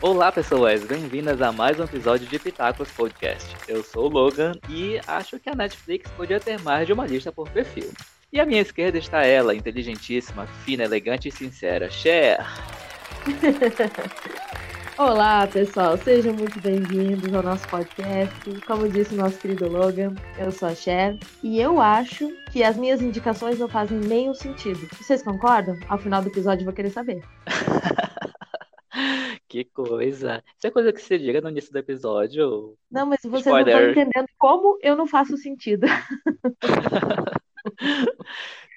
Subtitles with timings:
[0.00, 3.52] Olá, pessoas, bem-vindas a mais um episódio de Pitacos Podcast.
[3.66, 7.32] Eu sou o Logan e acho que a Netflix podia ter mais de uma lista
[7.32, 7.90] por perfil.
[8.32, 12.46] E à minha esquerda está ela, inteligentíssima, fina, elegante e sincera, Cher.
[14.96, 18.60] Olá, pessoal, sejam muito bem-vindos ao nosso podcast.
[18.68, 22.76] Como disse o nosso querido Logan, eu sou a Cher e eu acho que as
[22.76, 24.88] minhas indicações não fazem nenhum sentido.
[24.96, 25.76] Vocês concordam?
[25.88, 27.20] Ao final do episódio eu vou querer saber.
[29.48, 30.44] que coisa!
[30.56, 32.76] Isso é coisa que você diga no início do episódio.
[32.90, 35.86] Não, mas vocês não estão entendendo como eu não faço sentido.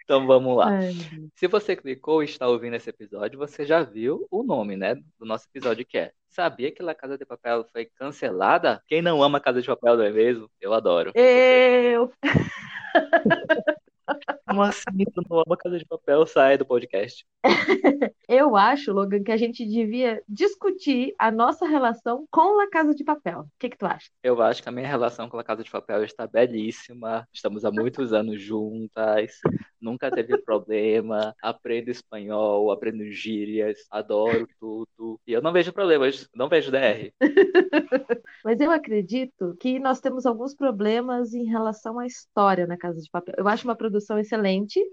[0.04, 0.68] Então vamos lá.
[0.68, 0.92] Ai.
[1.38, 5.26] Se você clicou e está ouvindo esse episódio, você já viu o nome, né, do
[5.26, 8.84] nosso episódio que é Sabia que La Casa de Papel foi cancelada?
[8.88, 10.52] Quem não ama Casa de Papel, não é mesmo?
[10.60, 11.14] Eu adoro.
[11.16, 12.12] Eu!
[14.52, 16.26] Como assim tu não ama Casa de Papel?
[16.26, 17.26] Sai do podcast.
[18.28, 23.04] Eu acho, Logan, que a gente devia discutir a nossa relação com a Casa de
[23.04, 23.42] Papel.
[23.42, 24.10] O que, que tu acha?
[24.24, 27.28] Eu acho que a minha relação com a Casa de Papel está belíssima.
[27.34, 29.40] Estamos há muitos anos juntas.
[29.80, 31.34] Nunca teve problema.
[31.42, 35.20] Aprendo espanhol, aprendo gírias, adoro tudo.
[35.26, 37.12] E eu não vejo problemas, não vejo DR.
[38.46, 43.10] Mas eu acredito que nós temos alguns problemas em relação à história na Casa de
[43.10, 43.36] Papel.
[43.38, 44.41] Eu acho uma produção excelente.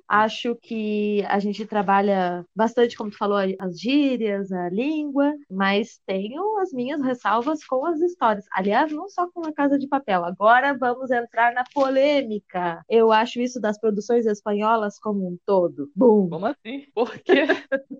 [0.08, 6.58] Acho que a gente trabalha bastante, como tu falou, as gírias, a língua, mas tenho
[6.58, 8.44] as minhas ressalvas com as histórias.
[8.52, 10.24] Aliás, não só com a Casa de Papel.
[10.24, 12.82] Agora vamos entrar na polêmica.
[12.88, 15.90] Eu acho isso das produções espanholas como um todo.
[15.94, 16.28] Bum.
[16.28, 16.86] Como assim?
[16.94, 17.46] Por quê?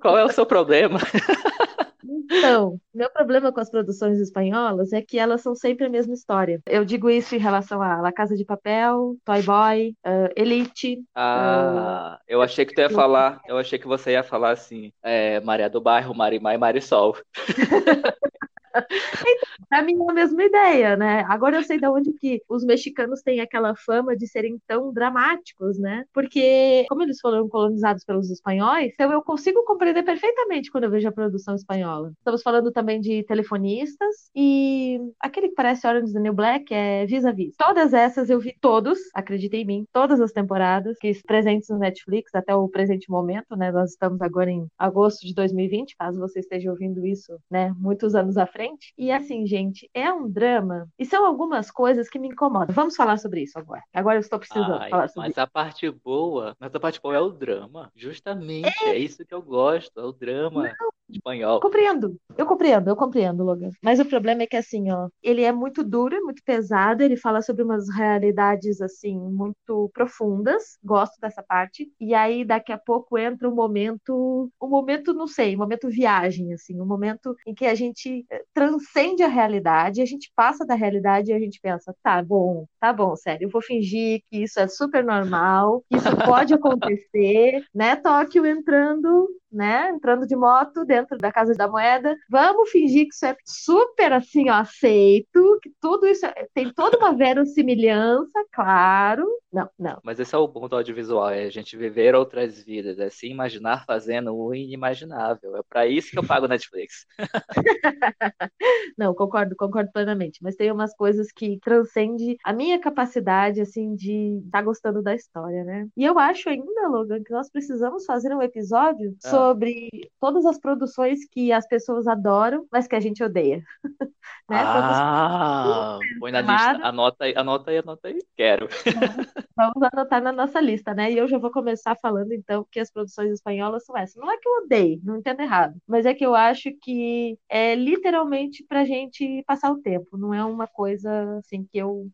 [0.00, 0.98] Qual é o seu problema?
[2.04, 6.60] Então, meu problema com as produções espanholas é que elas são sempre a mesma história.
[6.66, 11.02] Eu digo isso em relação a La Casa de Papel, Toy Boy, uh, Elite.
[11.14, 12.24] Ah, uh...
[12.28, 15.68] eu achei que tu ia falar, eu achei que você ia falar assim, é, Maria
[15.68, 17.16] do Bairro, Marimar e Marisol.
[18.74, 21.24] então, pra mim é a mesma ideia, né?
[21.28, 25.78] Agora eu sei de onde que os mexicanos têm aquela fama de serem tão dramáticos,
[25.78, 26.04] né?
[26.12, 31.08] Porque, como eles foram colonizados pelos espanhóis, então eu consigo compreender perfeitamente quando eu vejo
[31.08, 32.12] a produção espanhola.
[32.18, 37.54] Estamos falando também de telefonistas e aquele que parece Orange the New Black é Vis-a-Vis.
[37.56, 42.34] Todas essas eu vi todos, acreditem em mim, todas as temporadas que presentes no Netflix
[42.34, 43.70] até o presente momento, né?
[43.70, 48.36] Nós estamos agora em agosto de 2020, caso você esteja ouvindo isso, né, muitos anos
[48.36, 48.57] à frente.
[48.96, 52.74] E assim, gente, é um drama e são algumas coisas que me incomodam.
[52.74, 53.82] Vamos falar sobre isso agora.
[53.92, 55.40] Agora eu estou precisando Ai, falar sobre mas isso.
[55.40, 57.90] a parte boa, mas a parte boa é o drama.
[57.94, 60.64] Justamente, é, é isso que eu gosto, é o drama.
[60.64, 61.60] Não, espanhol.
[61.60, 63.70] Compreendo, eu compreendo, eu compreendo, Logan.
[63.82, 67.16] Mas o problema é que, assim, ó, ele é muito duro, é muito pesado, ele
[67.16, 73.18] fala sobre umas realidades, assim, muito profundas, gosto dessa parte, e aí daqui a pouco
[73.18, 77.66] entra um momento, um momento, não sei, um momento viagem, assim, um momento em que
[77.66, 81.94] a gente eh, transcende a realidade, a gente passa da realidade e a gente pensa,
[82.02, 86.16] tá bom, tá bom, sério, eu vou fingir que isso é super normal, que isso
[86.24, 92.14] pode acontecer, né, Tóquio entrando né, entrando de moto dentro da Casa da Moeda.
[92.28, 96.98] Vamos fingir que isso é super assim, ó, aceito, que tudo isso é, tem toda
[96.98, 99.26] uma verossimilhança, claro.
[99.52, 99.98] Não, não.
[100.04, 103.28] Mas esse é o bom do audiovisual, é a gente viver outras vidas, é se
[103.28, 105.56] imaginar fazendo o inimaginável.
[105.56, 107.06] É para isso que eu pago Netflix.
[108.98, 114.38] não, concordo, concordo plenamente, mas tem umas coisas que transcende a minha capacidade assim de
[114.44, 115.86] estar tá gostando da história, né?
[115.96, 119.88] E eu acho ainda, Logan, que nós precisamos fazer um episódio ah sobre
[120.20, 123.62] todas as produções que as pessoas adoram, mas que a gente odeia.
[124.50, 124.56] né?
[124.58, 126.86] Ah, põe na lista.
[126.86, 128.18] Anota aí, anota aí, anota aí.
[128.36, 128.68] Quero.
[129.56, 131.12] Vamos anotar na nossa lista, né?
[131.12, 134.16] E eu já vou começar falando, então, que as produções espanholas são essas.
[134.16, 137.74] Não é que eu odeio, não entendo errado, mas é que eu acho que é
[137.74, 140.16] literalmente pra gente passar o tempo.
[140.16, 142.08] Não é uma coisa, assim, que eu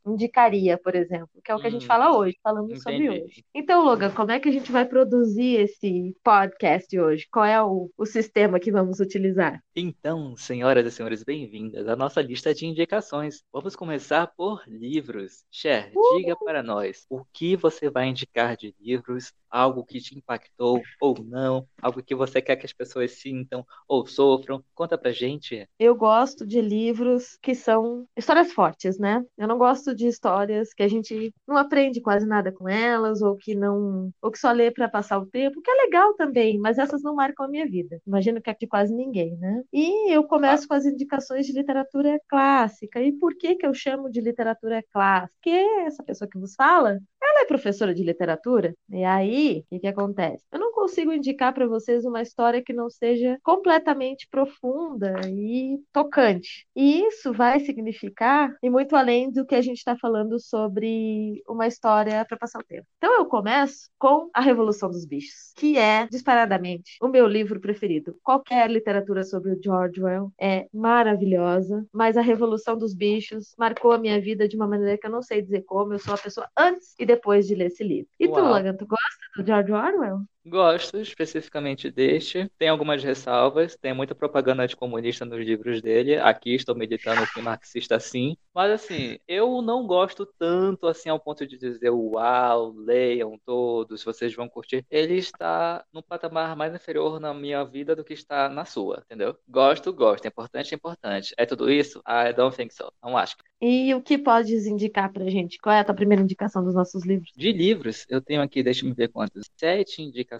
[0.45, 2.81] indicaria, por exemplo, que é o que a gente hum, fala hoje, falando entendi.
[2.81, 3.45] sobre hoje.
[3.55, 7.15] Então, Logan, como é que a gente vai produzir esse podcast hoje?
[7.15, 7.29] hoje?
[7.31, 9.63] Qual é o, o sistema que vamos utilizar?
[9.75, 13.43] Então, senhoras e senhores, bem-vindas à nossa lista de indicações.
[13.53, 15.45] Vamos começar por livros.
[15.51, 16.17] Cher, uh!
[16.17, 21.15] diga para nós o que você vai indicar de livros algo que te impactou ou
[21.23, 24.65] não, algo que você quer que as pessoas sintam ou sofram.
[24.75, 25.69] Conta pra gente.
[25.79, 29.25] Eu gosto de livros que são histórias fortes, né?
[29.39, 30.34] Eu não gosto de histórias
[30.77, 34.51] que a gente não aprende quase nada com elas ou que não, ou que só
[34.53, 37.67] lê para passar o tempo, que é legal também, mas essas não marcam a minha
[37.67, 38.01] vida.
[38.07, 39.63] Imagino que é de quase ninguém, né?
[39.73, 43.01] E eu começo com as indicações de literatura clássica.
[43.03, 45.33] E por que que eu chamo de literatura clássica?
[45.35, 45.51] Porque
[45.87, 49.87] essa pessoa que vos fala Ela é professora de literatura, e aí, o que, que
[49.87, 50.45] acontece?
[50.53, 56.67] Eu não consigo indicar para vocês uma história que não seja completamente profunda e tocante.
[56.77, 61.67] E isso vai significar, e muito além do que a gente está falando sobre uma
[61.67, 62.87] história para passar o tempo.
[62.99, 68.17] Então eu começo com A Revolução dos Bichos, que é, disparadamente, o meu livro preferido.
[68.23, 73.99] Qualquer literatura sobre o George Orwell é maravilhosa, mas A Revolução dos Bichos marcou a
[73.99, 75.93] minha vida de uma maneira que eu não sei dizer como.
[75.93, 78.11] Eu sou a pessoa antes e depois de ler esse livro.
[78.19, 78.35] E Uau.
[78.35, 80.21] tu, Logan, tu gosta do George Orwell?
[80.47, 82.51] Gosto especificamente deste.
[82.59, 83.77] Tem algumas ressalvas.
[83.81, 86.17] Tem muita propaganda anticomunista nos livros dele.
[86.17, 88.37] Aqui estou meditando que marxista sim.
[88.55, 94.35] Mas assim, eu não gosto tanto assim ao ponto de dizer uau, leiam todos, vocês
[94.35, 94.85] vão curtir.
[94.91, 99.37] Ele está no patamar mais inferior na minha vida do que está na sua, entendeu?
[99.49, 100.27] Gosto, gosto.
[100.27, 101.35] É importante, é importante.
[101.39, 102.01] É tudo isso?
[102.07, 102.93] I don't think so.
[103.03, 103.35] Não acho.
[103.61, 105.59] E o que podes indicar pra gente?
[105.59, 107.33] Qual é a tua primeira indicação dos nossos livros?
[107.35, 109.51] De livros, eu tenho aqui, deixa eu ver quantos.
[109.57, 110.34] Sete indicações.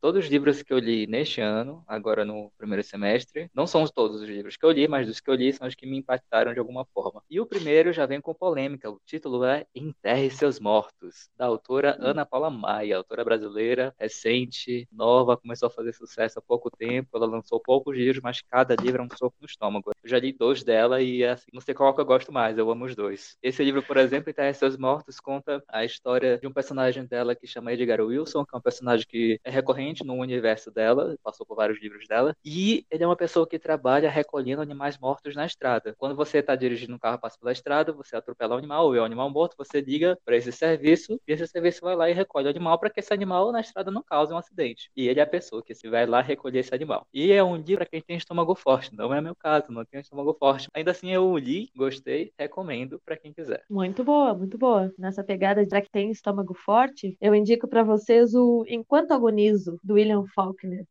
[0.00, 3.50] Todos os livros que eu li neste ano, agora no primeiro semestre.
[3.54, 5.74] Não são todos os livros que eu li, mas dos que eu li são os
[5.74, 7.22] que me impactaram de alguma forma.
[7.28, 8.90] E o primeiro já vem com polêmica.
[8.90, 12.06] O título é Enterre Seus Mortos, da autora hum.
[12.06, 17.16] Ana Paula Maia, autora brasileira, recente, nova, começou a fazer sucesso há pouco tempo.
[17.16, 19.90] Ela lançou poucos livros, mas cada livro é um soco no estômago.
[20.06, 22.70] Eu já li dois dela e assim, não sei qual que eu gosto mais eu
[22.70, 23.36] amo os dois.
[23.42, 27.44] Esse livro, por exemplo, Terra Seus Mortos, conta a história de um personagem dela que
[27.44, 31.56] chama Edgar Wilson, que é um personagem que é recorrente no universo dela, passou por
[31.56, 35.92] vários livros dela, e ele é uma pessoa que trabalha recolhendo animais mortos na estrada.
[35.98, 39.00] Quando você está dirigindo um carro, passa pela estrada, você atropela um animal, ou é
[39.00, 42.46] um animal morto, você liga para esse serviço, e esse serviço vai lá e recolhe
[42.46, 44.88] o animal para que esse animal na estrada não cause um acidente.
[44.96, 47.08] E ele é a pessoa que se vai lá recolher esse animal.
[47.12, 50.02] E é um livro para quem tem estômago forte, não é meu caso, não tenho
[50.02, 50.68] estômago forte.
[50.74, 53.64] Ainda assim eu li, gostei, recomendo para quem quiser.
[53.70, 54.92] Muito boa, muito boa.
[54.98, 59.94] Nessa pegada de que tem estômago forte, eu indico para vocês o Enquanto Agonizo, do
[59.94, 60.84] William Faulkner.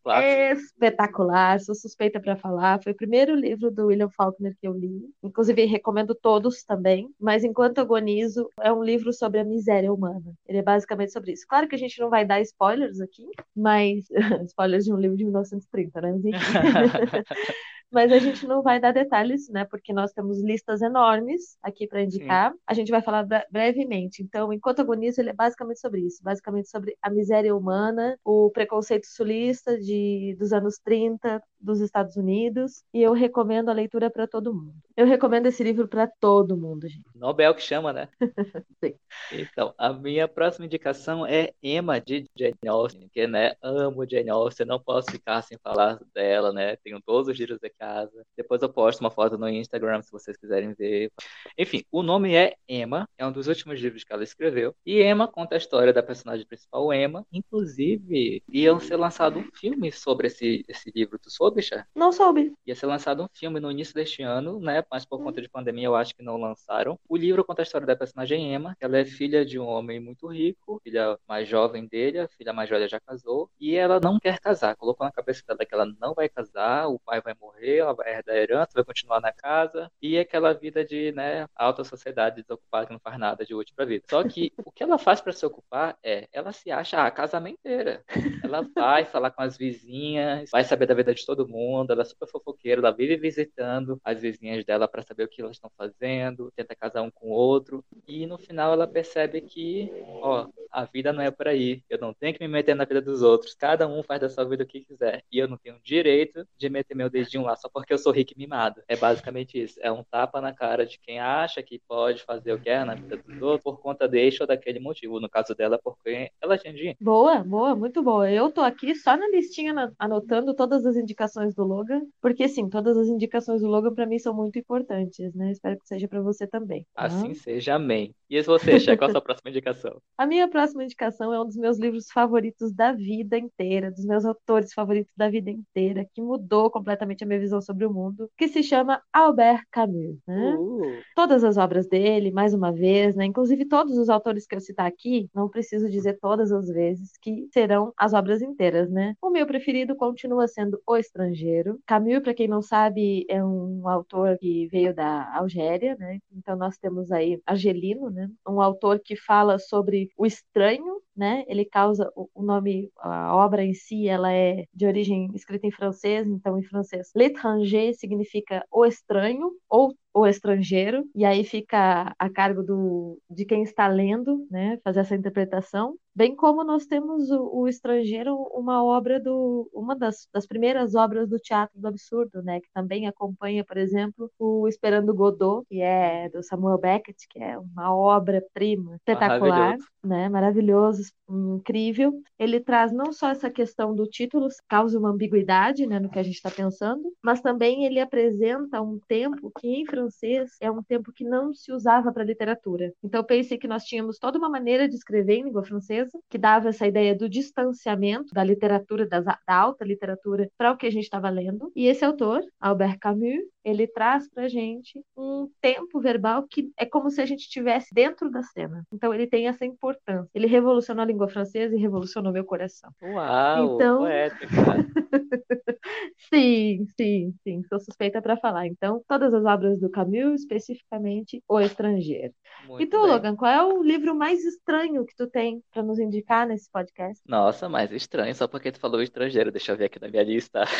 [0.53, 2.81] Espetacular, sou suspeita para falar.
[2.81, 5.01] Foi o primeiro livro do William Faulkner que eu li.
[5.23, 7.09] Inclusive, recomendo todos também.
[7.19, 10.33] Mas Enquanto Agonizo é um livro sobre a miséria humana.
[10.47, 11.45] Ele é basicamente sobre isso.
[11.47, 14.05] Claro que a gente não vai dar spoilers aqui, mas.
[14.49, 16.11] spoilers de um livro de 1930, né?
[16.11, 16.21] Mas.
[17.95, 19.63] mas a gente não vai dar detalhes, né?
[19.63, 22.51] Porque nós temos listas enormes aqui para indicar.
[22.51, 22.59] Sim.
[22.67, 24.21] A gente vai falar brevemente.
[24.21, 29.05] Então, enquanto agonizo, ele é basicamente sobre isso, basicamente sobre a miséria humana, o preconceito
[29.07, 34.53] sulista de dos anos 30 dos Estados Unidos, e eu recomendo a leitura para todo
[34.53, 34.75] mundo.
[34.97, 37.05] Eu recomendo esse livro para todo mundo, gente.
[37.13, 38.09] Nobel que chama, né?
[38.83, 38.95] Sim.
[39.31, 44.65] Então, a minha próxima indicação é Emma de Jane Austen, que né, amo Jane Austen,
[44.65, 46.75] não posso ficar sem falar dela, né?
[46.77, 48.25] Tenho todos os livros aqui casa.
[48.35, 51.11] Depois eu posto uma foto no Instagram se vocês quiserem ver.
[51.57, 54.75] Enfim, o nome é Emma, é um dos últimos livros que ela escreveu.
[54.85, 57.25] E Emma conta a história da personagem principal, Emma.
[57.31, 61.19] Inclusive, ia ser lançado um filme sobre esse, esse livro.
[61.19, 61.87] Tu soube, Chá?
[61.95, 62.53] Não soube.
[62.65, 64.83] Ia ser lançado um filme no início deste ano, né?
[64.91, 66.99] Mas por conta de pandemia eu acho que não lançaram.
[67.07, 68.75] O livro conta a história da personagem Emma.
[68.79, 72.69] Ela é filha de um homem muito rico, filha mais jovem dele, a filha mais
[72.69, 73.49] velha já casou.
[73.59, 74.75] E ela não quer casar.
[74.75, 78.13] Colocou na cabeça dela que ela não vai casar, o pai vai morrer ela vai
[78.13, 82.87] herdar a herança, vai continuar na casa, e aquela vida de né, alta sociedade desocupada
[82.87, 84.05] que não faz nada de útil para a vida.
[84.09, 88.03] Só que o que ela faz para se ocupar é, ela se acha a casamenteira.
[88.43, 92.05] Ela vai falar com as vizinhas, vai saber da vida de todo mundo, ela é
[92.05, 96.51] super fofoqueira, ela vive visitando as vizinhas dela para saber o que elas estão fazendo,
[96.55, 99.89] tenta casar um com o outro, e no final ela percebe que,
[100.21, 103.01] ó, a vida não é por aí, eu não tenho que me meter na vida
[103.01, 105.79] dos outros, cada um faz da sua vida o que quiser, e eu não tenho
[105.83, 108.81] direito de meter meu dedinho lá só porque eu sou rico e mimado.
[108.87, 109.79] É basicamente isso.
[109.81, 112.95] É um tapa na cara de quem acha que pode fazer o que quer na
[112.95, 115.19] vida dos outros por conta deste ou daquele motivo.
[115.19, 116.97] No caso dela, porque ela tinha dinheiro.
[116.99, 118.29] Boa, boa, muito boa.
[118.29, 121.24] Eu tô aqui só na listinha anotando todas as indicações
[121.55, 125.51] do Logan, porque sim, todas as indicações do Logan para mim são muito importantes, né?
[125.51, 126.85] Espero que seja para você também.
[126.93, 127.05] Tá?
[127.05, 128.13] Assim seja, amém.
[128.29, 130.01] E você, Che, qual a sua próxima indicação?
[130.17, 134.25] A minha próxima indicação é um dos meus livros favoritos da vida inteira, dos meus
[134.25, 138.47] autores favoritos da vida inteira, que mudou completamente a minha visão sobre o mundo, que
[138.47, 140.17] se chama Albert Camus.
[140.27, 140.55] Né?
[140.57, 141.01] Uh.
[141.15, 143.25] Todas as obras dele, mais uma vez, né?
[143.25, 147.47] inclusive todos os autores que eu citar aqui, não preciso dizer todas as vezes que
[147.53, 148.89] serão as obras inteiras.
[148.89, 149.13] Né?
[149.21, 151.79] O meu preferido continua sendo O Estrangeiro.
[151.87, 156.19] Camus, para quem não sabe, é um autor que veio da Algéria, né?
[156.31, 158.29] então nós temos aí Argelino, né?
[158.45, 161.45] um autor que fala sobre o estranho né?
[161.47, 166.27] Ele causa o nome, a obra em si, ela é de origem escrita em francês,
[166.27, 172.63] então em francês, l'étranger significa o estranho ou o estrangeiro, e aí fica a cargo
[172.63, 175.97] do, de quem está lendo, né, fazer essa interpretação.
[176.15, 181.27] Bem como nós temos o, o estrangeiro, uma obra do, uma das, das, primeiras obras
[181.27, 186.29] do teatro do absurdo, né, que também acompanha, por exemplo, o Esperando Godot, que é
[186.29, 189.87] do Samuel Beckett, que é uma obra-prima espetacular, maravilhoso.
[190.01, 192.13] né, maravilhoso, incrível.
[192.39, 196.23] Ele traz não só essa questão do título, causa uma ambiguidade, né, no que a
[196.23, 201.11] gente está pensando, mas também ele apresenta um tempo que em francês é um tempo
[201.11, 202.93] que não se usava para literatura.
[203.03, 206.37] Então eu pensei que nós tínhamos toda uma maneira de escrever em língua francesa que
[206.37, 210.91] dava essa ideia do distanciamento da literatura, da, da alta literatura, para o que a
[210.91, 211.71] gente estava lendo.
[211.75, 217.09] E esse autor, Albert Camus, ele traz para gente um tempo verbal que é como
[217.09, 218.83] se a gente estivesse dentro da cena.
[218.91, 220.29] Então ele tem essa importância.
[220.33, 222.91] Ele revolucionou a língua francesa e revolucionou meu coração.
[223.01, 223.97] Uau, então...
[223.99, 224.47] poética.
[226.29, 227.63] sim, sim, sim.
[227.67, 228.67] Sou suspeita para falar.
[228.67, 232.33] Então, todas as obras do Camus, especificamente O Estrangeiro.
[232.67, 233.11] Muito e tu, bem.
[233.11, 237.23] Logan, qual é o livro mais estranho que tu tem para nos indicar nesse podcast?
[237.25, 239.53] Nossa, mais estranho, só porque tu falou estrangeiro.
[239.53, 240.65] Deixa eu ver aqui na minha lista.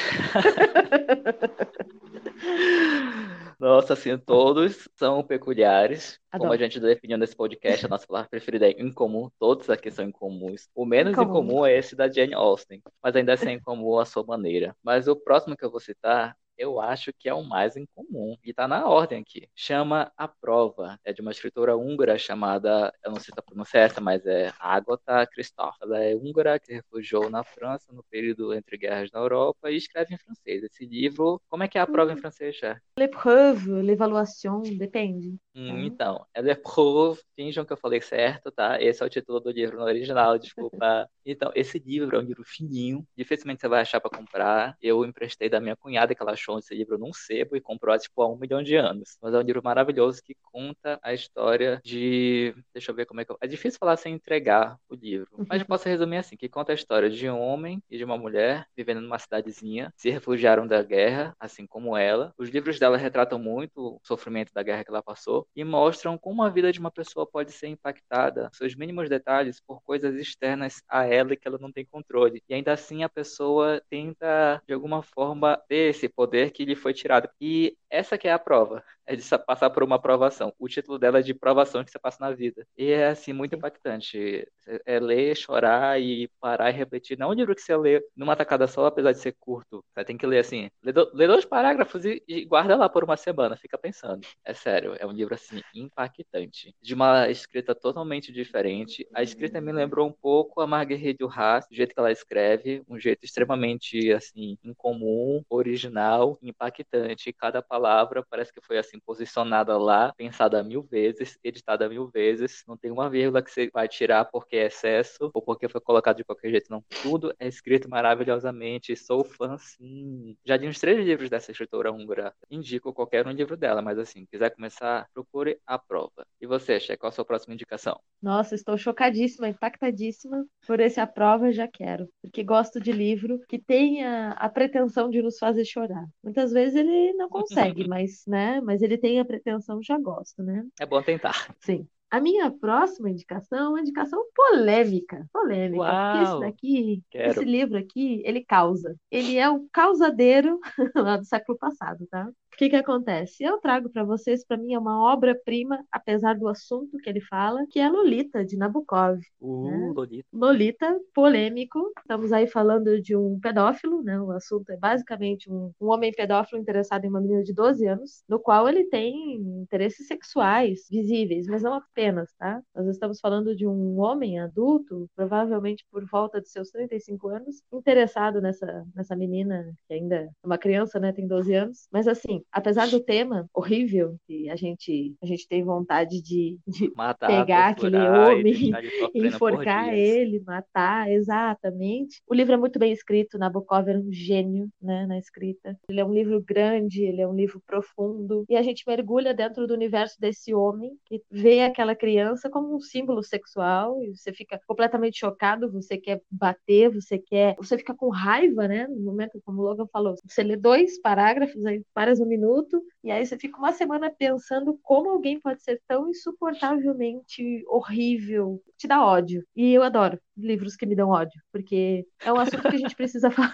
[3.58, 6.20] Nossa, assim, todos são peculiares.
[6.30, 6.50] Adoro.
[6.50, 9.30] Como a gente definiu nesse podcast, a nossa palavra preferida é incomum.
[9.40, 10.68] Todos aqui são incomuns.
[10.76, 14.04] O menos incomum, incomum é esse da Jane Austen, mas ainda assim é incomum à
[14.06, 14.76] sua maneira.
[14.84, 18.38] Mas o próximo que eu vou citar eu acho que é o mais incomum.
[18.44, 19.48] E está na ordem aqui.
[19.56, 21.00] Chama A Prova.
[21.04, 24.26] É de uma escritora húngara chamada, eu não sei se a pronúncia é essa, mas
[24.26, 25.76] é Agatha Christoph.
[25.82, 30.14] Ela é húngara que refugiou na França no período entre guerras na Europa e escreve
[30.14, 30.64] em francês.
[30.64, 32.20] Esse livro, como é que é a prova em hum.
[32.20, 32.80] francês, já?
[32.98, 35.38] L'épreuve, l'évaluation, depende.
[35.54, 35.80] Hum, uhum.
[35.84, 38.82] então, é l'épreuve, finjam que eu falei certo, tá?
[38.82, 41.10] Esse é o título do livro no original, desculpa.
[41.26, 44.78] Então, esse livro é um livro fininho, dificilmente você vai achar para comprar.
[44.82, 47.98] Eu emprestei da minha cunhada que ela achou achou esse livro num sebo e comprou
[47.98, 49.18] tipo, há um milhão de anos.
[49.22, 52.54] Mas é um livro maravilhoso que conta a história de.
[52.74, 53.38] Deixa eu ver como é que eu.
[53.42, 55.46] É difícil falar sem entregar o livro.
[55.50, 58.18] Mas eu posso resumir assim: que conta a história de um homem e de uma
[58.18, 62.34] mulher vivendo numa cidadezinha, se refugiaram da guerra, assim como ela.
[62.38, 66.44] Os livros dela retratam muito o sofrimento da guerra que ela passou e mostram como
[66.44, 71.06] a vida de uma pessoa pode ser impactada, seus mínimos detalhes, por coisas externas a
[71.06, 72.42] ela e que ela não tem controle.
[72.48, 76.76] E ainda assim a pessoa tenta, de alguma forma, ter esse poder poder que lhe
[76.76, 77.30] foi tirado.
[77.40, 80.54] E essa que é a prova, é de passar por uma aprovação.
[80.60, 82.66] O título dela é de provação que você passa na vida.
[82.78, 84.48] E é, assim, muito impactante.
[84.86, 87.18] É ler, chorar e parar e repetir.
[87.18, 89.84] Não é um livro que você lê numa tacada só, apesar de ser curto.
[89.94, 90.92] Você tem que ler assim, lê,
[91.28, 94.26] dois parágrafos e, e, guarda lá por uma semana, fica pensando.
[94.44, 96.74] É sério, é um livro, assim, impactante.
[96.82, 99.08] De uma escrita totalmente diferente.
[99.14, 103.00] A escrita me lembrou um pouco a Marguerite Duras, o jeito que ela escreve, um
[103.00, 107.32] jeito extremamente, assim, incomum, original, impactante.
[107.34, 112.64] Cada palavra parece que foi assim posicionada lá, pensada mil vezes, editada mil vezes.
[112.68, 116.18] Não tem uma vírgula que você vai tirar porque é excesso ou porque foi colocado
[116.18, 116.70] de qualquer jeito.
[116.72, 118.96] Não, tudo é escrito maravilhosamente.
[118.96, 120.36] Sou fã, sim.
[120.46, 122.34] Já li uns três livros dessa escritora húngara.
[122.50, 126.26] Indico qualquer um livro dela, mas assim, quiser começar, procure a prova.
[126.42, 128.00] E você, Che, qual a sua próxima indicação?
[128.22, 132.10] Nossa, estou chocadíssima, impactadíssima por esse a prova, já quero.
[132.22, 136.06] Porque gosto de livro que tenha a pretensão de nos fazer chorar.
[136.24, 138.60] Muitas vezes ele não consegue mas, né?
[138.62, 140.66] Mas ele tem a pretensão, já gosto, né?
[140.80, 141.56] É bom tentar.
[141.60, 141.88] Sim.
[142.10, 145.28] A minha próxima indicação é uma indicação polêmica.
[145.34, 145.84] Polêmica.
[145.84, 147.32] Uau, porque esse daqui, quero.
[147.32, 148.96] esse livro aqui, ele causa.
[149.12, 150.60] Ele é o causadeiro
[150.96, 152.30] lá do século passado, tá?
[152.56, 153.44] O que que acontece?
[153.44, 157.66] Eu trago para vocês, para mim é uma obra-prima, apesar do assunto que ele fala,
[157.70, 159.20] que é Lolita de Nabokov.
[159.42, 159.92] Uh, né?
[159.94, 160.28] Lolita.
[160.32, 161.92] Lolita, polêmico.
[162.00, 164.18] Estamos aí falando de um pedófilo, né?
[164.22, 168.24] O assunto é basicamente um, um homem pedófilo interessado em uma menina de 12 anos,
[168.26, 172.62] no qual ele tem interesses sexuais visíveis, mas não apenas, tá?
[172.74, 178.40] Nós estamos falando de um homem adulto, provavelmente por volta de seus 35 anos, interessado
[178.40, 181.12] nessa, nessa menina, que ainda é uma criança, né?
[181.12, 181.90] Tem 12 anos.
[181.92, 186.92] Mas assim, apesar do tema horrível, que a gente, a gente tem vontade de, de
[186.96, 188.72] matar, pegar aquele homem,
[189.14, 192.22] enforcar ele, matar, exatamente.
[192.28, 195.78] O livro é muito bem escrito, Nabokov era um gênio né, na escrita.
[195.90, 199.68] Ele é um livro grande, ele é um livro profundo, e a gente mergulha dentro
[199.68, 204.60] do universo desse homem que vê aquela criança como um símbolo sexual, e você fica
[204.68, 207.56] completamente chocado, você quer bater, você quer.
[207.58, 208.88] Você fica com raiva, né?
[208.88, 213.26] No momento, como o Logan falou, você lê dois parágrafos, aí várias minuto, e aí
[213.26, 219.44] você fica uma semana pensando como alguém pode ser tão insuportavelmente horrível, te dá ódio.
[219.56, 222.96] E eu adoro livros que me dão ódio, porque é um assunto que a gente
[222.96, 223.54] precisa falar.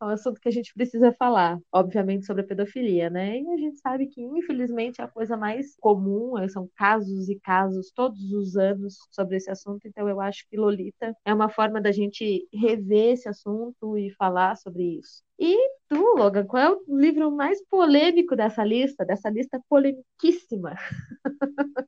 [0.00, 3.38] é um assunto que a gente precisa falar, obviamente, sobre a pedofilia, né?
[3.40, 7.38] E a gente sabe que, infelizmente, é a coisa mais comum, eh, são casos e
[7.40, 11.80] casos todos os anos sobre esse assunto, então eu acho que Lolita é uma forma
[11.80, 15.22] da gente rever esse assunto e falar sobre isso.
[15.38, 15.56] E
[15.88, 20.76] tu, Logan, qual é o livro mais polêmico dessa lista, dessa lista polemiquíssima?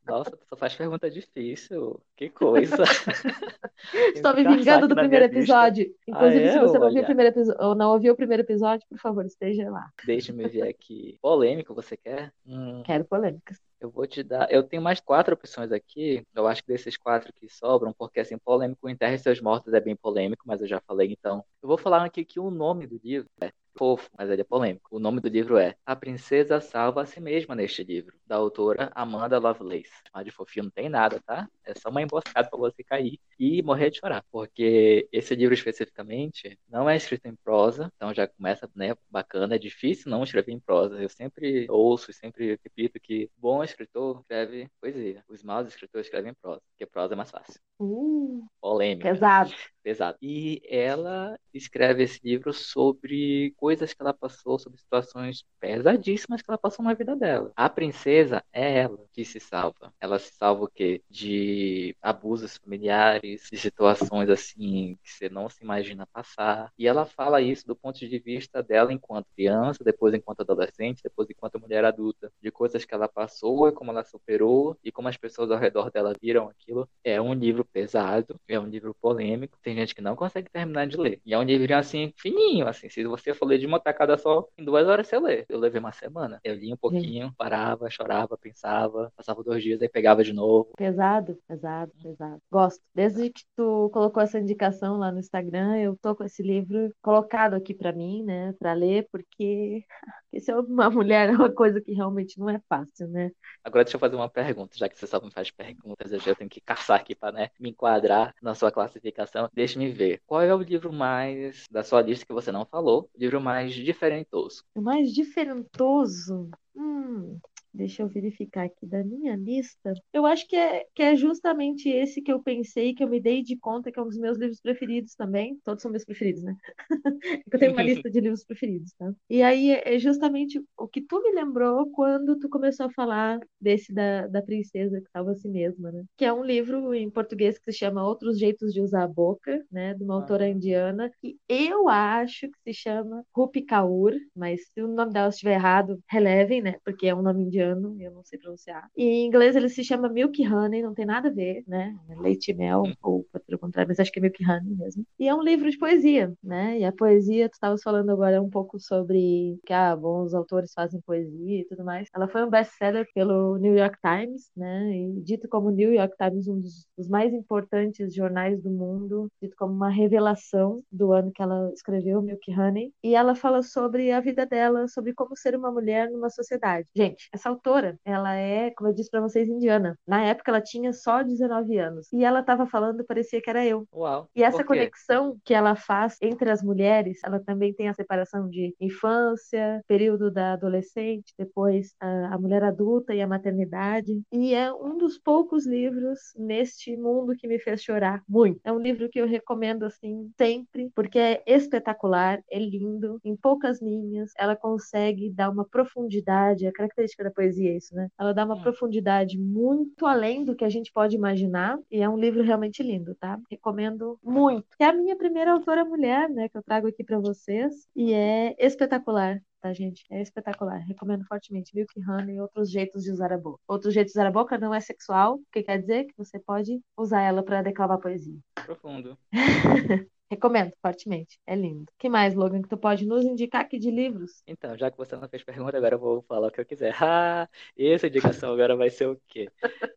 [0.07, 2.00] Nossa, tu só faz pergunta difícil.
[2.17, 2.76] Que coisa.
[4.14, 5.85] Estou me vingando do primeiro episódio.
[5.85, 6.00] Lista.
[6.09, 6.52] Inclusive, ah, é?
[6.52, 9.71] se você não, viu o primeiro ou não ouviu o primeiro episódio, por favor, esteja
[9.71, 9.90] lá.
[10.05, 11.19] Deixa-me ver aqui.
[11.21, 12.33] Polêmico, você quer?
[12.47, 12.83] Hum.
[12.85, 13.59] Quero polêmicas.
[13.81, 14.50] Eu vou te dar.
[14.50, 16.25] Eu tenho mais quatro opções aqui.
[16.35, 19.95] Eu acho que desses quatro que sobram, porque assim, polêmico Enterre Seus Mortos é bem
[19.95, 21.45] polêmico, mas eu já falei, então.
[21.62, 24.97] Eu vou falar aqui que o nome do livro é fofo, mas ele é polêmico.
[24.97, 28.91] O nome do livro é A Princesa Salva a Si Mesma neste livro, da autora
[28.95, 30.03] Amanda Lovelace.
[30.13, 31.49] Mas de fofinho não tem nada, tá?
[31.71, 34.25] É só uma emboscada para você cair e morrer de chorar.
[34.31, 39.55] Porque esse livro especificamente não é escrito em prosa, então já começa, né, bacana.
[39.55, 41.01] É difícil não escrever em prosa.
[41.01, 45.23] Eu sempre ouço e sempre repito que bom escritor escreve poesia.
[45.29, 47.61] Os maus escritores escrevem prosa, porque prosa é mais fácil.
[47.79, 49.03] Uh, Polêmico.
[49.03, 49.53] Pesado.
[49.83, 50.19] Pesado.
[50.21, 56.59] E ela escreve esse livro sobre coisas que ela passou, sobre situações pesadíssimas que ela
[56.59, 57.53] passou na vida dela.
[57.57, 59.93] A princesa é ela que se salva.
[60.01, 61.03] Ela se salva o quê?
[61.09, 61.58] De
[62.03, 66.73] abusos familiares, de situações assim que você não se imagina passar.
[66.79, 71.29] E ela fala isso do ponto de vista dela enquanto criança, depois enquanto adolescente, depois
[71.31, 75.17] enquanto mulher adulta, de coisas que ela passou e como ela superou e como as
[75.17, 76.88] pessoas ao redor dela viram aquilo.
[77.05, 79.59] É um livro pesado, é um livro polêmico.
[79.62, 81.21] Tem gente que não consegue terminar de ler.
[81.25, 84.47] E é um livro assim fininho, assim, se você for ler de uma tacada só,
[84.57, 85.45] em duas horas você lê.
[85.49, 86.41] Eu levei uma semana.
[86.43, 90.71] Eu li um pouquinho, parava, chorava, pensava, passava dois dias, aí pegava de novo.
[90.77, 92.43] Pesado, pesado, pesado.
[92.52, 92.83] Gosto.
[92.95, 97.55] Desde que tu colocou essa indicação lá no Instagram, eu tô com esse livro colocado
[97.55, 99.85] aqui para mim, né, para ler, porque
[100.38, 103.31] ser uma mulher é uma coisa que realmente não é fácil, né?
[103.64, 106.35] Agora deixa eu fazer uma pergunta, já que você só me faz perguntas, eu já
[106.35, 109.49] tenho que caçar aqui para né, me enquadrar na sua classificação.
[109.55, 110.21] Deixa-me ver.
[110.26, 113.09] Qual é o livro mais da sua lista que você não falou?
[113.14, 114.64] O livro mais diferentoso?
[114.75, 116.50] O mais diferentoso?
[116.77, 117.40] Hum,
[117.79, 119.95] Deixa eu verificar aqui da minha lista.
[120.12, 123.41] Eu acho que é, que é justamente esse que eu pensei, que eu me dei
[123.41, 125.57] de conta que é um dos meus livros preferidos também.
[125.62, 126.57] Todos são meus preferidos, né?
[127.53, 129.12] eu tenho uma lista de livros preferidos, tá?
[129.31, 133.95] E aí é justamente o que tu me lembrou quando tu começou a falar desse
[133.95, 136.05] da, da princesa que salva a si mesma, né?
[136.17, 139.64] Que é um livro em português que se chama Outros Jeitos de Usar a Boca,
[139.71, 139.95] né?
[139.95, 140.17] De uma ah.
[140.17, 145.29] autora indiana, que eu acho que se chama Rupi Kaur, mas se o nome dela
[145.29, 146.75] estiver errado, relevem, né?
[146.85, 148.88] Porque é um nome indiano indiano, eu não sei pronunciar.
[148.96, 151.96] E em inglês ele se chama Milk Honey, não tem nada a ver, né?
[152.20, 152.92] Leite e mel, hum.
[153.02, 155.04] ou pelo contrário, mas acho que é Milk Honey mesmo.
[155.18, 156.78] E é um livro de poesia, né?
[156.78, 161.00] E a poesia, tu estavas falando agora um pouco sobre que, ah, bons autores fazem
[161.00, 162.09] poesia e tudo mais.
[162.14, 164.90] Ela foi um best-seller pelo New York Times, né?
[164.96, 169.57] E dito como New York Times, um dos, dos mais importantes jornais do mundo, dito
[169.57, 172.92] como uma revelação do ano que ela escreveu, Milk Honey.
[173.02, 176.88] E ela fala sobre a vida dela, sobre como ser uma mulher numa sociedade.
[176.94, 179.99] Gente, essa autora, ela é, como eu disse para vocês, indiana.
[180.07, 182.13] Na época ela tinha só 19 anos.
[182.13, 183.87] E ela estava falando, parecia que era eu.
[183.93, 184.29] Uau.
[184.35, 188.75] E essa conexão que ela faz entre as mulheres, ela também tem a separação de
[188.81, 194.21] infância, período da adolescente, depois a, a mulher adulta e a maternidade.
[194.33, 198.61] E é um dos poucos livros neste mundo que me fez chorar muito.
[198.65, 203.81] É um livro que eu recomendo assim sempre, porque é espetacular, é lindo, em poucas
[203.81, 208.09] linhas, ela consegue dar uma profundidade, a característica da poesia é isso, né?
[208.18, 208.62] Ela dá uma hum.
[208.62, 213.14] profundidade muito além do que a gente pode imaginar e é um livro realmente lindo,
[213.14, 213.38] tá?
[213.48, 214.66] Recomendo muito.
[214.81, 218.57] É a minha primeira autora mulher, né, que eu trago aqui para vocês e é
[218.59, 220.05] espetacular tá, gente?
[220.09, 220.79] É espetacular.
[220.79, 221.74] Recomendo fortemente.
[221.74, 223.61] Milk Honey e outros jeitos de usar a boca.
[223.66, 226.38] Outros jeitos de usar a boca não é sexual, o que quer dizer que você
[226.38, 228.38] pode usar ela para declamar poesia.
[228.64, 229.18] Profundo.
[230.31, 231.38] Recomendo fortemente.
[231.47, 231.87] É lindo.
[231.99, 234.43] Que mais, Logan, que tu pode nos indicar aqui de livros?
[234.47, 236.95] Então, já que você não fez pergunta, agora eu vou falar o que eu quiser.
[237.19, 239.49] Ah, essa indicação agora vai ser o quê?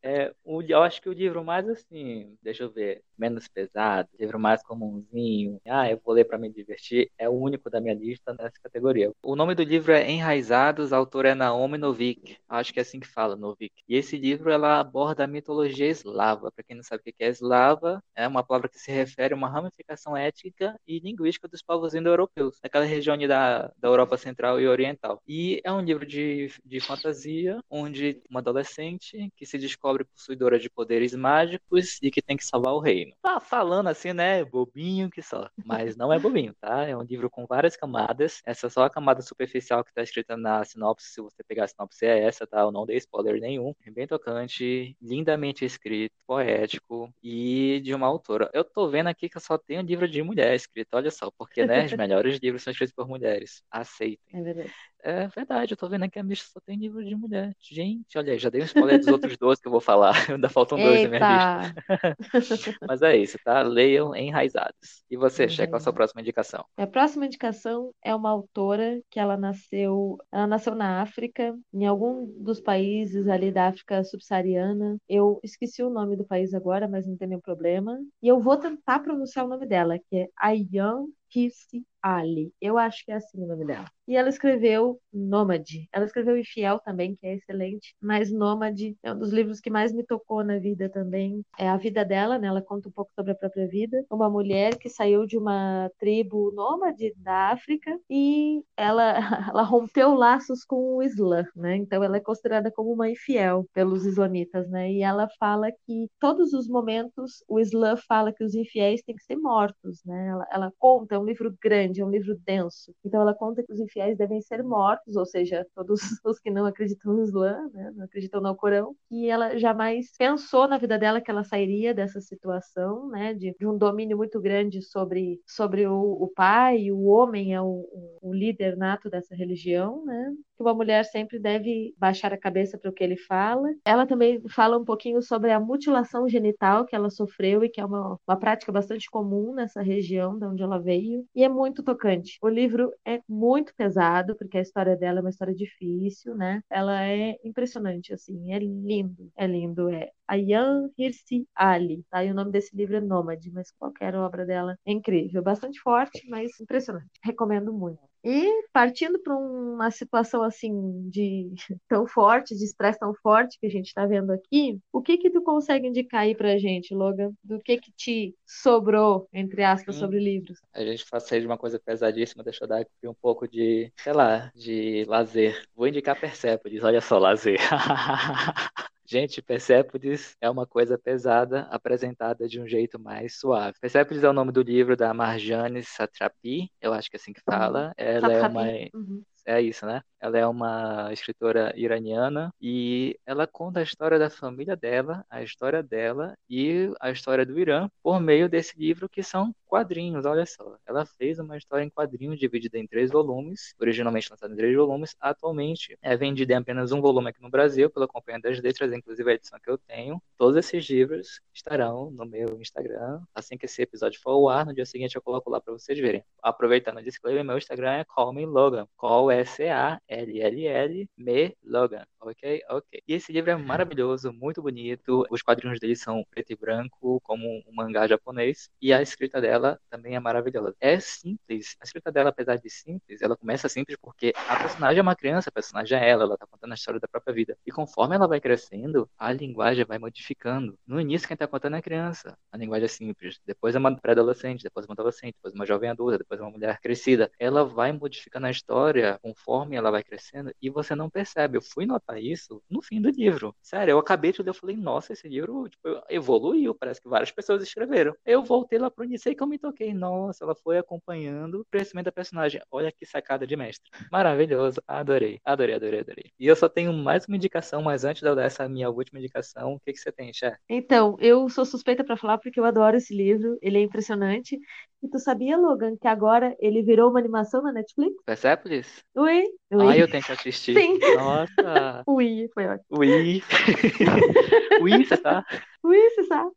[0.02, 4.64] É, eu acho que o livro mais assim, deixa eu ver, menos pesado, livro mais
[4.64, 8.60] comumzinho, ah, eu vou ler para me divertir, é o único da minha lista nessa
[8.64, 9.12] categoria.
[9.24, 12.38] O nome do livro é Enraizados, a autora é Naomi Novik.
[12.48, 13.74] Acho que é assim que fala, Novik.
[13.88, 16.52] E esse livro ela aborda a mitologia eslava.
[16.52, 19.38] Para quem não sabe o que é eslava, é uma palavra que se refere a
[19.38, 24.68] uma ramificação étnica e linguística dos povos indo-europeus, naquela região da, da Europa Central e
[24.68, 25.22] Oriental.
[25.28, 30.70] E é um livro de, de fantasia, onde uma adolescente que se descobre possuidora de
[30.70, 33.14] poderes mágicos e que tem que salvar o reino.
[33.22, 34.44] Tá falando assim, né?
[34.46, 35.50] Bobinho que só.
[35.66, 36.88] Mas não é bobinho, tá?
[36.88, 38.42] É um livro com várias camadas.
[38.46, 41.10] Essa é só a camada superficial que tá escrita na sinopse.
[41.14, 42.62] Se você pegar a sinopse, é essa, tá?
[42.62, 43.74] Eu não dei spoiler nenhum.
[43.86, 48.50] É bem tocante, lindamente escrito, poético e de uma autora.
[48.54, 51.66] Eu tô vendo aqui que eu só tenho livro de mulher escrito, olha só, porque,
[51.66, 51.84] né?
[51.86, 53.62] Os melhores livros são escritos por mulheres.
[53.70, 54.34] Aceitem.
[54.34, 54.74] É verdade.
[55.04, 57.56] É verdade, eu tô vendo aqui a minha só tem livro de mulher.
[57.60, 60.14] Gente, olha aí, já dei um spoiler dos outros dois que eu vou falar.
[60.38, 61.76] Ainda faltam dois na minha lista.
[62.88, 63.62] Mas é isso, tá?
[63.62, 65.04] Leiam enraizados.
[65.10, 66.66] E você, Checa, qual a sua próxima indicação?
[66.78, 72.26] A próxima indicação é uma autora que ela nasceu, ela nasceu na África, em algum
[72.44, 74.98] dos países ali da África subsaariana.
[75.10, 77.98] Eu esqueci o nome do país agora, mas não tem nenhum problema.
[78.22, 82.54] E eu vou tentar pronunciar o nome dela, que é Ayan Hirsi Ali.
[82.60, 83.86] Eu acho que é assim o nome dela.
[84.08, 85.88] E ela escreveu Nômade.
[85.92, 89.94] Ela escreveu Infiel também, que é excelente, mas Nômade é um dos livros que mais
[89.94, 91.44] me tocou na vida também.
[91.58, 92.48] É a vida dela, né?
[92.48, 94.04] Ela conta um pouco sobre a própria vida.
[94.10, 99.16] Uma mulher que saiu de uma tribo nômade da África e ela,
[99.52, 101.76] ela rompeu laços com o Islã, né?
[101.76, 104.92] Então ela é considerada como uma infiel pelos islamitas, né?
[104.92, 109.24] E ela fala que todos os momentos o Islã fala que os infiéis têm que
[109.24, 110.28] ser mortos, né?
[110.28, 112.94] Ela, ela conta, é um livro grande, é um livro denso.
[113.04, 116.66] Então ela conta que os infiéis devem ser mortos, ou seja, todos os que não
[116.66, 121.20] acreditam no Islã, né, não acreditam no Corão, e ela jamais pensou na vida dela
[121.20, 125.94] que ela sairia dessa situação, né, de, de um domínio muito grande sobre, sobre o,
[125.96, 127.88] o pai, o homem é o,
[128.22, 132.90] o líder nato dessa religião, né, que uma mulher sempre deve baixar a cabeça para
[132.90, 133.68] o que ele fala.
[133.84, 137.86] Ela também fala um pouquinho sobre a mutilação genital que ela sofreu e que é
[137.86, 142.38] uma, uma prática bastante comum nessa região de onde ela veio, e é muito tocante.
[142.42, 146.62] O livro é muito pesado, porque a história dela é uma história difícil, né?
[146.70, 152.24] Ela é impressionante, assim, é lindo, é lindo, é Ayan Hirsi Ali, tá?
[152.24, 156.22] E o nome desse livro é Nômade, mas qualquer obra dela é incrível, bastante forte,
[156.30, 157.10] mas impressionante.
[157.24, 158.11] Recomendo muito.
[158.24, 161.52] E partindo para uma situação assim de
[161.88, 165.30] tão forte, de estresse tão forte que a gente está vendo aqui, o que que
[165.30, 167.32] tu consegue indicar aí para a gente, Logan?
[167.44, 170.60] Do que que te sobrou, entre aspas, sobre livros?
[170.74, 174.14] A gente faz de uma coisa pesadíssima, deixa eu dar aqui um pouco de, sei
[174.14, 175.64] lá, de lazer.
[175.76, 177.60] Vou indicar Persepolis, olha só, lazer.
[179.12, 183.78] Gente, Persepolis é uma coisa pesada apresentada de um jeito mais suave.
[183.82, 187.42] Persepolis é o nome do livro da Marjane Satrapi, eu acho que é assim que
[187.42, 187.94] fala.
[187.98, 189.22] Ela é uma uhum.
[189.46, 190.02] é isso, né?
[190.22, 195.82] Ela é uma escritora iraniana e ela conta a história da família dela, a história
[195.82, 200.78] dela e a história do Irã por meio desse livro que são quadrinhos, olha só.
[200.86, 205.16] Ela fez uma história em quadrinhos dividida em três volumes, originalmente lançada em três volumes,
[205.20, 209.32] atualmente é vendida em apenas um volume aqui no Brasil pela Companhia das Letras, inclusive
[209.32, 210.22] a edição que eu tenho.
[210.38, 213.22] Todos esses livros estarão no meu Instagram.
[213.34, 215.98] Assim que esse episódio for ao ar, no dia seguinte eu coloco lá para vocês
[215.98, 216.22] verem.
[216.44, 222.62] Aproveitando o disclaimer, meu Instagram é Call Me Logan, Call S-A LLL Me Logan, ok?
[222.70, 223.02] Ok.
[223.08, 225.26] E esse livro é maravilhoso, muito bonito.
[225.30, 228.70] Os quadrinhos dele são preto e branco, como um mangá japonês.
[228.82, 230.76] E a escrita dela também é maravilhosa.
[230.80, 231.76] É simples.
[231.80, 235.50] A escrita dela, apesar de simples, ela começa simples porque a personagem é uma criança,
[235.50, 237.58] a personagem é ela, ela tá contando a história da própria vida.
[237.66, 240.78] E conforme ela vai crescendo, a linguagem vai modificando.
[240.86, 242.38] No início, quem tá contando é a criança.
[242.52, 243.40] A linguagem é simples.
[243.46, 247.32] Depois é uma pré-adolescente, depois uma adolescente, depois uma jovem adulta, depois uma mulher crescida.
[247.40, 251.58] Ela vai modificando a história conforme ela vai vai crescendo e você não percebe.
[251.58, 253.56] Eu fui notar isso no fim do livro.
[253.62, 257.32] Sério, eu acabei de ler, eu falei, nossa, esse livro tipo, evoluiu, parece que várias
[257.32, 258.16] pessoas escreveram.
[258.26, 259.94] Eu voltei lá pro e que eu me toquei.
[259.94, 262.62] Nossa, ela foi acompanhando o crescimento da personagem.
[262.72, 263.90] Olha que sacada de mestre.
[264.12, 266.32] Maravilhoso, adorei, adorei, adorei, adorei.
[266.40, 269.20] E eu só tenho mais uma indicação, mas antes de eu dar essa minha última
[269.20, 270.58] indicação, o que, que você tem, Xé?
[270.70, 274.60] Então, eu sou suspeita para falar porque eu adoro esse livro, ele é impressionante.
[275.04, 278.16] E tu sabia, Logan, que agora ele virou uma animação na Netflix?
[278.24, 279.04] Persepolis?
[279.16, 279.88] Ui, ui.
[279.88, 280.76] Ah, eu tenho que assistir.
[280.80, 281.00] Sim.
[281.16, 282.04] Nossa.
[282.06, 283.00] Ui, foi ótimo.
[283.00, 283.42] Ui.
[284.82, 285.44] Ui, você tá?
[285.84, 286.52] Você sabe.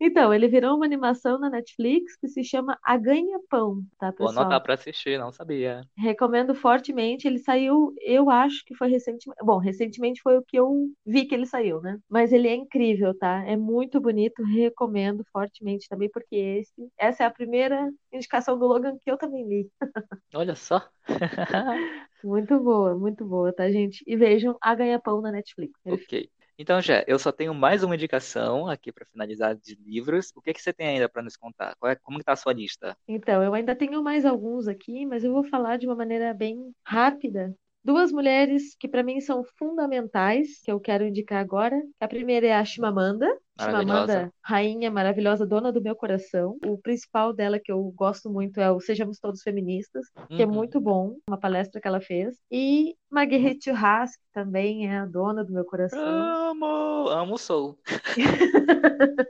[0.00, 4.32] Então, ele virou uma animação na Netflix que se chama A Ganha-Pão, tá, pessoal?
[4.32, 5.82] Vou anotar pra assistir, não sabia.
[5.96, 7.28] Recomendo fortemente.
[7.28, 9.40] Ele saiu, eu acho que foi recentemente.
[9.44, 11.98] Bom, recentemente foi o que eu vi que ele saiu, né?
[12.08, 13.44] Mas ele é incrível, tá?
[13.46, 14.42] É muito bonito.
[14.42, 19.46] Recomendo fortemente também, porque esse, essa é a primeira indicação do Logan que eu também
[19.46, 19.70] li.
[20.34, 20.82] Olha só.
[22.24, 24.02] muito boa, muito boa, tá, gente?
[24.06, 25.72] E vejam A Ganha-Pão na Netflix.
[25.86, 26.28] Ok.
[26.58, 30.32] Então, já, eu só tenho mais uma indicação aqui para finalizar de livros.
[30.34, 31.76] O que, que você tem ainda para nos contar?
[31.76, 32.96] Qual é, como está a sua lista?
[33.06, 36.74] Então, eu ainda tenho mais alguns aqui, mas eu vou falar de uma maneira bem
[36.84, 37.54] rápida.
[37.84, 41.80] Duas mulheres que para mim são fundamentais, que eu quero indicar agora.
[42.00, 43.26] A primeira é a Chimamanda,
[43.60, 46.56] Chimamanda, rainha maravilhosa, dona do meu coração.
[46.64, 50.52] O principal dela que eu gosto muito é o Sejamos Todos Feministas, que é Uhum.
[50.52, 52.36] muito bom, uma palestra que ela fez.
[52.50, 55.98] E Marguerite Duras, que também é a dona do meu coração,
[56.50, 57.78] Amo, amo o Soul.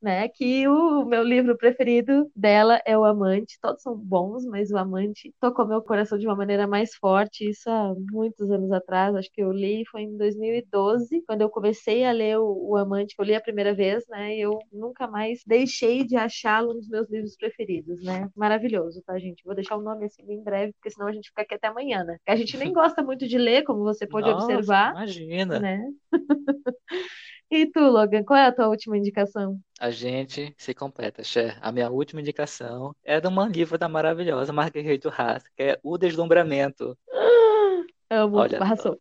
[0.00, 0.28] né?
[0.28, 3.58] Que o meu livro preferido dela é O Amante.
[3.60, 7.48] Todos são bons, mas O Amante tocou meu coração de uma maneira mais forte.
[7.48, 12.04] Isso há muitos anos atrás, acho que eu li foi em 2012, quando eu comecei
[12.04, 14.36] a ler o, o Amante, que eu li a primeira vez, né?
[14.36, 18.28] E eu nunca mais deixei de achá-lo um dos meus livros preferidos, né?
[18.36, 19.44] Maravilhoso, tá, gente?
[19.44, 22.02] Vou deixar o nome assim em breve, porque senão a gente fica aqui até amanhã,
[22.04, 22.18] né?
[22.26, 25.58] A gente nem gosta muito de ler, como você pode Nossa, observar, imagina.
[25.60, 25.82] né?
[27.50, 29.60] E tu, Logan, qual é a tua última indicação?
[29.78, 31.56] A gente se completa, Cher.
[31.60, 35.96] A minha última indicação é de um livro da maravilhosa Marguerite Duras, que é O
[35.96, 36.98] Deslumbramento.
[38.10, 38.96] Amo, Olha só.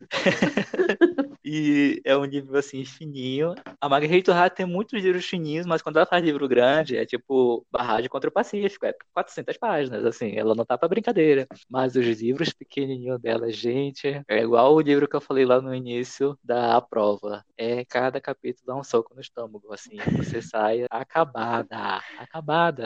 [1.50, 3.54] E é um livro assim fininho.
[3.80, 7.66] A Marguerite Duras tem muitos livros fininhos, mas quando ela faz livro grande, é tipo
[7.72, 11.46] Barragem contra o Pacífico, é 400 páginas, assim, ela não tá pra brincadeira.
[11.66, 15.74] Mas os livros pequenininhos dela, gente, é igual o livro que eu falei lá no
[15.74, 17.42] início da Prova.
[17.56, 22.84] É cada capítulo dá um soco no estômago, assim, você sai acabada, acabada.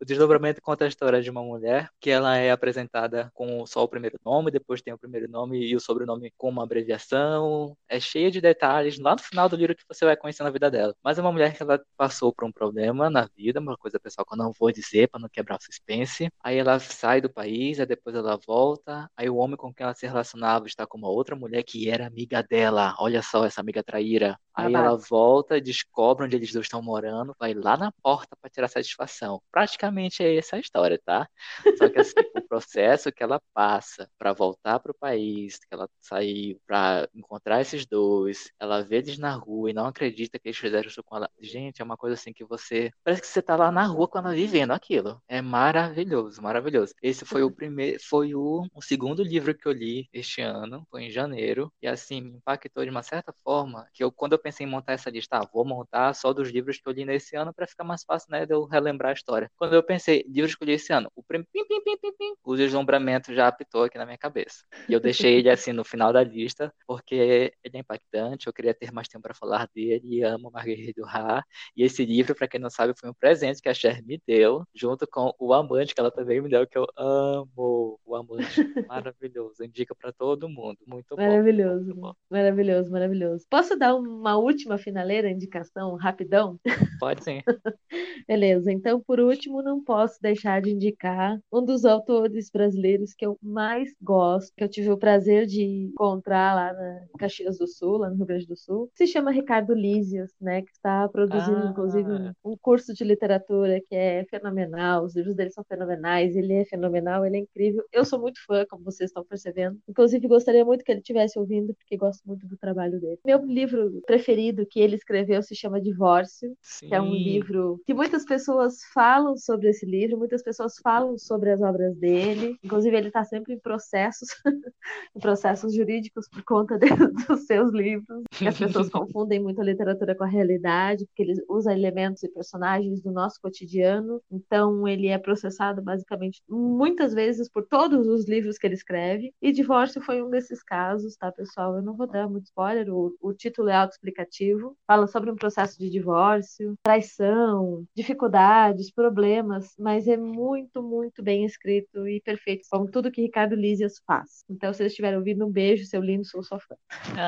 [0.00, 3.88] O Desdobramento conta a história de uma mulher que ela é apresentada com só o
[3.88, 7.76] primeiro nome, depois tem o primeiro nome e o sobrenome com uma abreviação.
[7.88, 10.70] É cheia de detalhes lá no final do livro que você vai conhecendo a vida
[10.70, 10.94] dela.
[11.02, 14.24] Mas é uma mulher que ela passou por um problema na vida, uma coisa pessoal
[14.26, 16.30] que eu não vou dizer para não quebrar o suspense.
[16.42, 19.10] Aí ela sai do país, aí depois ela volta.
[19.16, 22.06] Aí o homem com quem ela se relacionava está com uma outra mulher que era
[22.06, 22.94] amiga dela.
[22.98, 24.38] Olha só essa amiga traíra.
[24.58, 28.66] Aí ela volta, descobre onde eles dois estão morando, vai lá na porta para tirar
[28.66, 29.40] satisfação.
[29.52, 31.28] Praticamente é essa a história, tá?
[31.76, 35.88] Só que assim, o processo que ela passa para voltar para o país, que ela
[36.00, 40.58] saiu para encontrar esses dois, ela vê eles na rua e não acredita que eles
[40.58, 41.30] fizeram isso com ela.
[41.40, 44.18] Gente, é uma coisa assim que você parece que você tá lá na rua com
[44.18, 45.20] ela vivendo aquilo.
[45.28, 46.94] É maravilhoso, maravilhoso.
[47.02, 51.04] Esse foi o primeiro, foi o, o segundo livro que eu li este ano, foi
[51.04, 54.66] em janeiro, e assim me impactou de uma certa forma que eu quando eu pensei
[54.66, 57.52] em montar essa lista, ah, vou montar só dos livros que eu li nesse ano
[57.52, 59.50] para ficar mais fácil, né, de eu relembrar a história.
[59.56, 62.12] Quando eu pensei, livros que eu li esse ano, o prim, pim, pim, pim, pim,
[62.16, 64.64] pim, o deslumbramento já apitou aqui na minha cabeça.
[64.88, 68.74] E eu deixei ele assim no final da lista, porque ele é impactante, eu queria
[68.74, 71.42] ter mais tempo para falar dele, amo Marguerite Duras.
[71.76, 74.64] E esse livro, para quem não sabe, foi um presente que a Cher me deu,
[74.74, 77.98] junto com o Amante, que ela também me deu, que eu amo.
[78.04, 78.38] O Amante,
[78.88, 79.62] maravilhoso.
[79.64, 80.78] Indica para todo mundo.
[80.86, 81.22] Muito bom.
[81.22, 82.14] Maravilhoso, Muito bom.
[82.30, 83.46] maravilhoso, maravilhoso.
[83.50, 86.58] Posso dar uma última finaleira indicação, rapidão?
[86.98, 87.40] Pode sim.
[88.26, 93.38] Beleza, então por último, não posso deixar de indicar um dos autores brasileiros que eu
[93.42, 98.08] mais gosto, que eu tive o prazer de encontrar lá na Caxias do Sul, lá
[98.10, 98.90] no Rio Grande do Sul.
[98.94, 101.70] Se chama Ricardo Lísias, né, que está produzindo Ah.
[101.70, 106.52] inclusive um, um curso de literatura que é fenomenal, os livros dele são fenomenais, ele
[106.54, 107.84] é fenomenal, ele é incrível.
[107.92, 109.78] Eu sou muito fã, como vocês estão percebendo.
[109.88, 113.18] Inclusive gostaria muito que ele estivesse ouvindo, porque gosto muito do trabalho dele.
[113.24, 117.22] Meu livro preferido que ele escreveu se chama Divórcio que é um Sim.
[117.24, 122.56] livro que muitas pessoas falam sobre esse livro, muitas pessoas falam sobre as obras dele.
[122.62, 124.28] Inclusive, ele está sempre em processos,
[125.16, 126.88] em processos jurídicos por conta de-
[127.26, 128.22] dos seus livros.
[128.46, 133.02] As pessoas confundem muito a literatura com a realidade, porque ele usa elementos e personagens
[133.02, 134.20] do nosso cotidiano.
[134.30, 139.32] Então, ele é processado basicamente muitas vezes por todos os livros que ele escreve.
[139.40, 141.76] E Divórcio foi um desses casos, tá, pessoal?
[141.76, 144.76] Eu não vou dar muito spoiler, o, o título é autoexplicativo.
[144.86, 152.06] Fala sobre um processo de divórcio, traição, dificuldades, problemas, mas é muito, muito bem escrito
[152.06, 154.44] e perfeito, como tudo que Ricardo Lísias faz.
[154.50, 156.74] Então, se vocês estiverem ouvindo, um beijo, seu lindo, sou sua fã.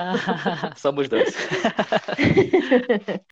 [0.02, 0.14] Ah,
[0.76, 1.34] somos dois.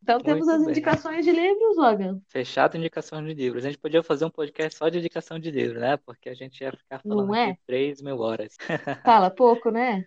[0.02, 0.70] Então, temos Muito as bem.
[0.70, 2.20] indicações de livros, Logan.
[2.28, 3.64] Fechado indicação de livros.
[3.64, 5.96] A gente podia fazer um podcast só de indicação de livro, né?
[5.98, 7.44] Porque a gente ia ficar Não falando é?
[7.50, 8.57] aqui 3 mil horas.
[9.04, 10.04] Fala pouco, né?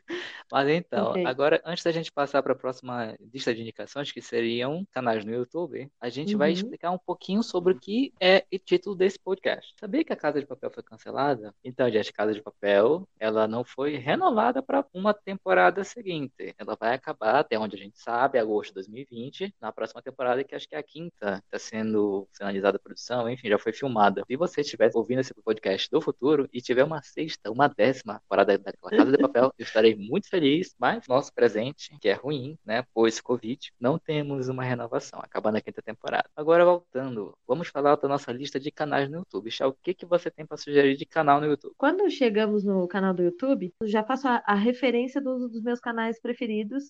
[0.51, 1.27] Mas então, Perfeito.
[1.29, 5.31] agora, antes da gente passar para a próxima lista de indicações, que seriam canais no
[5.33, 6.53] YouTube, a gente vai Uhum.
[6.53, 9.73] explicar um pouquinho sobre o que é o título desse podcast.
[9.79, 11.53] Sabia que a Casa de Papel foi cancelada?
[11.63, 16.50] Então, gente, Casa de Papel, ela não foi renovada para uma temporada seguinte.
[16.57, 20.55] Ela vai acabar, até onde a gente sabe, agosto de 2020, na próxima temporada, que
[20.55, 24.23] acho que é a quinta, está sendo finalizada a produção, enfim, já foi filmada.
[24.27, 28.57] Se você estiver ouvindo esse podcast do futuro e tiver uma sexta, uma décima temporada
[28.57, 29.53] daquela Casa de Papel.
[29.57, 34.49] Eu estarei muito feliz, mas nosso presente, que é ruim, né, pois Covid, não temos
[34.49, 36.29] uma renovação, acabando a quinta temporada.
[36.35, 39.51] Agora, voltando, vamos falar da nossa lista de canais no YouTube.
[39.51, 41.73] Chá, o que, que você tem para sugerir de canal no YouTube?
[41.77, 45.79] Quando chegamos no canal do YouTube, eu já faço a, a referência dos, dos meus
[45.79, 46.40] canais preferidos,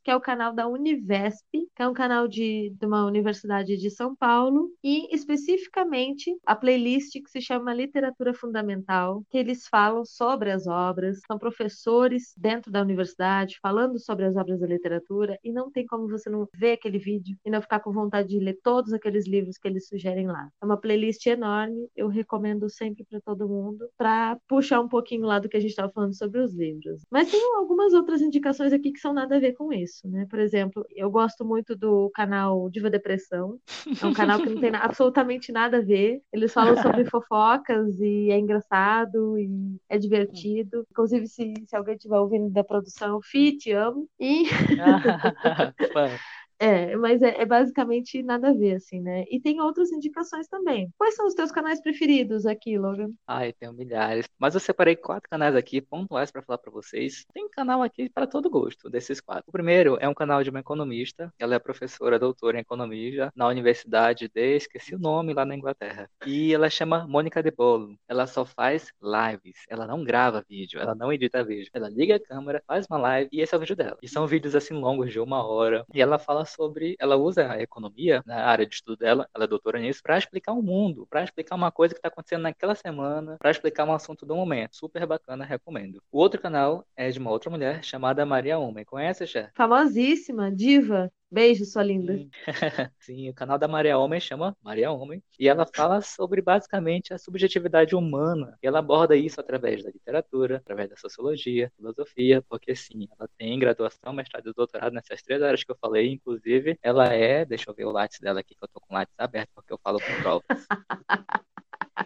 [0.04, 3.90] que é o canal da Univesp, que é um canal de, de uma universidade de
[3.90, 10.52] São Paulo, e especificamente a playlist que se chama Literatura Fundamental, que eles falam sobre
[10.52, 15.70] as obras, são professores dentro da universidade falando sobre as obras da literatura, e não
[15.70, 18.94] tem como você não ver aquele vídeo e não ficar com vontade de ler todos
[18.94, 20.48] aqueles livros que eles sugerem lá.
[20.62, 25.40] É uma playlist enorme, eu recomendo sempre para todo mundo, para puxar um pouquinho lá
[25.40, 27.02] do que a gente estava falando sobre os livros.
[27.12, 30.26] Mas tem algumas outras indicações aqui que são nada a ver com isso, né?
[30.30, 33.60] Por exemplo, eu gosto muito do canal Diva Depressão,
[34.02, 36.22] é um canal que não tem absolutamente nada a ver.
[36.32, 39.50] Eles falam sobre fofocas e é engraçado e
[39.90, 40.86] é divertido.
[40.92, 44.08] Inclusive, se, se alguém estiver ouvindo da produção, Fi, te amo.
[44.20, 44.46] E.
[46.62, 49.26] É, mas é, é, basicamente nada a ver, assim, né?
[49.32, 50.94] E tem outras indicações também.
[50.96, 53.10] Quais são os teus canais preferidos aqui, Logan?
[53.26, 54.30] Ai, tenho milhares.
[54.38, 57.26] Mas eu separei quatro canais aqui, pontuais, para falar para vocês.
[57.34, 59.46] Tem canal aqui para todo gosto, desses quatro.
[59.48, 61.34] O primeiro é um canal de uma economista.
[61.40, 66.08] Ela é professora, doutora em economia na universidade de, esqueci o nome, lá na Inglaterra.
[66.28, 67.98] E ela chama Mônica de Bolo.
[68.08, 69.66] Ela só faz lives.
[69.68, 71.72] Ela não grava vídeo, ela não edita vídeo.
[71.74, 73.98] Ela liga a câmera, faz uma live e esse é o vídeo dela.
[74.00, 75.84] E são vídeos assim longos, de uma hora.
[75.92, 76.96] E ela fala sobre.
[77.00, 80.54] Ela usa a economia, na área de estudo dela, ela é doutora nisso, para explicar
[80.54, 84.26] o mundo, para explicar uma coisa que está acontecendo naquela semana, para explicar um assunto
[84.26, 84.76] do momento.
[84.76, 86.02] Super bacana, recomendo.
[86.12, 88.86] O outro canal é de uma outra mulher chamada Maria Homem.
[88.86, 89.52] Conhece, Cher?
[89.56, 91.12] Famosíssima, diva.
[91.32, 92.18] Beijo, sua linda.
[92.18, 92.30] Sim.
[93.00, 97.18] Sim, o canal da Maria Homem chama Maria Homem e ela fala sobre basicamente a
[97.18, 98.58] subjetividade humana.
[98.62, 103.58] E ela aborda isso através da literatura, através da sociologia, filosofia, porque sim, ela tem
[103.58, 107.74] graduação, mestrado e doutorado nessas três áreas que eu falei, inclusive ela é, deixa eu
[107.74, 110.00] ver o lápis dela aqui que eu tô com o lápis aberto porque eu falo
[110.02, 110.44] com provas.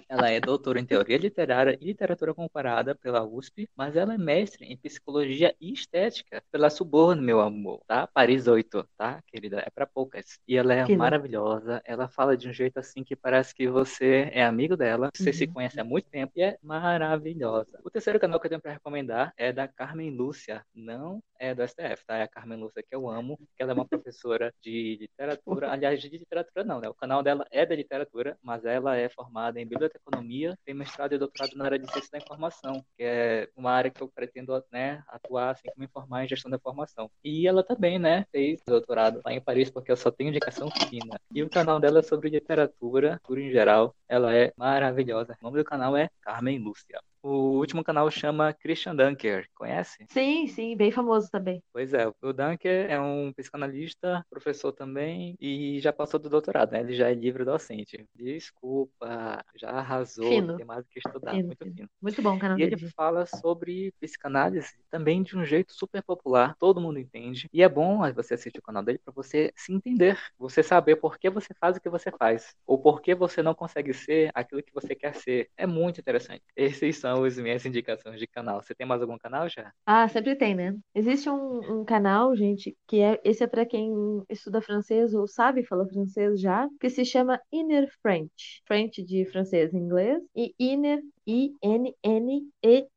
[0.09, 4.65] Ela é doutora em teoria literária e literatura comparada pela USP, mas ela é mestre
[4.65, 8.07] em psicologia e estética pela Suborno, meu amor, tá?
[8.07, 9.63] Paris 8, tá, querida?
[9.65, 10.39] É para poucas.
[10.47, 11.81] E ela é que maravilhosa.
[11.85, 15.35] Ela fala de um jeito assim que parece que você é amigo dela, você uhum.
[15.35, 17.79] se conhece há muito tempo e é maravilhosa.
[17.83, 20.63] O terceiro canal que eu tenho para recomendar é da Carmen Lúcia.
[20.73, 22.17] Não é do STF, tá?
[22.17, 26.01] É a Carmen Lúcia que eu amo, que ela é uma professora de literatura, aliás,
[26.01, 26.89] de literatura não, né?
[26.89, 31.17] O canal dela é de literatura, mas ela é formada em biblioteconomia, tem mestrado e
[31.17, 35.03] doutorado na área de ciência da informação, que é uma área que eu pretendo, né,
[35.07, 37.09] atuar assim como informar em gestão da informação.
[37.23, 41.19] E ela também, né, fez doutorado lá em Paris, porque eu só tenho indicação fina.
[41.33, 43.95] E o canal dela é sobre literatura, tudo em geral.
[44.07, 45.35] Ela é maravilhosa.
[45.41, 46.99] O nome do canal é Carmen Lúcia.
[47.27, 50.05] O último canal chama Christian Dunker, conhece?
[50.09, 51.59] Sim, sim, bem famoso também.
[51.73, 56.81] Pois é, o Dunker é um psicanalista, professor também, e já passou do doutorado, né?
[56.81, 58.05] Ele já é livre docente.
[58.13, 60.55] Desculpa, já arrasou, fino.
[60.55, 61.75] tem mais o que estudar, fino, muito fino.
[61.75, 61.89] fino.
[61.99, 66.79] Muito bom, canal E ele fala sobre psicanálise também de um jeito super popular, todo
[66.79, 67.49] mundo entende.
[67.51, 71.17] E é bom você assistir o canal dele para você se entender, você saber por
[71.17, 74.61] que você faz o que você faz, ou por que você não consegue ser aquilo
[74.61, 75.49] que você quer ser.
[75.57, 76.43] É muito interessante.
[76.55, 78.61] Esses são são as minhas indicações de canal.
[78.61, 79.71] Você tem mais algum canal já?
[79.85, 80.75] Ah, sempre tem, né?
[80.95, 83.91] Existe um, um canal, gente, que é esse é para quem
[84.29, 88.61] estuda francês ou sabe falar francês já, que se chama Inner French.
[88.65, 92.95] French de francês em inglês e Inner I-N-N-E-R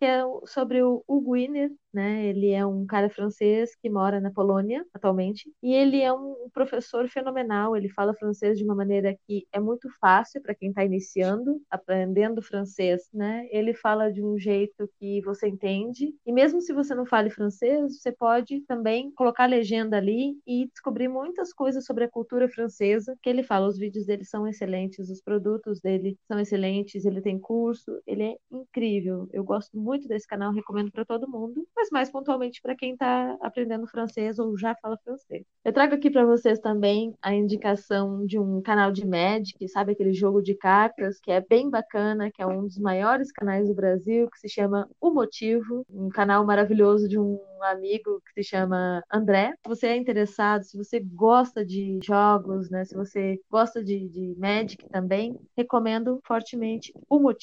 [0.00, 2.24] que é sobre o Hugo Wiener, né?
[2.24, 7.06] Ele é um cara francês que mora na Polônia atualmente e ele é um professor
[7.06, 7.76] fenomenal.
[7.76, 12.40] Ele fala francês de uma maneira que é muito fácil para quem está iniciando, aprendendo
[12.40, 13.46] francês, né?
[13.50, 18.00] Ele fala de um jeito que você entende e mesmo se você não fale francês,
[18.00, 23.28] você pode também colocar legenda ali e descobrir muitas coisas sobre a cultura francesa que
[23.28, 23.68] ele fala.
[23.68, 28.36] Os vídeos dele são excelentes, os produtos dele são excelentes, ele tem curso, ele é
[28.48, 29.28] incrível.
[29.32, 33.36] Eu gosto muito desse canal, recomendo para todo mundo, mas mais pontualmente para quem está
[33.40, 35.44] aprendendo francês ou já fala francês.
[35.64, 40.12] Eu trago aqui para vocês também a indicação de um canal de Magic, sabe aquele
[40.12, 44.30] jogo de cartas que é bem bacana, que é um dos maiores canais do Brasil,
[44.30, 49.52] que se chama O Motivo, um canal maravilhoso de um amigo que se chama André.
[49.62, 54.34] Se você é interessado, se você gosta de jogos, né, se você gosta de, de
[54.38, 57.39] Magic também, recomendo fortemente O Motivo,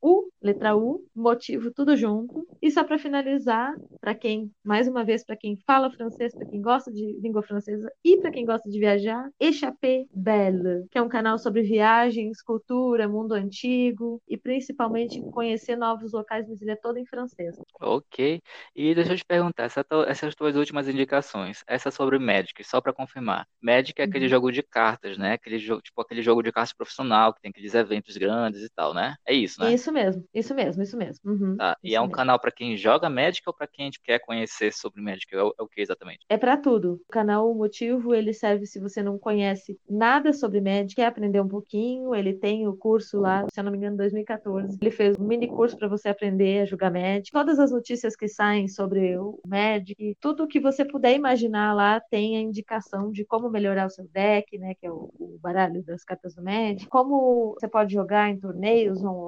[0.00, 2.46] U, letra U, Motivo, tudo junto.
[2.60, 6.60] E só para finalizar, para quem, mais uma vez, para quem fala francês, para quem
[6.60, 11.08] gosta de língua francesa e para quem gosta de viajar, Échappée Belle, que é um
[11.08, 16.98] canal sobre viagens, cultura, mundo antigo e principalmente conhecer novos locais, mas ele é todo
[16.98, 17.56] em francês.
[17.80, 18.42] Ok.
[18.74, 22.92] E deixa eu te perguntar, essa, essas tuas últimas indicações, essa sobre Magic, só para
[22.92, 23.46] confirmar.
[23.60, 24.30] Magic é aquele uhum.
[24.30, 25.32] jogo de cartas, né?
[25.34, 28.94] Aquele jogo, tipo aquele jogo de cartas profissional que tem aqueles eventos grandes e tal,
[28.94, 29.16] né?
[29.26, 29.72] É isso, né?
[29.72, 31.30] Isso mesmo, isso mesmo, isso mesmo.
[31.30, 31.76] Uhum, tá.
[31.82, 32.16] Isso e é um mesmo.
[32.16, 35.34] canal para quem joga Magic ou para quem quer conhecer sobre Magic?
[35.34, 36.24] É o, é o que exatamente?
[36.28, 37.00] É para tudo.
[37.08, 41.40] O canal o Motivo, ele serve se você não conhece nada sobre Magic, quer aprender
[41.40, 44.78] um pouquinho, ele tem o curso lá, se eu não me engano, 2014.
[44.80, 47.30] Ele fez um mini curso para você aprender a jogar Magic.
[47.30, 52.36] Todas as notícias que saem sobre o Magic, tudo que você puder imaginar lá tem
[52.36, 56.04] a indicação de como melhorar o seu deck, né, que é o, o baralho das
[56.04, 59.23] cartas do Magic, como você pode jogar em torneios online,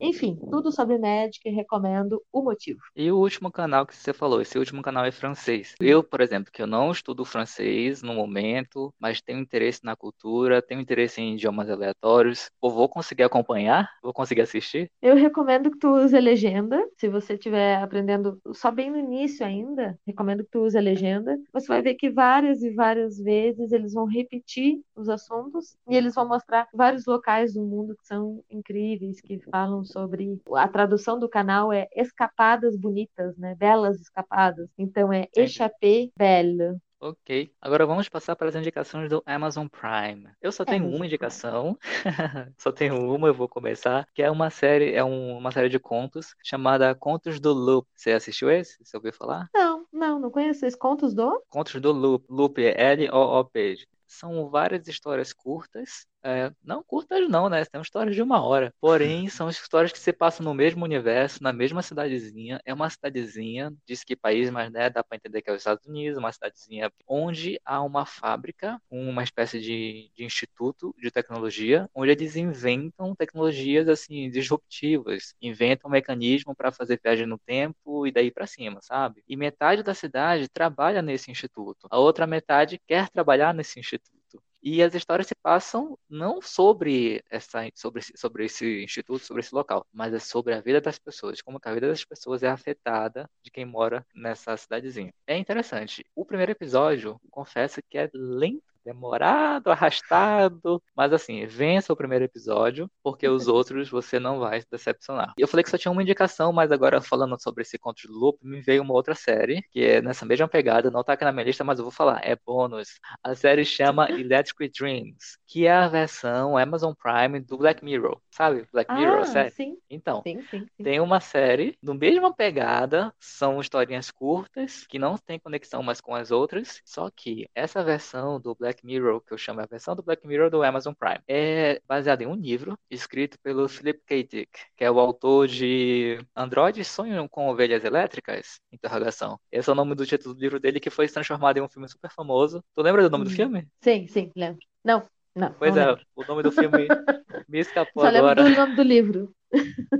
[0.00, 2.80] enfim, tudo sobre Magic, recomendo o motivo.
[2.94, 5.74] E o último canal que você falou, esse último canal é francês.
[5.80, 10.62] Eu, por exemplo, que eu não estudo francês no momento, mas tenho interesse na cultura,
[10.62, 13.88] tenho interesse em idiomas aleatórios, eu vou conseguir acompanhar?
[14.02, 14.90] Vou conseguir assistir?
[15.00, 19.44] Eu recomendo que tu use a legenda, se você estiver aprendendo só bem no início
[19.44, 21.38] ainda, recomendo que tu use a legenda.
[21.52, 26.14] Você vai ver que várias e várias vezes eles vão repetir os assuntos e eles
[26.14, 31.26] vão mostrar vários locais do mundo que são incríveis, que falam sobre a tradução do
[31.28, 33.54] canal é escapadas bonitas, né?
[33.54, 34.68] Belas escapadas.
[34.76, 36.76] Então é échappée belle.
[37.02, 37.50] Ok.
[37.62, 40.28] Agora vamos passar para as indicações do Amazon Prime.
[40.38, 41.78] Eu só tenho Amazon uma indicação,
[42.58, 45.78] só tenho uma, eu vou começar, que é uma série, é um- uma série de
[45.78, 47.88] contos chamada Contos do Loop.
[47.96, 48.76] Você assistiu esse?
[48.84, 49.48] Você ouviu falar?
[49.54, 51.42] Não, não, não conheço esses contos do?
[51.48, 52.26] Contos do Loop.
[52.28, 53.76] Loop é L-O-O-P.
[54.06, 56.06] São várias histórias curtas.
[56.22, 57.64] É, não curtas não, né?
[57.64, 58.74] São histórias de uma hora.
[58.80, 62.60] Porém, são histórias que se passam no mesmo universo, na mesma cidadezinha.
[62.64, 65.86] É uma cidadezinha, diz que país, mas né, dá para entender que é os Estados
[65.86, 72.10] Unidos, uma cidadezinha onde há uma fábrica, uma espécie de, de instituto de tecnologia, onde
[72.12, 78.30] eles inventam tecnologias assim disruptivas, inventam um mecanismo para fazer viagem no tempo e daí
[78.30, 79.22] para cima, sabe?
[79.28, 84.19] E metade da cidade trabalha nesse instituto, a outra metade quer trabalhar nesse instituto.
[84.62, 89.86] E as histórias se passam não sobre essa, sobre, sobre esse instituto, sobre esse local,
[89.92, 93.50] mas é sobre a vida das pessoas, como a vida das pessoas é afetada de
[93.50, 95.12] quem mora nessa cidadezinha.
[95.26, 96.04] É interessante.
[96.14, 102.90] O primeiro episódio, confesso que é lento, demorado, arrastado, mas assim, vença o primeiro episódio,
[103.02, 105.32] porque os outros você não vai se decepcionar.
[105.36, 108.08] E eu falei que só tinha uma indicação, mas agora falando sobre esse conto de
[108.08, 111.32] loop, me veio uma outra série, que é nessa mesma pegada, não tá aqui na
[111.32, 112.98] minha lista, mas eu vou falar, é bônus.
[113.22, 118.20] A série chama Electric Dreams, que é a versão Amazon Prime do Black Mirror.
[118.30, 118.66] Sabe?
[118.72, 119.54] Black Mirror, a Ah, série?
[119.56, 120.82] sim, Então, sim, sim, sim.
[120.82, 126.14] tem uma série, no mesma pegada, são historinhas curtas, que não tem conexão mais com
[126.14, 130.02] as outras, só que essa versão do Black Mirror, que eu chamo a versão do
[130.02, 134.22] Black Mirror do Amazon Prime, é baseada em um livro escrito pelo Philip K.
[134.24, 138.60] Dick, que é o autor de Androides Sonham com Ovelhas Elétricas?
[138.72, 139.38] Interrogação.
[139.52, 141.88] Esse é o nome do título do livro dele, que foi transformado em um filme
[141.88, 142.62] super famoso.
[142.74, 143.34] Tu lembra do nome do Hum.
[143.34, 143.68] filme?
[143.82, 144.66] Sim, sim, lembro.
[144.84, 146.06] Não, não, Pois não é, lembro.
[146.16, 146.92] o nome do filme
[147.48, 148.44] me escapou Só lembro agora.
[148.44, 149.34] do nome do livro.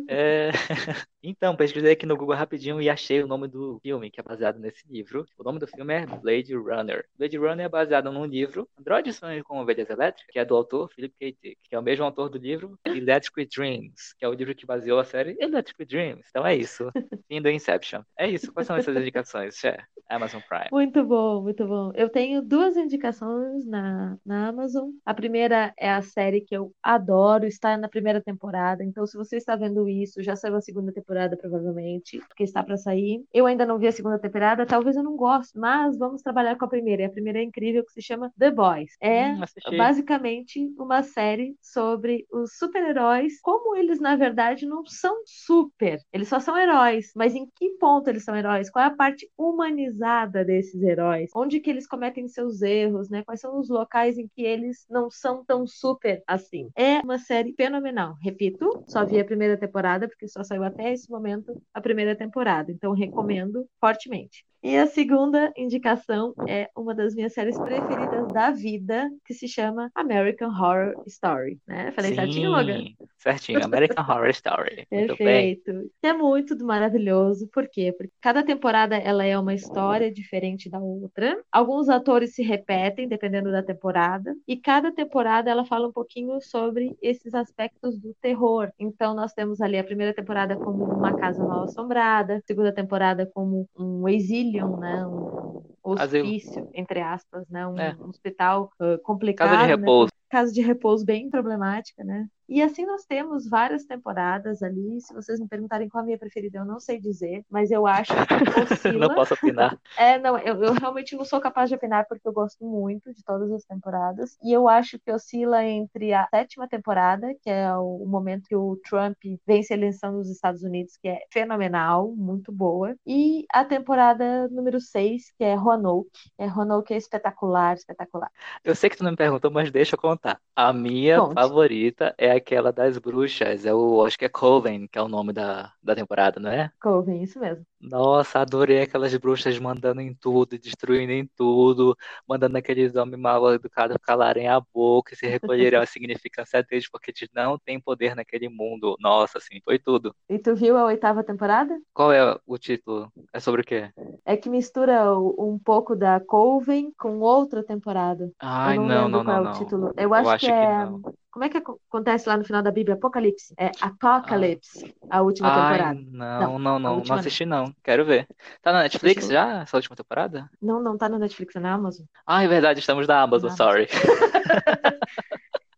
[0.09, 0.51] É,
[1.23, 4.59] Então, pesquisei aqui no Google rapidinho e achei o nome do filme, que é baseado
[4.59, 5.27] nesse livro.
[5.39, 7.05] O nome do filme é Blade Runner.
[7.19, 10.91] Blade Runner é baseado num livro, Android Sonhos com Ovelhas Elétricas, que é do autor
[10.95, 11.37] Philip K.
[11.43, 14.65] Dick, que é o mesmo autor do livro Electric Dreams, que é o livro que
[14.65, 16.27] baseou a série Electric Dreams.
[16.31, 16.91] Então é isso.
[17.29, 18.03] Fim do Inception.
[18.19, 18.53] É isso.
[18.53, 19.87] Quais são essas indicações, Cher?
[20.09, 20.69] Amazon Prime.
[20.73, 21.93] Muito bom, muito bom.
[21.95, 24.91] Eu tenho duas indicações na, na Amazon.
[25.05, 28.83] A primeira é a série que eu adoro, está na primeira temporada.
[28.83, 32.77] Então, se você está vendo isso, já saiu a segunda temporada, provavelmente, porque está para
[32.77, 33.25] sair.
[33.33, 36.65] Eu ainda não vi a segunda temporada, talvez eu não goste, mas vamos trabalhar com
[36.65, 37.03] a primeira.
[37.03, 38.93] E a primeira é incrível, que se chama The Boys.
[39.01, 39.41] É Hum,
[39.77, 45.99] basicamente uma série sobre os super-heróis, como eles, na verdade, não são super.
[46.13, 47.13] Eles só são heróis.
[47.15, 48.71] Mas em que ponto eles são heróis?
[48.71, 51.31] Qual é a parte humanizada desses heróis?
[51.35, 53.23] Onde que eles cometem seus erros, né?
[53.25, 56.71] Quais são os locais em que eles não são tão super assim?
[56.77, 58.15] É uma série fenomenal.
[58.23, 62.71] Repito, só vi a primeira temporada, porque só saiu até esse momento a primeira temporada.
[62.71, 64.45] Então, recomendo fortemente.
[64.63, 69.91] E a segunda indicação é uma das minhas séries preferidas da vida, que se chama
[69.95, 71.91] American Horror Story, né?
[71.93, 72.85] Falei Sim, certinho, Logan?
[73.17, 73.65] certinho.
[73.65, 74.87] American Horror Story.
[74.93, 75.17] Muito.
[75.17, 75.91] Perfeito.
[76.03, 77.49] É muito maravilhoso.
[77.53, 77.93] Por quê?
[77.97, 81.43] Porque cada temporada ela é uma história diferente da outra.
[81.51, 86.97] Alguns atores se repetem dependendo da temporada e cada temporada ela fala um pouquinho sobre
[87.01, 88.71] esses aspectos do terror.
[88.79, 93.27] Então nós temos ali a primeira temporada como uma casa mal assombrada, a segunda temporada
[93.33, 95.07] como um exílio né?
[95.07, 97.67] Um hospício, entre aspas, né?
[97.67, 97.95] Um, É.
[98.01, 99.77] hospital uh, complicado, Casa de né?
[99.77, 100.13] repouso.
[100.29, 102.29] Casa de repouso bem problemática, né?
[102.51, 105.01] E assim nós temos várias temporadas ali.
[105.01, 108.13] Se vocês me perguntarem qual a minha preferida, eu não sei dizer, mas eu acho
[108.13, 108.15] que
[108.75, 109.07] oscila.
[109.07, 109.79] Não posso opinar.
[109.97, 113.23] É, não, eu, eu realmente não sou capaz de opinar porque eu gosto muito de
[113.23, 114.37] todas as temporadas.
[114.43, 118.57] E eu acho que oscila entre a sétima temporada, que é o, o momento que
[118.57, 123.65] o Trump vence a eleição nos Estados Unidos, que é fenomenal, muito boa, e a
[123.65, 126.11] temporada número 6, que é Roanoke.
[126.37, 128.31] É, Roanoke é espetacular, espetacular.
[128.65, 130.41] Eu sei que tu não me perguntou, mas deixa eu contar.
[130.57, 131.35] A minha Conte.
[131.35, 133.65] favorita é aquela das bruxas.
[133.67, 136.73] É o, acho que é Coven, que é o nome da, da temporada, não é?
[136.81, 137.65] Coven, isso mesmo.
[137.81, 141.97] Nossa, adorei aquelas bruxas mandando em tudo, destruindo em tudo,
[142.29, 147.11] mandando aqueles homens mal educados calarem a boca e se recolherem à significância deles, porque
[147.11, 148.97] eles não têm poder naquele mundo.
[149.01, 150.15] Nossa, assim, foi tudo.
[150.35, 151.75] E tu viu a oitava temporada?
[151.95, 153.13] Qual é o título?
[153.33, 153.93] É sobre o quê?
[154.25, 158.31] É que mistura um pouco da Coven com outra temporada.
[158.39, 159.93] Ai, eu não, não, não, qual não, é o título.
[159.97, 160.67] Eu acho, acho que que é.
[160.67, 161.03] não.
[161.31, 162.95] Como é que ac- acontece lá no final da Bíblia?
[162.97, 163.55] Apocalipse.
[163.59, 166.01] É Apocalypse, a última Ai, temporada.
[166.37, 167.70] não, Não, não, a não, não última não.
[167.83, 168.27] Quero ver.
[168.63, 170.51] Tá na Netflix já, essa última temporada?
[170.61, 172.07] Não, não tá na Netflix, é na Amazon.
[172.27, 173.87] Ah, é verdade, estamos na Amazon, Na sorry.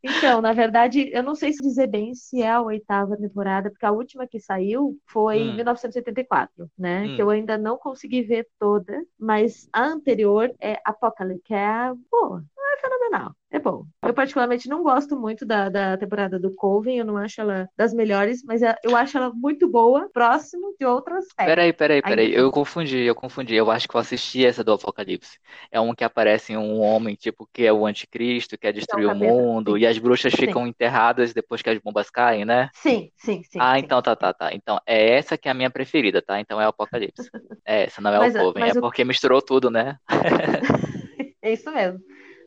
[0.05, 3.87] Então, na verdade, eu não sei se dizer bem se é a oitava temporada, porque
[3.87, 5.55] a última que saiu foi em Hum.
[5.55, 7.05] 1984, né?
[7.07, 7.15] Hum.
[7.15, 11.95] Que eu ainda não consegui ver toda, mas a anterior é Apocalypse, que é a
[12.11, 12.43] boa,
[12.75, 13.87] é fenomenal, é bom.
[14.05, 17.93] Eu particularmente não gosto muito da, da temporada do Coven, eu não acho ela das
[17.95, 21.57] melhores, mas é- eu acho ela muito boa, próximo de outras séries.
[21.57, 22.33] Peraí, peraí, Ainda peraí.
[22.33, 23.55] Eu confundi, eu confundi.
[23.57, 25.39] Eu acho que eu assisti essa do Apocalipse.
[25.73, 29.15] É um que aparece um homem, tipo, que é o anticristo, quer destruir o capeta,
[29.15, 30.35] mundo, e as bruxas Sim.
[30.35, 32.71] ficam enterradas depois que as bombas caem, né?
[32.73, 33.81] Sim, sim, sim, Ah, sim.
[33.81, 34.55] então tá, tá, tá.
[34.55, 36.41] Então é essa que é a minha preferida, tá?
[36.41, 37.31] Então é o Apocalipse.
[37.67, 38.63] É essa, não é o Mas a- Coven.
[38.63, 39.99] mas É o- porque misturou tudo, né?
[41.43, 42.01] É isso mesmo.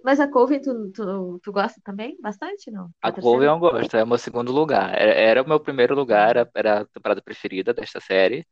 [0.05, 2.15] Mas a Coven, tu, tu, tu gosta também?
[2.21, 2.91] Bastante, não?
[3.01, 3.11] A A?
[3.11, 4.93] Coven eu gosto, é o meu segundo lugar.
[4.93, 8.45] Era, era o meu primeiro lugar, era, a temporada preferida desta série.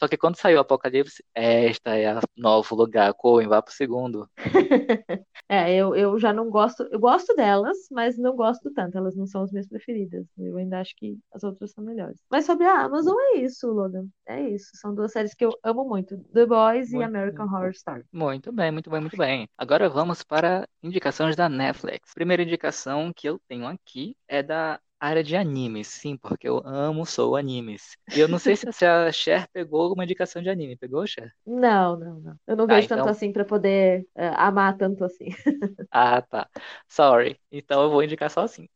[0.00, 3.14] Só que quando saiu Apocalipse, esta é o novo lugar.
[3.14, 4.28] Coven, vá pro segundo.
[5.48, 9.26] É, eu, eu já não gosto, eu gosto delas, mas não gosto tanto, elas não
[9.26, 10.26] são as minhas preferidas.
[10.36, 12.18] Eu ainda acho que as outras são melhores.
[12.28, 14.08] Mas sobre a Amazon é isso, Logan.
[14.26, 14.70] É isso.
[14.74, 18.04] São duas séries que eu amo muito: The Boys e Muito American Horror Story.
[18.12, 19.48] Muito bem, muito bem, muito bem.
[19.56, 22.12] Agora vamos para indicações da Netflix.
[22.14, 27.04] Primeira indicação que eu tenho aqui é da área de animes, sim, porque eu amo,
[27.06, 27.96] sou animes.
[28.12, 30.76] E eu não sei se a Cher pegou alguma indicação de anime.
[30.76, 31.34] Pegou, Cher?
[31.46, 32.40] Não, não, não.
[32.46, 33.08] Eu não Tá, vejo tanto então.
[33.08, 35.26] assim pra poder eh, amar tanto assim.
[35.90, 36.48] Ah, tá.
[36.88, 37.40] Sorry.
[37.50, 38.68] Então eu vou indicar só assim.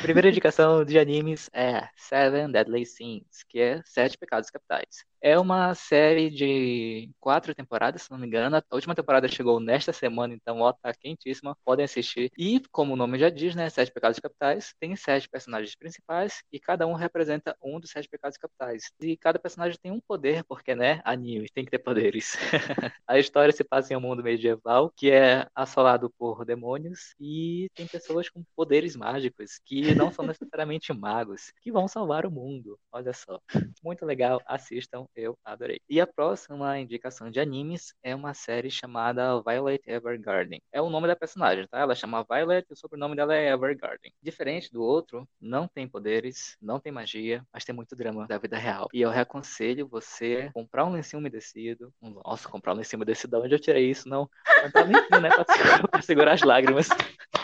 [0.00, 5.04] Primeira indicação de animes é Seven Deadly Sins, que é Sete Pecados Capitais.
[5.22, 8.56] É uma série de quatro temporadas, se não me engano.
[8.56, 11.56] A última temporada chegou nesta semana, então ó, tá quentíssima.
[11.64, 12.30] Podem assistir.
[12.38, 13.68] E, como o nome já diz, né?
[13.68, 18.38] Sete Pecados Capitais, tem sete personagens principais e cada um representa um dos sete pecados
[18.38, 18.92] capitais.
[19.00, 21.00] E cada personagem tem um poder, porque, né?
[21.04, 22.36] Anime, tem que ter poderes.
[23.06, 27.86] A história se passa em um mundo medieval que é assolado por demônios e tem
[27.86, 32.78] pessoas com poderes mágicos que não são necessariamente magos, que vão salvar o mundo.
[32.92, 33.40] Olha só.
[33.82, 35.80] Muito legal, assistam, eu adorei.
[35.88, 40.60] E a próxima indicação de animes é uma série chamada Violet Evergarden.
[40.72, 41.80] É o nome da personagem, tá?
[41.80, 44.12] Ela chama Violet e o sobrenome dela é Evergarden.
[44.22, 48.56] Diferente do outro, não tem poderes, não tem magia, mas tem muito drama da vida
[48.56, 48.88] real.
[48.92, 51.92] E eu reconselho você comprar um lencinho umedecido.
[52.00, 54.08] Nossa, comprar um lencinho umedecido, de onde eu tirei isso?
[54.08, 54.28] Não.
[54.62, 55.30] Comprar um lencinho, né?
[55.30, 56.88] Pra segurar, pra segurar as lágrimas.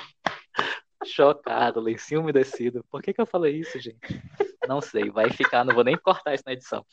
[1.04, 2.84] Chocado, lencinho umedecido.
[2.90, 3.98] Por que que eu falei isso, gente?
[4.66, 6.84] Não sei, vai ficar, não vou nem cortar isso na edição.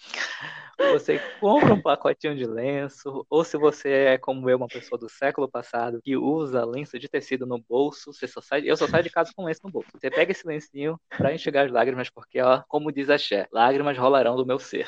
[0.91, 5.09] Você compra um pacotinho de lenço, ou se você é como eu, uma pessoa do
[5.09, 9.03] século passado, que usa lenço de tecido no bolso, você só sai, eu só saio
[9.03, 9.89] de casa com lenço no bolso.
[9.93, 13.97] Você pega esse lencinho pra enxugar as lágrimas, porque, ó, como diz a Cher, lágrimas
[13.97, 14.87] rolarão do meu ser.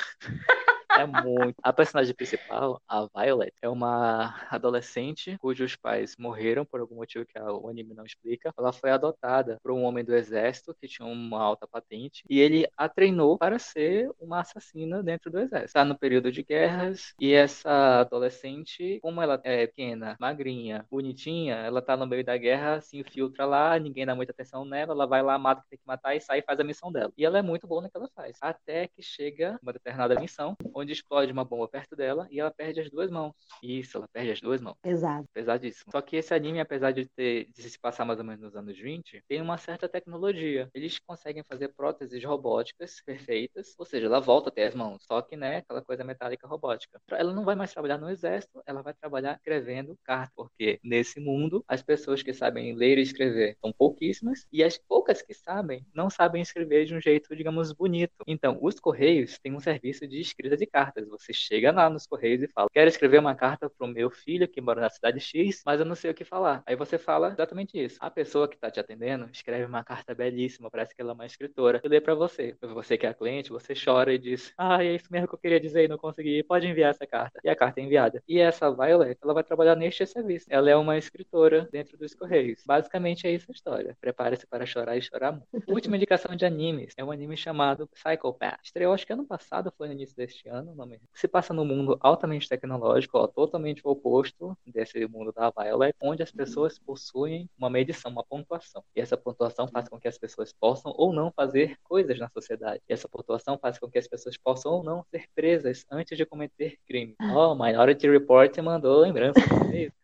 [0.98, 1.56] É muito.
[1.62, 7.38] A personagem principal, a Violet, é uma adolescente cujos pais morreram por algum motivo que
[7.38, 8.54] o anime não explica.
[8.58, 12.68] Ela foi adotada por um homem do exército que tinha uma alta patente e ele
[12.78, 15.66] a treinou para ser uma assassina dentro do exército.
[15.66, 21.82] Está no período de guerras e essa adolescente, como ela é pequena, magrinha, bonitinha, ela
[21.82, 25.22] tá no meio da guerra, se infiltra lá, ninguém dá muita atenção nela, ela vai
[25.22, 27.12] lá, mata que tem que matar e sai e faz a missão dela.
[27.18, 28.38] E ela é muito boa no que ela faz.
[28.41, 32.81] Até que chega uma determinada missão, onde explode uma bomba perto dela e ela perde
[32.81, 33.33] as duas mãos.
[33.61, 34.77] Isso, ela perde as duas mãos.
[34.83, 35.27] Exato.
[35.33, 35.91] Pesadíssimo.
[35.91, 38.77] Só que esse anime, apesar de ter de se passar mais ou menos nos anos
[38.77, 40.69] 20, tem uma certa tecnologia.
[40.73, 45.21] Eles conseguem fazer próteses robóticas perfeitas, ou seja, ela volta a ter as mãos, só
[45.21, 46.99] que, né, aquela coisa metálica robótica.
[47.11, 51.63] Ela não vai mais trabalhar no exército, ela vai trabalhar escrevendo cartas, porque nesse mundo
[51.67, 56.09] as pessoas que sabem ler e escrever são pouquíssimas e as poucas que sabem não
[56.09, 58.13] sabem escrever de um jeito, digamos, bonito.
[58.27, 61.07] Então, os correios têm um serviço de escrita de cartas.
[61.07, 64.47] Você chega lá nos correios e fala: "Quero escrever uma carta para o meu filho
[64.47, 66.61] que mora na cidade X, mas eu não sei o que falar".
[66.65, 67.97] Aí você fala exatamente isso.
[68.01, 71.26] A pessoa que está te atendendo escreve uma carta belíssima, parece que ela é uma
[71.26, 72.55] escritora, e lê para você.
[72.61, 75.59] Você que é cliente, você chora e diz: "Ah, é isso mesmo que eu queria
[75.59, 76.43] dizer e não consegui.
[76.43, 77.39] Pode enviar essa carta".
[77.43, 78.21] E a carta é enviada.
[78.28, 80.45] E essa Violet, ela vai trabalhar neste serviço.
[80.49, 82.61] Ela é uma escritora dentro dos correios.
[82.65, 83.97] Basicamente é isso a história.
[84.01, 85.47] Prepare-se para chorar e chorar muito.
[85.67, 88.59] Última indicação de animes é um anime chamado Psychopath.
[88.63, 90.99] Estreou acho que ano passado, foi no início deste ano, não me...
[91.13, 96.32] Se passa num mundo altamente tecnológico, ó, totalmente oposto desse mundo da Violet, onde as
[96.32, 98.84] pessoas possuem uma medição, uma pontuação.
[98.95, 102.82] E essa pontuação faz com que as pessoas possam ou não fazer coisas na sociedade.
[102.89, 106.26] E essa pontuação faz com que as pessoas possam ou não ser presas antes de
[106.26, 107.16] cometer crime.
[107.22, 109.39] Ó, oh, Minority Report mandou lembrança.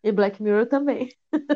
[0.04, 1.08] e Black Mirror também.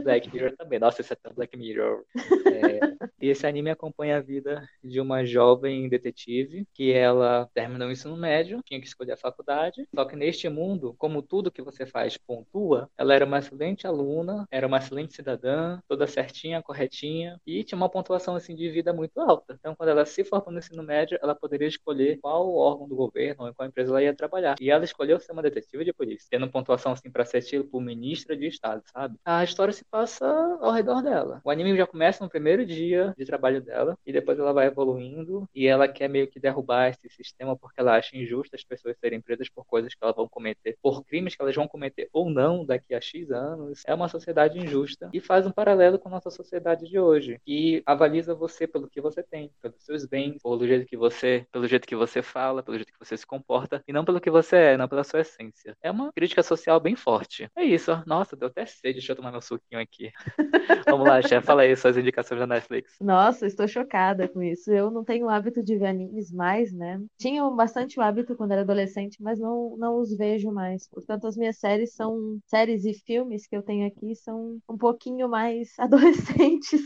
[0.02, 0.78] Black Mirror também.
[0.78, 2.02] Nossa, esse é tão Black Mirror.
[2.46, 3.06] É...
[3.20, 8.16] E esse anime acompanha a vida de uma jovem detetive que ela terminou o ensino
[8.16, 9.86] médio, tinha que escolher a faculdade.
[9.94, 14.46] Só que neste mundo, como tudo que você faz pontua, ela era uma excelente aluna,
[14.50, 19.20] era uma excelente cidadã, toda certinha, corretinha e tinha uma pontuação assim de vida muito
[19.20, 19.56] alta.
[19.60, 23.46] Então, quando ela se formou no ensino médio, ela poderia escolher qual órgão do governo
[23.46, 24.56] ou qual empresa ela ia trabalhar.
[24.60, 28.36] E ela escolheu ser uma detetive de polícia, tendo pontuação assim para ser tipo ministra
[28.36, 29.16] de estado, sabe?
[29.24, 30.26] A história se passa
[30.60, 31.40] ao redor dela.
[31.44, 35.48] O anime já começa no primeiro dia de trabalho dela e depois ela vai evoluindo
[35.54, 39.20] e ela quer meio que derrubar esse sistema porque ela acha injusto as pessoas serem
[39.20, 42.64] presas por coisas que elas vão cometer, por crimes que elas vão cometer ou não
[42.64, 43.82] daqui a X anos.
[43.86, 47.82] É uma sociedade injusta e faz um paralelo com a nossa sociedade de hoje, que
[47.86, 51.86] avaliza você pelo que você tem, pelos seus bens, pelo jeito que você, pelo jeito
[51.86, 54.76] que você fala, pelo jeito que você se comporta e não pelo que você é,
[54.76, 55.76] não pela sua essência.
[55.82, 57.48] É uma crítica social bem forte.
[57.56, 58.02] É isso.
[58.06, 58.94] Nossa, deu até sede.
[58.94, 60.10] Deixa eu tomar meu suquinho aqui.
[60.88, 62.96] Vamos lá, chefe, fala aí suas indicações da Netflix.
[63.00, 64.70] Nossa, estou chocada com isso.
[64.70, 67.00] Eu não tenho o hábito de ver animes mais, né?
[67.18, 68.75] Tinha bastante o hábito quando era adolescente,
[69.20, 70.88] mas não, não os vejo mais.
[70.88, 75.28] Portanto, as minhas séries são séries e filmes que eu tenho aqui são um pouquinho
[75.28, 76.84] mais adolescentes,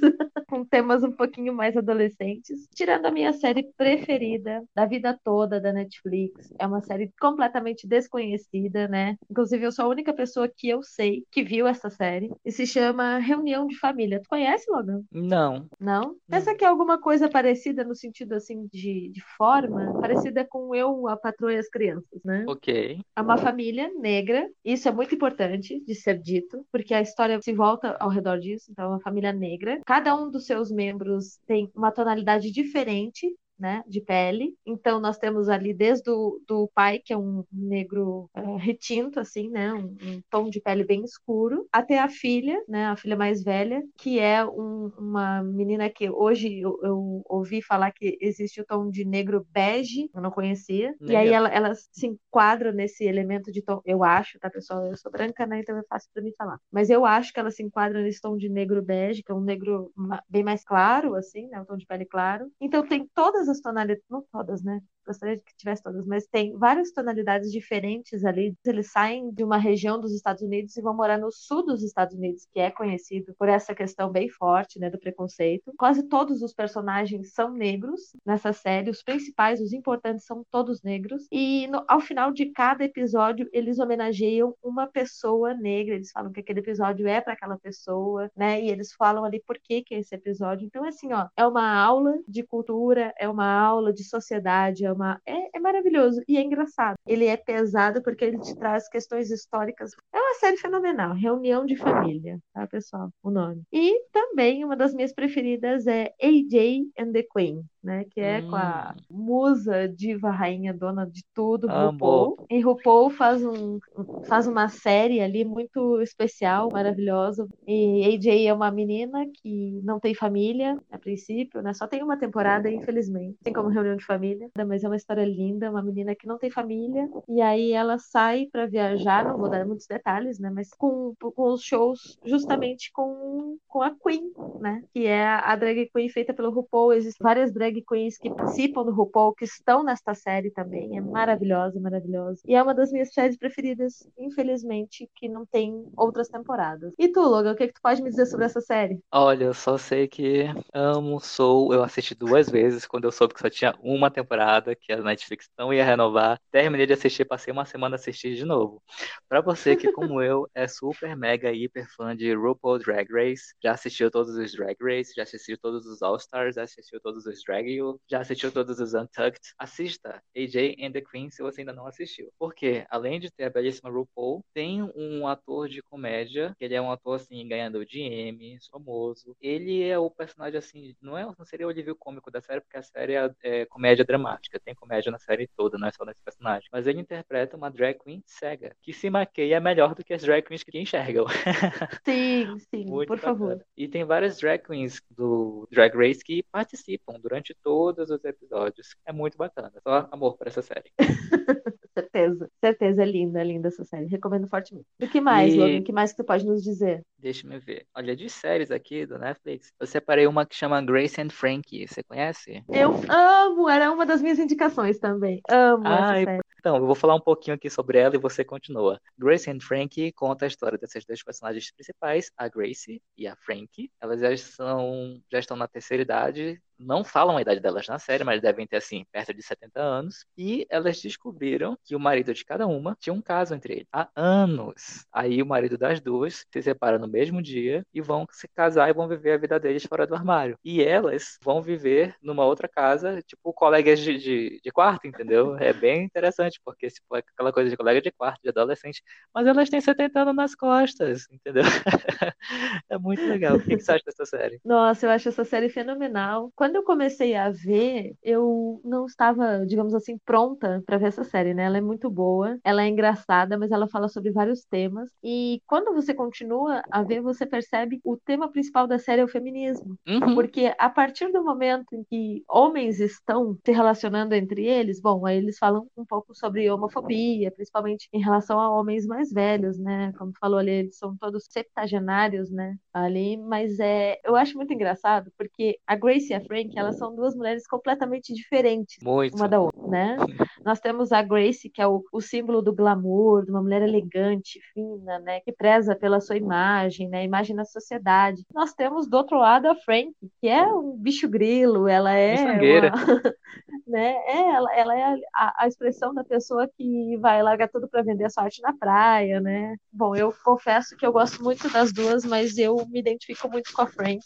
[0.48, 2.68] com temas um pouquinho mais adolescentes.
[2.74, 8.88] Tirando a minha série preferida da vida toda da Netflix, é uma série completamente desconhecida,
[8.88, 9.16] né?
[9.30, 12.66] Inclusive, eu sou a única pessoa que eu sei que viu essa série e se
[12.66, 14.20] chama Reunião de Família.
[14.22, 15.02] Tu conhece, Logan?
[15.12, 15.66] Não.
[15.78, 16.16] Não?
[16.28, 21.08] Pensa que é alguma coisa parecida no sentido assim de, de forma, parecida com eu,
[21.08, 21.79] a patroa e as crianças,
[22.24, 22.44] né?
[22.46, 23.00] Ok.
[23.16, 27.52] É uma família negra, isso é muito importante de ser dito, porque a história se
[27.52, 29.80] volta ao redor disso, então é uma família negra.
[29.86, 34.54] Cada um dos seus membros tem uma tonalidade diferente né, de pele.
[34.66, 39.50] Então nós temos ali desde o do pai, que é um negro uh, retinto, assim,
[39.50, 43.42] né, um, um, tom de pele bem escuro, até a filha, né, a filha mais
[43.42, 48.64] velha, que é um, uma menina que hoje eu, eu, ouvi falar que existe o
[48.64, 53.52] tom de negro bege, eu não conhecia, e aí ela, ela, se enquadra nesse elemento
[53.52, 56.32] de tom, eu acho, tá pessoal, eu sou branca, né, então é fácil para mim
[56.36, 59.34] falar, mas eu acho que ela se enquadra nesse tom de negro bege, que é
[59.34, 59.92] um negro
[60.28, 62.50] bem mais claro, assim, né, um tom de pele claro.
[62.60, 64.80] Então tem todas as tonalidades, não todas, né?
[65.06, 68.54] Gostaria que tivesse todas, mas tem várias tonalidades diferentes ali.
[68.64, 72.14] Eles saem de uma região dos Estados Unidos e vão morar no sul dos Estados
[72.14, 75.72] Unidos, que é conhecido por essa questão bem forte, né, do preconceito.
[75.76, 81.26] Quase todos os personagens são negros nessa série, os principais, os importantes são todos negros.
[81.30, 85.94] E no, ao final de cada episódio, eles homenageiam uma pessoa negra.
[85.94, 88.62] Eles falam que aquele episódio é para aquela pessoa, né?
[88.62, 90.66] E eles falam ali por que que é esse episódio.
[90.66, 95.20] Então, assim, ó, é uma aula de cultura, é uma aula de sociedade, é uma.
[95.26, 96.96] É, é maravilhoso e é engraçado.
[97.06, 99.92] Ele é pesado porque ele te traz questões históricas.
[100.12, 103.10] É uma série fenomenal, Reunião de Família, tá, pessoal?
[103.22, 103.62] O nome.
[103.72, 108.04] E também uma das minhas preferidas é AJ and the Queen né?
[108.10, 111.76] Que é com a Hum, musa, diva, rainha, dona de tudo, amo.
[111.76, 112.36] RuPaul.
[112.50, 113.78] E RuPaul faz, um,
[114.26, 117.46] faz uma série ali muito especial, maravilhosa.
[117.66, 121.72] E AJ é uma menina que não tem família, a princípio, né?
[121.74, 123.36] Só tem uma temporada, infelizmente.
[123.42, 126.50] Tem como reunião de família, mas é uma história linda, uma menina que não tem
[126.50, 127.08] família.
[127.28, 130.50] E aí ela sai para viajar, não vou dar muitos detalhes, né?
[130.50, 134.82] Mas com, com os shows justamente com, com a Queen, né?
[134.92, 136.92] Que é a drag queen feita pelo RuPaul.
[136.92, 140.96] Existem várias drag queens que participam do RuPaul, que estão nesta série também.
[140.96, 142.40] É maravilhosa, maravilhosa.
[142.46, 146.92] E é uma das minhas séries preferidas, infelizmente, que não tem outras temporadas.
[146.98, 148.98] E tu, Logan, o que, que tu pode me dizer sobre essa série?
[149.12, 151.72] Olha, eu só sei que amo Soul.
[151.72, 155.48] Eu assisti duas vezes quando eu soube que só tinha uma temporada, que a Netflix
[155.58, 156.40] não ia renovar.
[156.50, 158.82] Terminei de assistir, passei uma semana a assistir de novo.
[159.28, 163.72] Pra você que, como eu, é super, mega, hiper fã de RuPaul Drag Race, já
[163.72, 167.42] assistiu todos os Drag Race, já assistiu todos os All Stars, já assistiu todos os
[167.44, 167.59] Drag
[168.08, 172.32] Já assistiu todos os Untucked, assista AJ and the Queen se você ainda não assistiu.
[172.38, 176.80] Porque, além de ter a belíssima RuPaul, tem um ator de comédia, que ele é
[176.80, 179.36] um ator, assim, ganhador de Emmy, famoso.
[179.40, 182.76] Ele é o personagem, assim, não, é, não seria o alívio cômico da série, porque
[182.76, 186.22] a série é, é comédia dramática, tem comédia na série toda, não é só nesse
[186.22, 186.68] personagem.
[186.72, 190.42] Mas ele interpreta uma drag queen cega, que se maqueia melhor do que as drag
[190.46, 191.26] queens que enxergam.
[192.04, 193.48] Sim, sim, Muito por favor.
[193.50, 193.66] bacana.
[193.76, 198.96] E tem várias drag queens do Drag Race que participam durante todos os episódios.
[199.04, 199.72] É muito bacana.
[199.82, 200.90] Só amor por essa série.
[201.92, 204.06] Certeza, certeza, é linda, é linda essa série.
[204.06, 204.86] Recomendo fortemente.
[205.02, 205.80] O que mais, E Logan?
[205.80, 207.04] O que mais que tu pode nos dizer?
[207.20, 207.86] Deixa-me ver.
[207.94, 211.86] Olha, de séries aqui do Netflix, eu separei uma que chama Grace and Frankie.
[211.86, 212.64] Você conhece?
[212.68, 215.40] Eu amo, era uma das minhas indicações também.
[215.48, 216.40] Amo essa Ah, e- série.
[216.58, 219.00] então, eu vou falar um pouquinho aqui sobre ela e você continua.
[219.18, 223.90] Grace and Frankie conta a história dessas duas personagens principais, a Grace e a Frankie.
[224.00, 228.24] Elas já são, já estão na terceira idade, não falam a idade delas na série,
[228.24, 230.24] mas devem ter assim, perto de 70 anos.
[230.36, 234.08] E elas descobriram que o marido de cada uma tinha um caso entre eles há
[234.16, 235.04] anos.
[235.12, 238.92] Aí o marido das duas se separa no mesmo dia e vão se casar e
[238.94, 240.58] vão viver a vida deles fora do armário.
[240.64, 245.56] E elas vão viver numa outra casa, tipo colegas de, de, de quarto, entendeu?
[245.70, 249.02] É bem interessante, porque tipo, é aquela coisa de colega de quarto, de adolescente,
[249.34, 251.62] mas elas têm 70 anos nas costas, entendeu?
[252.88, 253.56] É muito legal.
[253.56, 254.60] O que que você acha dessa série?
[254.64, 256.50] Nossa, eu acho essa série fenomenal.
[256.54, 261.54] Quando eu comecei a ver, eu não estava, digamos assim, pronta para ver essa série,
[261.54, 261.64] né?
[261.64, 265.10] Ela é muito boa, ela é engraçada, mas ela fala sobre vários temas.
[265.22, 269.28] E quando você continua a ver, você percebe o tema principal da série é o
[269.28, 269.96] feminismo.
[270.06, 270.34] Uhum.
[270.34, 275.36] Porque a partir do momento em que homens estão se relacionando entre eles, bom, aí
[275.38, 280.12] eles falam um pouco sobre homofobia, principalmente em relação a homens mais velhos, né?
[280.18, 282.76] Como falou ali, eles são todos septagenários, né?
[282.92, 287.14] Ali, mas é, eu acho muito engraçado porque a Grace e a Frank, elas são
[287.14, 289.36] duas mulheres completamente diferentes Muito.
[289.36, 290.16] uma da outra, né?
[290.64, 294.60] Nós temos a Grace, que é o, o símbolo do glamour, de uma mulher elegante,
[294.72, 295.40] fina, né?
[295.40, 296.50] Que preza pela sua imagem,
[296.98, 297.24] né?
[297.24, 298.44] Imagem na sociedade.
[298.52, 302.90] Nós temos do outro lado a Frank, que é um bicho grilo, ela é uma,
[303.86, 304.12] né?
[304.26, 308.24] É, ela, ela é a, a expressão da pessoa que vai largar tudo para vender
[308.24, 309.76] a sua arte na praia, né?
[309.92, 313.82] Bom, eu confesso que eu gosto muito das duas, mas eu me identifico muito com
[313.82, 314.20] a Frank,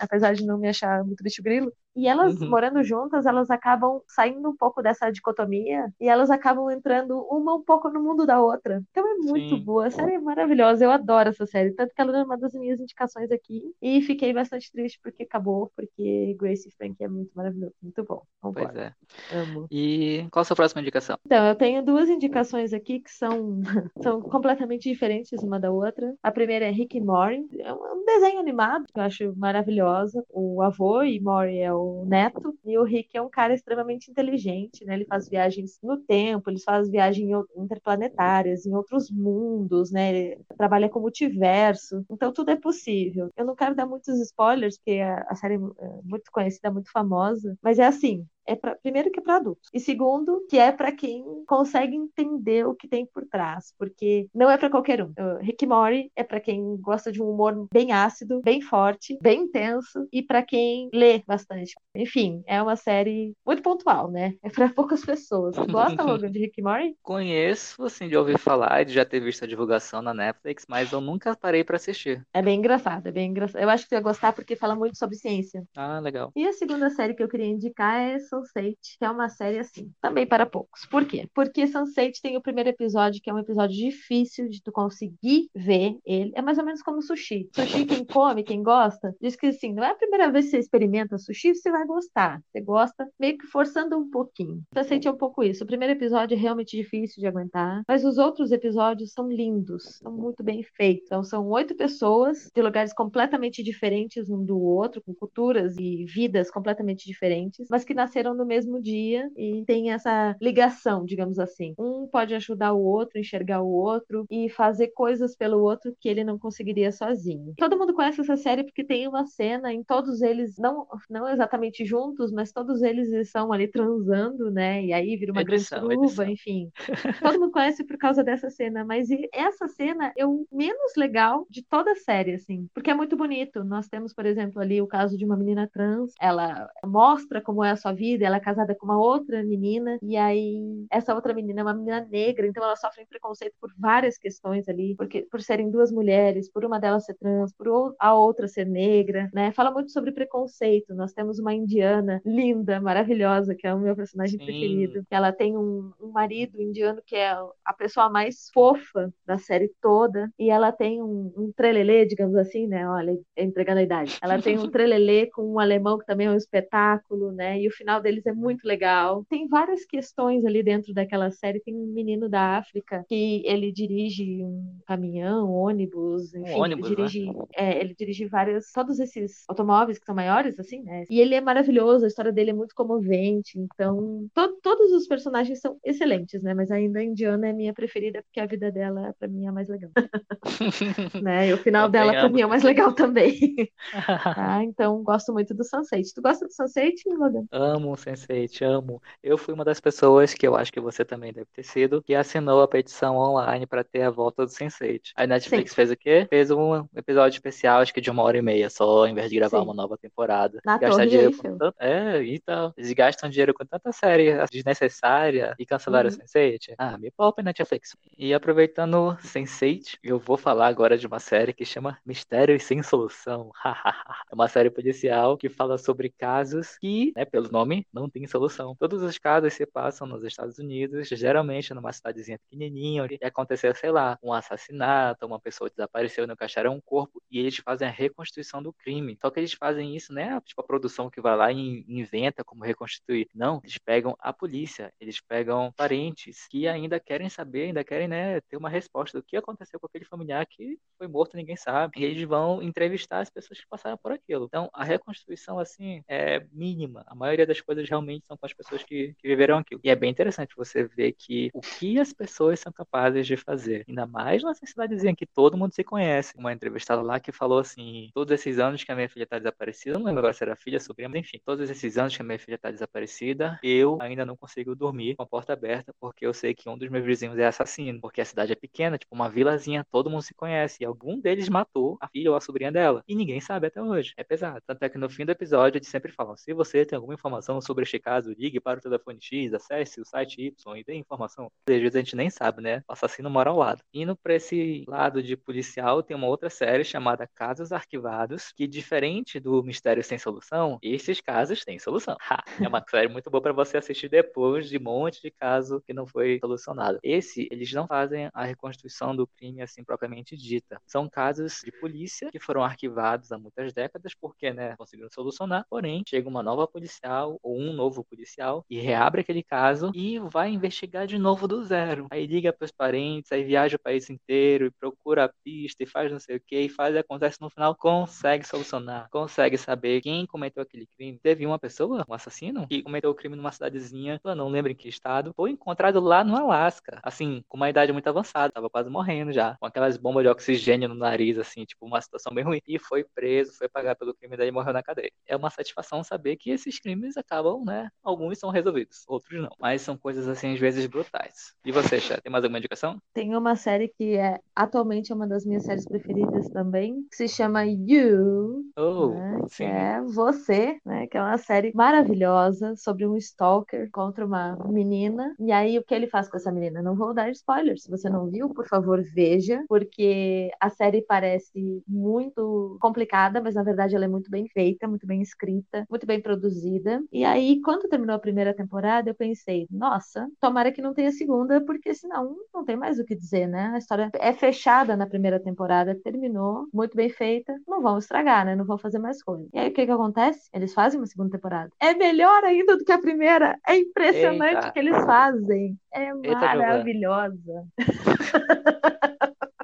[0.00, 1.72] apesar de não me achar muito bicho grilo.
[1.96, 2.48] E elas, Uhum.
[2.48, 7.62] morando juntas, elas acabam saindo um pouco dessa dicotomia e elas acabam entrando uma um
[7.62, 8.82] pouco no mundo da outra.
[8.90, 9.58] Então é muito Sim.
[9.58, 12.52] boa, a série é maravilhosa, eu adoro essa série, tanto que ela é uma das
[12.54, 17.74] minhas indicações aqui e fiquei bastante triste porque acabou, porque Grace Frank é muito maravilhoso,
[17.82, 18.92] muito bom, Pois é.
[19.28, 19.66] amo.
[19.70, 21.16] E qual a sua próxima indicação?
[21.26, 23.60] Então, eu tenho duas indicações aqui que são,
[24.02, 26.14] são completamente diferentes uma da outra.
[26.22, 30.24] A primeira é Rick e Morty, é um desenho animado que eu acho maravilhosa.
[30.30, 34.84] O avô e Morty é o neto, e o Rick é um cara extremamente inteligente,
[34.84, 34.94] né?
[34.94, 40.14] Ele faz viagens no tempo, ele faz viagens interplanetárias, em outros mundos, né?
[40.14, 43.30] Ele trabalha com multiverso, então tudo é possível.
[43.36, 45.58] Eu não quero dar muitos spoilers, porque a, a série é
[46.04, 48.26] muito conhecida, muito famosa, mas é assim.
[48.46, 52.66] É pra, primeiro que é para adultos e segundo que é para quem consegue entender
[52.66, 55.10] o que tem por trás, porque não é para qualquer um.
[55.10, 59.42] Uh, Rick Morty é para quem gosta de um humor bem ácido, bem forte, bem
[59.42, 61.74] intenso e para quem lê bastante.
[61.94, 64.34] Enfim, é uma série muito pontual, né?
[64.42, 65.54] É para poucas pessoas.
[65.56, 66.96] Tu gosta, Logan, de Rick Morty?
[67.02, 70.92] Conheço, assim, de ouvir falar e de já ter visto a divulgação na Netflix, mas
[70.92, 72.26] eu nunca parei pra assistir.
[72.32, 73.62] É bem engraçado, é bem engraçado.
[73.62, 75.64] Eu acho que tu ia gostar porque fala muito sobre ciência.
[75.76, 76.32] Ah, legal.
[76.34, 79.92] E a segunda série que eu queria indicar é Sense8, que é uma série assim,
[80.00, 80.86] também para poucos.
[80.86, 81.28] Por quê?
[81.34, 85.96] Porque Sense8 tem o primeiro episódio, que é um episódio difícil de tu conseguir ver
[86.04, 86.32] ele.
[86.34, 87.48] É mais ou menos como sushi.
[87.54, 90.58] Sushi, quem come, quem gosta, diz que assim, não é a primeira vez que você
[90.58, 92.40] experimenta sushi, você vai gostar.
[92.50, 94.62] Você gosta meio que forçando um pouquinho.
[94.74, 95.64] Sense8 é um pouco isso.
[95.64, 100.12] O primeiro episódio é realmente difícil de aguentar, mas os outros episódios são lindos, são
[100.12, 101.06] muito bem feitos.
[101.06, 106.50] Então, são oito pessoas de lugares completamente diferentes um do outro, com culturas e vidas
[106.50, 111.74] completamente diferentes, mas que nasceram no mesmo dia e tem essa ligação, digamos assim.
[111.78, 116.22] Um pode ajudar o outro, enxergar o outro e fazer coisas pelo outro que ele
[116.22, 117.54] não conseguiria sozinho.
[117.58, 121.84] Todo mundo conhece essa série porque tem uma cena em todos eles, não, não exatamente
[121.84, 124.84] juntos, mas todos eles estão ali transando, né?
[124.84, 126.70] E aí vira uma edição, grande chuva, enfim.
[127.20, 131.62] Todo mundo conhece por causa dessa cena, mas essa cena é o menos legal de
[131.62, 133.64] toda a série, assim, porque é muito bonito.
[133.64, 137.70] Nós temos, por exemplo, ali o caso de uma menina trans, ela mostra como é
[137.70, 141.60] a sua vida, ela é casada com uma outra menina, e aí essa outra menina
[141.60, 145.70] é uma menina negra, então ela sofre preconceito por várias questões ali, porque por serem
[145.70, 149.52] duas mulheres, por uma delas ser trans, por a outra ser negra, né?
[149.52, 150.94] Fala muito sobre preconceito.
[150.94, 154.44] Nós temos uma indiana linda, maravilhosa, que é o meu personagem Sim.
[154.44, 155.02] preferido.
[155.10, 160.30] Ela tem um, um marido indiano que é a pessoa mais fofa da série toda,
[160.38, 162.88] e ela tem um, um trelelê, digamos assim, né?
[162.88, 164.18] Olha, entregando a idade.
[164.22, 167.58] Ela tem um trelelê com um alemão que também é um espetáculo, né?
[167.60, 169.24] E o final deles é muito legal.
[169.28, 171.60] Tem várias questões ali dentro daquela série.
[171.60, 176.96] Tem um menino da África que ele dirige um caminhão, ônibus, enfim, um ônibus, ele
[176.96, 177.44] dirige, né?
[177.56, 181.04] é, ele dirige vários, todos esses automóveis que são maiores, assim, né?
[181.10, 183.58] E ele é maravilhoso, a história dele é muito comovente.
[183.58, 186.54] Então, to todos os personagens são excelentes, né?
[186.54, 189.52] Mas ainda a Indiana é minha preferida porque a vida dela, para mim, é a
[189.52, 189.90] mais legal.
[191.22, 191.48] né?
[191.48, 193.54] E o final dela, para mim, é o mais legal também.
[194.34, 194.62] tá?
[194.62, 196.14] Então, gosto muito do Sunset.
[196.14, 197.44] Tu gosta do Sunset, Logan?
[197.50, 199.02] Amo o Sunset, amo.
[199.22, 202.14] Eu fui uma das pessoas que eu acho que você também deve ter sido, que
[202.14, 205.12] assinou a petição online para ter a volta do Sense8.
[205.16, 205.76] A Netflix Sim.
[205.76, 206.26] fez o quê?
[206.28, 209.36] Fez um episódio especial, acho que de uma hora e meia só, em vez de
[209.36, 209.64] gravar Sim.
[209.64, 210.60] uma nova temporada.
[210.64, 211.76] Na gastar dinheiro com tanto...
[211.78, 212.72] É, então.
[212.76, 216.16] Eles gastam dinheiro com tanta série desnecessária e cancelaram uhum.
[216.16, 216.74] o Sense8.
[216.76, 217.96] Ah, me poupa Netflix.
[218.16, 223.50] E aproveitando Sense8, eu vou falar agora de uma série que chama Mistérios Sem Solução.
[223.64, 228.74] é uma série policial que fala sobre casos que, né, pelo nome, não tem solução.
[228.78, 233.90] Todos os casos se passam nos Estados Unidos, geralmente numa cidadezinha pequenininha, onde aconteceu, sei
[233.90, 238.62] lá, um assassinato, uma pessoa desapareceu, não caixaram um corpo, e eles fazem a reconstituição
[238.62, 239.16] do crime.
[239.20, 240.40] Só que eles fazem isso, né?
[240.44, 243.28] Tipo a produção que vai lá e inventa como reconstituir.
[243.34, 248.40] Não, eles pegam a polícia, eles pegam parentes que ainda querem saber, ainda querem, né,
[248.42, 252.00] ter uma resposta do que aconteceu com aquele familiar que foi morto, ninguém sabe.
[252.00, 254.46] E eles vão entrevistar as pessoas que passaram por aquilo.
[254.46, 257.04] Então, a reconstituição, assim, é mínima.
[257.06, 259.80] A maioria das coisas realmente são com as pessoas que, que viveram aquilo.
[259.82, 263.84] E é bem interessante você ver que o que as pessoas são capazes de fazer,
[263.88, 266.32] ainda mais nessa cidadezinha que todo mundo se conhece.
[266.36, 269.98] Uma entrevistada lá que falou assim: todos esses anos que a minha filha está desaparecida,
[269.98, 272.38] não lembro agora se era filha, sobrinha, mas enfim, todos esses anos que a minha
[272.38, 276.54] filha está desaparecida, eu ainda não consigo dormir com a porta aberta porque eu sei
[276.54, 278.00] que um dos meus vizinhos é assassino.
[278.00, 280.82] Porque a cidade é pequena, tipo uma vilazinha, todo mundo se conhece.
[280.82, 283.02] E algum deles matou a filha ou a sobrinha dela.
[283.08, 284.12] E ninguém sabe até hoje.
[284.16, 284.60] É pesado.
[284.66, 287.53] Tanto é que no fim do episódio eles sempre falam: se você tem alguma informação
[287.60, 291.50] sobre este caso, ligue para o telefone X, acesse o site Y e dê informação.
[291.68, 292.82] Às vezes a gente nem sabe, né?
[292.88, 293.82] O assassino mora ao lado.
[293.92, 299.40] Indo para esse lado de policial, tem uma outra série chamada Casos Arquivados, que diferente
[299.40, 302.16] do Mistério Sem Solução, esses casos têm solução.
[302.20, 302.42] Ha!
[302.60, 305.92] É uma série muito boa para você assistir depois de um monte de caso que
[305.92, 306.98] não foi solucionado.
[307.02, 310.80] Esse, eles não fazem a reconstituição do crime assim propriamente dita.
[310.86, 315.66] São casos de polícia que foram arquivados há muitas décadas porque, né, conseguiram solucionar.
[315.68, 320.50] Porém, chega uma nova policial ou um novo policial e reabre aquele caso e vai
[320.50, 322.06] investigar de novo do zero.
[322.10, 325.86] Aí liga para os parentes, aí viaja o país inteiro e procura a pista e
[325.86, 330.00] faz não sei o que e faz e acontece no final consegue solucionar, consegue saber
[330.00, 331.18] quem cometeu aquele crime.
[331.22, 334.74] Teve uma pessoa, um assassino, que cometeu o crime numa cidadezinha, eu não lembro em
[334.74, 338.88] que estado, foi encontrado lá no Alasca, assim, com uma idade muito avançada, tava quase
[338.88, 342.60] morrendo já, com aquelas bombas de oxigênio no nariz, assim, tipo uma situação bem ruim.
[342.66, 345.10] E foi preso, foi pagar pelo crime e morreu na cadeia.
[345.26, 347.33] É uma satisfação saber que esses crimes acabam,
[347.64, 347.88] né?
[348.02, 349.50] Alguns são resolvidos, outros não.
[349.58, 351.54] Mas são coisas assim, às vezes, brutais.
[351.64, 352.98] E você, Chá, tem mais alguma indicação?
[353.12, 357.64] Tem uma série que é atualmente uma das minhas séries preferidas também, que se chama
[357.66, 358.64] You.
[358.76, 361.06] Oh, né, que é Você, né?
[361.06, 365.34] Que é uma série maravilhosa sobre um stalker contra uma menina.
[365.38, 366.82] E aí, o que ele faz com essa menina?
[366.82, 367.82] Não vou dar spoilers.
[367.84, 373.62] Se você não viu, por favor, veja, porque a série parece muito complicada, mas na
[373.62, 377.02] verdade ela é muito bem feita, muito bem escrita, muito bem produzida.
[377.12, 381.10] E E aí, quando terminou a primeira temporada, eu pensei, nossa, tomara que não tenha
[381.10, 383.72] segunda, porque senão não tem mais o que dizer, né?
[383.74, 388.54] A história é fechada na primeira temporada, terminou, muito bem feita, não vão estragar, né?
[388.54, 389.48] Não vão fazer mais coisa.
[389.54, 390.50] E aí, o que que acontece?
[390.52, 391.70] Eles fazem uma segunda temporada.
[391.80, 393.58] É melhor ainda do que a primeira.
[393.66, 395.78] É impressionante o que eles fazem.
[395.94, 397.66] É Eita, maravilhosa.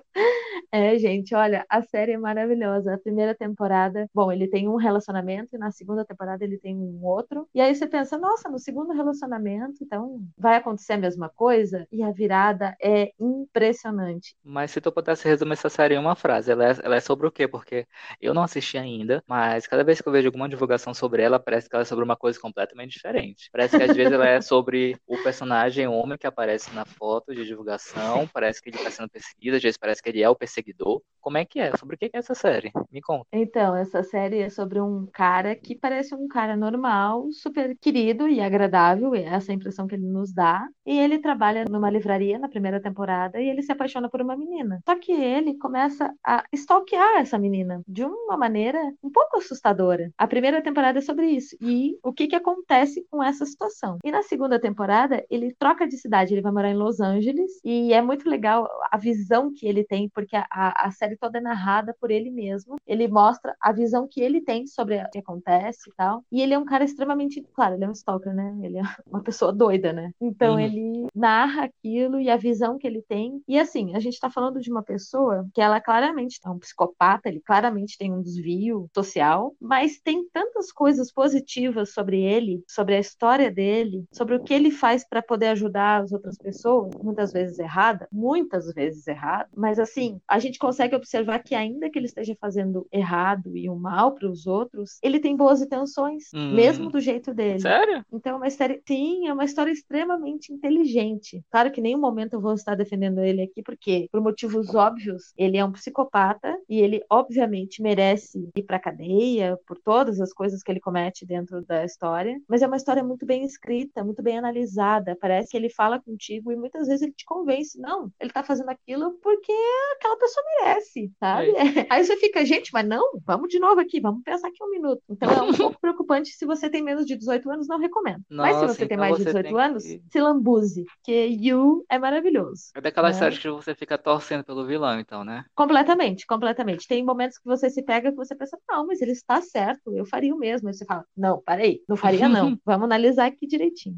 [0.72, 2.94] É, gente, olha, a série é maravilhosa.
[2.94, 7.04] A primeira temporada, bom, ele tem um relacionamento e na segunda temporada ele tem um
[7.04, 7.48] outro.
[7.52, 11.86] E aí você pensa, nossa, no segundo relacionamento, então vai acontecer a mesma coisa?
[11.90, 14.36] E a virada é impressionante.
[14.44, 17.26] Mas se tu pudesse resumir essa série em uma frase, ela é, ela é sobre
[17.26, 17.48] o quê?
[17.48, 17.86] Porque
[18.20, 21.68] eu não assisti ainda, mas cada vez que eu vejo alguma divulgação sobre ela, parece
[21.68, 23.48] que ela é sobre uma coisa completamente diferente.
[23.52, 27.44] Parece que às vezes ela é sobre o personagem homem que aparece na foto de
[27.44, 31.02] divulgação, parece que ele está sendo perseguido, às vezes parece que ele é o perseguidor.
[31.20, 31.76] Como é que é?
[31.76, 32.72] Sobre o que é essa série?
[32.90, 33.26] Me conta.
[33.32, 38.40] Então, essa série é sobre um cara que parece um cara normal, super querido e
[38.40, 40.66] agradável, é essa a impressão que ele nos dá.
[40.86, 44.80] E ele trabalha numa livraria na primeira temporada e ele se apaixona por uma menina.
[44.88, 50.10] Só que ele começa a stalkear essa menina de uma maneira um pouco assustadora.
[50.16, 53.98] A primeira temporada é sobre isso e o que que acontece com essa situação.
[54.02, 57.92] E na segunda temporada, ele troca de cidade, ele vai morar em Los Angeles e
[57.92, 61.94] é muito legal a visão que ele tem, porque a, a série toda é narrada
[62.00, 62.76] por ele mesmo.
[62.86, 66.24] Ele mostra a visão que ele tem sobre o que acontece e tal.
[66.30, 68.56] E ele é um cara extremamente, claro, ele é um stalker, né?
[68.62, 70.12] Ele é uma pessoa doida, né?
[70.20, 70.58] Então Uhum.
[70.58, 73.42] ele narra aquilo e a visão que ele tem.
[73.46, 77.28] E assim, a gente tá falando de uma pessoa que ela claramente é um psicopata,
[77.28, 82.98] ele claramente tem um desvio social, mas tem tantas coisas positivas sobre ele, sobre a
[83.00, 87.58] história dele, sobre o que ele faz para poder ajudar as outras pessoas, muitas vezes
[87.58, 92.36] errada, muitas vezes errada, mas assim, a gente consegue observar que ainda que ele esteja
[92.40, 96.54] fazendo errado e o mal para os outros, ele tem boas intenções, Hum.
[96.54, 97.60] mesmo do jeito dele.
[97.60, 98.04] Sério?
[98.12, 101.42] Então, é uma história, sim, é uma história extremamente inteligente.
[101.50, 105.32] Claro que em nenhum momento eu vou estar defendendo ele aqui, porque, por motivos óbvios,
[105.36, 110.62] ele é um psicopata e ele, obviamente, merece ir pra cadeia por todas as coisas
[110.62, 112.40] que ele comete dentro da história.
[112.48, 115.16] Mas é uma história muito bem escrita, muito bem analisada.
[115.20, 117.78] Parece que ele fala contigo e muitas vezes ele te convence.
[117.78, 119.52] Não, ele tá fazendo aquilo porque
[119.96, 121.52] aquela pessoa merece, sabe?
[121.90, 125.02] Aí você fica, gente, mas não, vamos de novo aqui, vamos pensar aqui um minuto.
[125.08, 128.22] Então é um pouco preocupante se você tem menos de 18 anos, não recomendo.
[128.30, 130.84] Mas se Nossa, você tem então mais de você 18 tem anos, que- se lambuze,
[131.04, 132.70] que You é maravilhoso.
[132.74, 133.18] É daquelas Né?
[133.20, 135.44] séries que você fica torcendo pelo vilão, então, né?
[135.54, 136.86] Completamente, completamente.
[136.86, 140.04] Tem momentos que você se pega que você pensa, não, mas ele está certo, eu
[140.06, 140.68] faria o mesmo.
[140.68, 142.56] Aí você fala, não, parei, não faria não.
[142.64, 143.96] Vamos analisar aqui direitinho.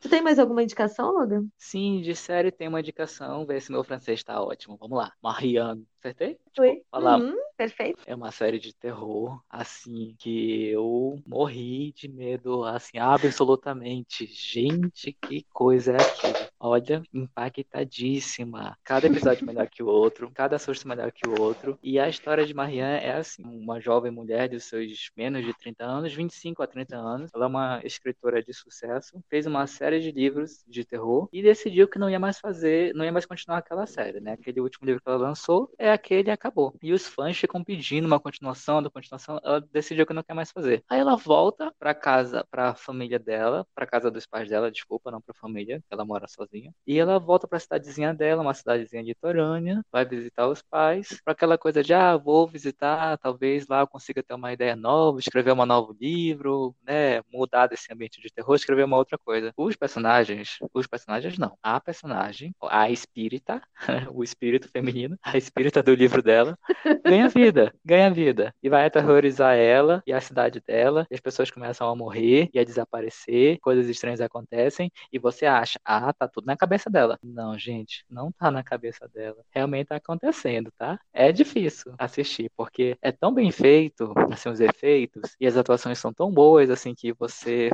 [0.00, 1.46] Você tem mais alguma indicação, Logan?
[1.58, 4.76] Sim, de série tem uma indicação, ver se meu francês tá ótimo.
[4.78, 5.12] Vamos lá.
[5.56, 5.86] Marianne.
[5.98, 6.38] Acertei?
[6.58, 6.82] Oi.
[6.90, 7.98] falar- Uhum, perfeito.
[8.06, 14.26] É uma série de terror, assim, que eu morri de medo, assim, absolutamente.
[14.26, 16.45] Gente, que coisa é aquilo?
[16.58, 18.78] Olha, impactadíssima.
[18.82, 21.78] Cada episódio melhor que o outro, cada susto melhor que o outro.
[21.82, 25.84] E a história de Marianne é assim, uma jovem mulher de seus menos de 30
[25.84, 27.30] anos, 25 a 30 anos.
[27.34, 31.86] Ela é uma escritora de sucesso, fez uma série de livros de terror e decidiu
[31.86, 34.32] que não ia mais fazer, não ia mais continuar aquela série, né?
[34.32, 36.74] Aquele último livro que ela lançou é aquele e acabou.
[36.82, 40.50] E os fãs ficam pedindo uma continuação, da continuação, ela decidiu que não quer mais
[40.50, 40.82] fazer.
[40.88, 45.20] Aí ela volta pra casa, pra família dela, pra casa dos pais dela, desculpa, não
[45.20, 46.45] pra família, ela mora sozinha.
[46.86, 51.58] E ela volta pra cidadezinha dela, uma cidadezinha litorânea, vai visitar os pais, pra aquela
[51.58, 55.66] coisa de, ah, vou visitar, talvez lá eu consiga ter uma ideia nova, escrever um
[55.66, 59.52] novo livro, né, mudar desse ambiente de terror, escrever uma outra coisa.
[59.56, 63.62] Os personagens, os personagens não, a personagem, a espírita,
[64.14, 66.58] o espírito feminino, a espírita do livro dela,
[67.04, 68.54] ganha vida, ganha vida.
[68.62, 72.58] E vai aterrorizar ela e a cidade dela, e as pessoas começam a morrer e
[72.58, 77.18] a desaparecer, coisas estranhas acontecem, e você acha, ah, tá tudo na cabeça dela.
[77.22, 79.36] Não, gente, não tá na cabeça dela.
[79.50, 80.98] Realmente tá acontecendo, tá?
[81.12, 86.12] É difícil assistir, porque é tão bem feito, assim, os efeitos, e as atuações são
[86.12, 87.70] tão boas, assim, que você,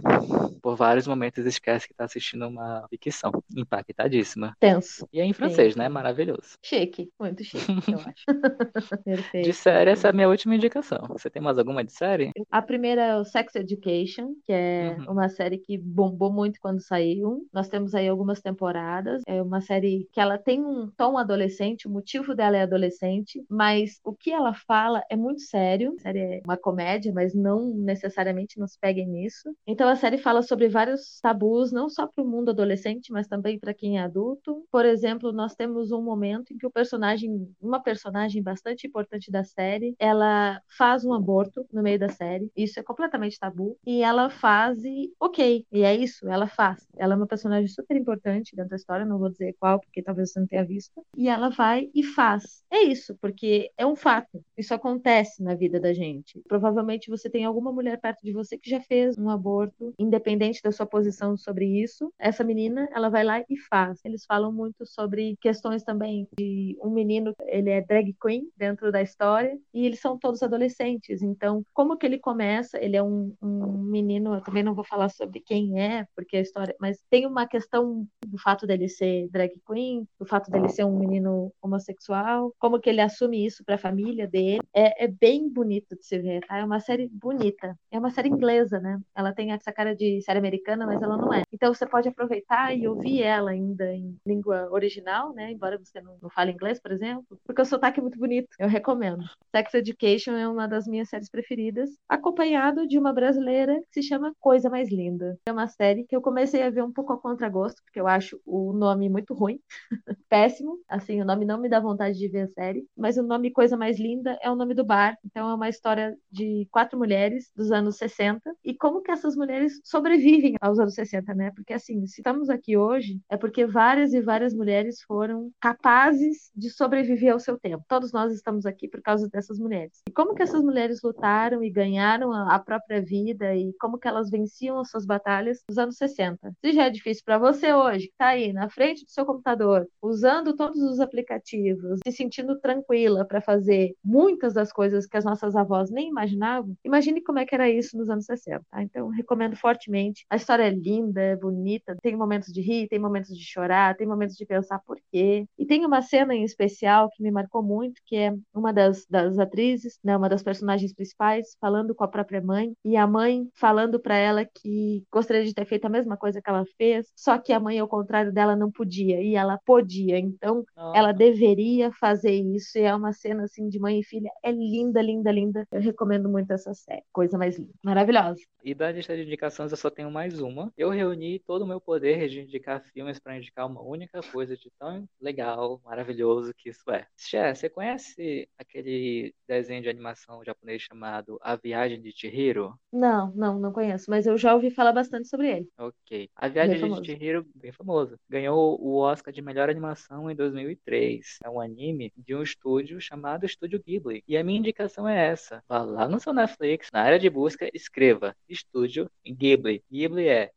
[0.63, 3.33] por vários momentos, esquece que tá assistindo uma ficção.
[3.57, 4.57] Impactadíssima.
[4.61, 5.09] Tenso.
[5.13, 5.89] E é em francês, né?
[5.89, 6.57] Maravilhoso.
[6.63, 8.25] Chique, muito chique, eu acho.
[9.05, 9.45] Perfeito.
[9.47, 11.01] De série, essa é a minha última indicação.
[11.09, 12.31] Você tem mais alguma de série?
[12.51, 15.13] A primeira é o Sex Education, que é Uhum.
[15.13, 17.47] uma série que bombou muito quando saiu.
[17.53, 19.23] Nós temos aí algumas temporadas.
[19.27, 24.01] É uma série que ela tem um tom adolescente, o motivo dela é adolescente, mas
[24.05, 25.95] o que ela fala é muito sério.
[25.99, 29.55] A série é uma comédia, mas não necessariamente nos peguem nisso.
[29.67, 33.59] Então a série fala sobre vários tabus, não só para o mundo adolescente, mas também
[33.59, 34.65] para quem é adulto.
[34.71, 39.45] Por exemplo, nós temos um momento em que o personagem, uma personagem bastante importante da
[39.45, 42.51] série, ela faz um aborto no meio da série.
[42.57, 43.77] Isso é completamente tabu.
[43.87, 45.65] E ela faz e ok.
[45.73, 46.87] E é isso, ela faz.
[46.97, 50.33] Ela é uma personagem super importante dentro da história, não vou dizer qual, porque talvez
[50.33, 51.05] você não tenha visto.
[51.17, 52.65] E ela vai e faz.
[52.71, 54.43] É isso, porque é um fato.
[54.57, 56.43] Isso acontece na vida da gente.
[56.49, 60.73] Provavelmente você tem alguma mulher perto de você que já fez um aborto, independente da
[60.73, 62.13] sua posição sobre isso.
[62.19, 64.01] Essa menina, ela vai lá e faz.
[64.05, 69.03] Eles falam muito sobre questões também de um menino, ele é drag queen dentro da
[69.03, 71.23] história, e eles são todos adolescentes.
[71.23, 72.83] Então, como que ele começa?
[72.83, 76.41] Ele é um, um menino, eu também não vou falar sobre quem é, porque a
[76.41, 80.85] história, mas tem uma questão do fato dele ser drag queen, do fato dele ser
[80.85, 84.61] um menino homossexual, como que ele assume isso para a família dele.
[84.75, 86.59] É, é, bem bonito de se ver, tá?
[86.59, 87.77] É uma série bonita.
[87.91, 88.99] É uma série inglesa, né?
[89.15, 91.43] Ela tem essa cara de série americana, mas ela não é.
[91.53, 95.51] Então você pode aproveitar e ouvir ela ainda em língua original, né?
[95.51, 98.49] Embora você não, não fale inglês, por exemplo, porque o sotaque é muito bonito.
[98.59, 99.25] Eu recomendo.
[99.55, 104.35] Sex Education é uma das minhas séries preferidas, acompanhado de uma brasileira que se chama
[104.41, 105.39] Coisa Mais Linda.
[105.47, 108.22] É uma série que eu comecei a ver um pouco a contragosto, porque eu acho
[108.45, 109.61] o nome muito ruim,
[110.29, 110.79] péssimo.
[110.89, 113.77] Assim, o nome não me dá vontade de ver a série, mas o nome Coisa
[113.77, 115.17] Mais Linda é o nome do bar.
[115.25, 119.81] Então é uma história de quatro mulheres dos anos 60 e como que essas mulheres
[119.85, 121.51] sobrevivem aos anos 60, né?
[121.55, 126.71] Porque assim, se estamos aqui hoje, é porque várias e várias mulheres foram capazes de
[126.71, 127.85] sobreviver ao seu tempo.
[127.89, 130.03] Todos nós estamos aqui por causa dessas mulheres.
[130.09, 134.31] E como que essas mulheres lutaram e ganharam a própria vida e como que elas
[134.31, 136.53] venciam as suas batalhas nos anos 60.
[136.65, 140.55] Se já é difícil para você hoje, está aí na frente do seu computador, usando
[140.55, 145.91] todos os aplicativos, se sentindo tranquila para fazer muitas das coisas que as nossas avós
[145.91, 148.63] nem imaginavam, imagine como é que era isso nos anos 60.
[148.71, 148.83] Tá?
[148.83, 150.25] Então, recomendo fortemente.
[150.31, 154.07] A história é linda, é bonita, tem momentos de rir, tem momentos de chorar, tem
[154.07, 155.47] momentos de pensar por quê.
[155.59, 159.39] E tem uma cena em especial que me marcou muito, que é uma das, das
[159.39, 163.99] atrizes, né, uma das personagens principais, falando com a própria mãe, e a mãe falando
[164.01, 167.53] para ela que gostaria de ter feito a mesma coisa que ela fez, só que
[167.53, 170.19] a mãe, ao contrário dela, não podia, e ela podia.
[170.19, 170.93] Então, oh.
[170.95, 174.31] ela deveria fazer isso, e é uma cena assim de mãe e filha.
[174.43, 175.67] É linda, linda, linda.
[175.73, 177.03] Eu recomendo muito essa série.
[177.13, 177.73] Coisa mais linda.
[177.83, 178.41] Maravilhosa.
[178.65, 180.73] E da lista de indicações eu só tenho mais uma.
[180.77, 184.71] Eu reuni todo o meu poder de indicar filmes para indicar uma única coisa de
[184.79, 187.07] tão legal, maravilhoso que isso é.
[187.17, 192.75] Xé, você conhece aquele desenho de animação japonês chamado A Viagem de Chihiro?
[192.93, 195.69] Não, não, não conheço, mas eu já ouvi falar bastante sobre ele.
[195.79, 196.31] Ok.
[196.37, 201.39] A Viagem bem de Chihiro, bem famoso, ganhou o Oscar de melhor animação em 2003.
[201.45, 204.23] É um anime de um estúdio chamado Estúdio Ghibli.
[204.27, 205.63] E a minha indicação é essa.
[205.69, 209.83] Vá lá no seu Netflix, na área de busca, escreva Estúdio Ghibli.
[209.91, 210.53] Ghibli é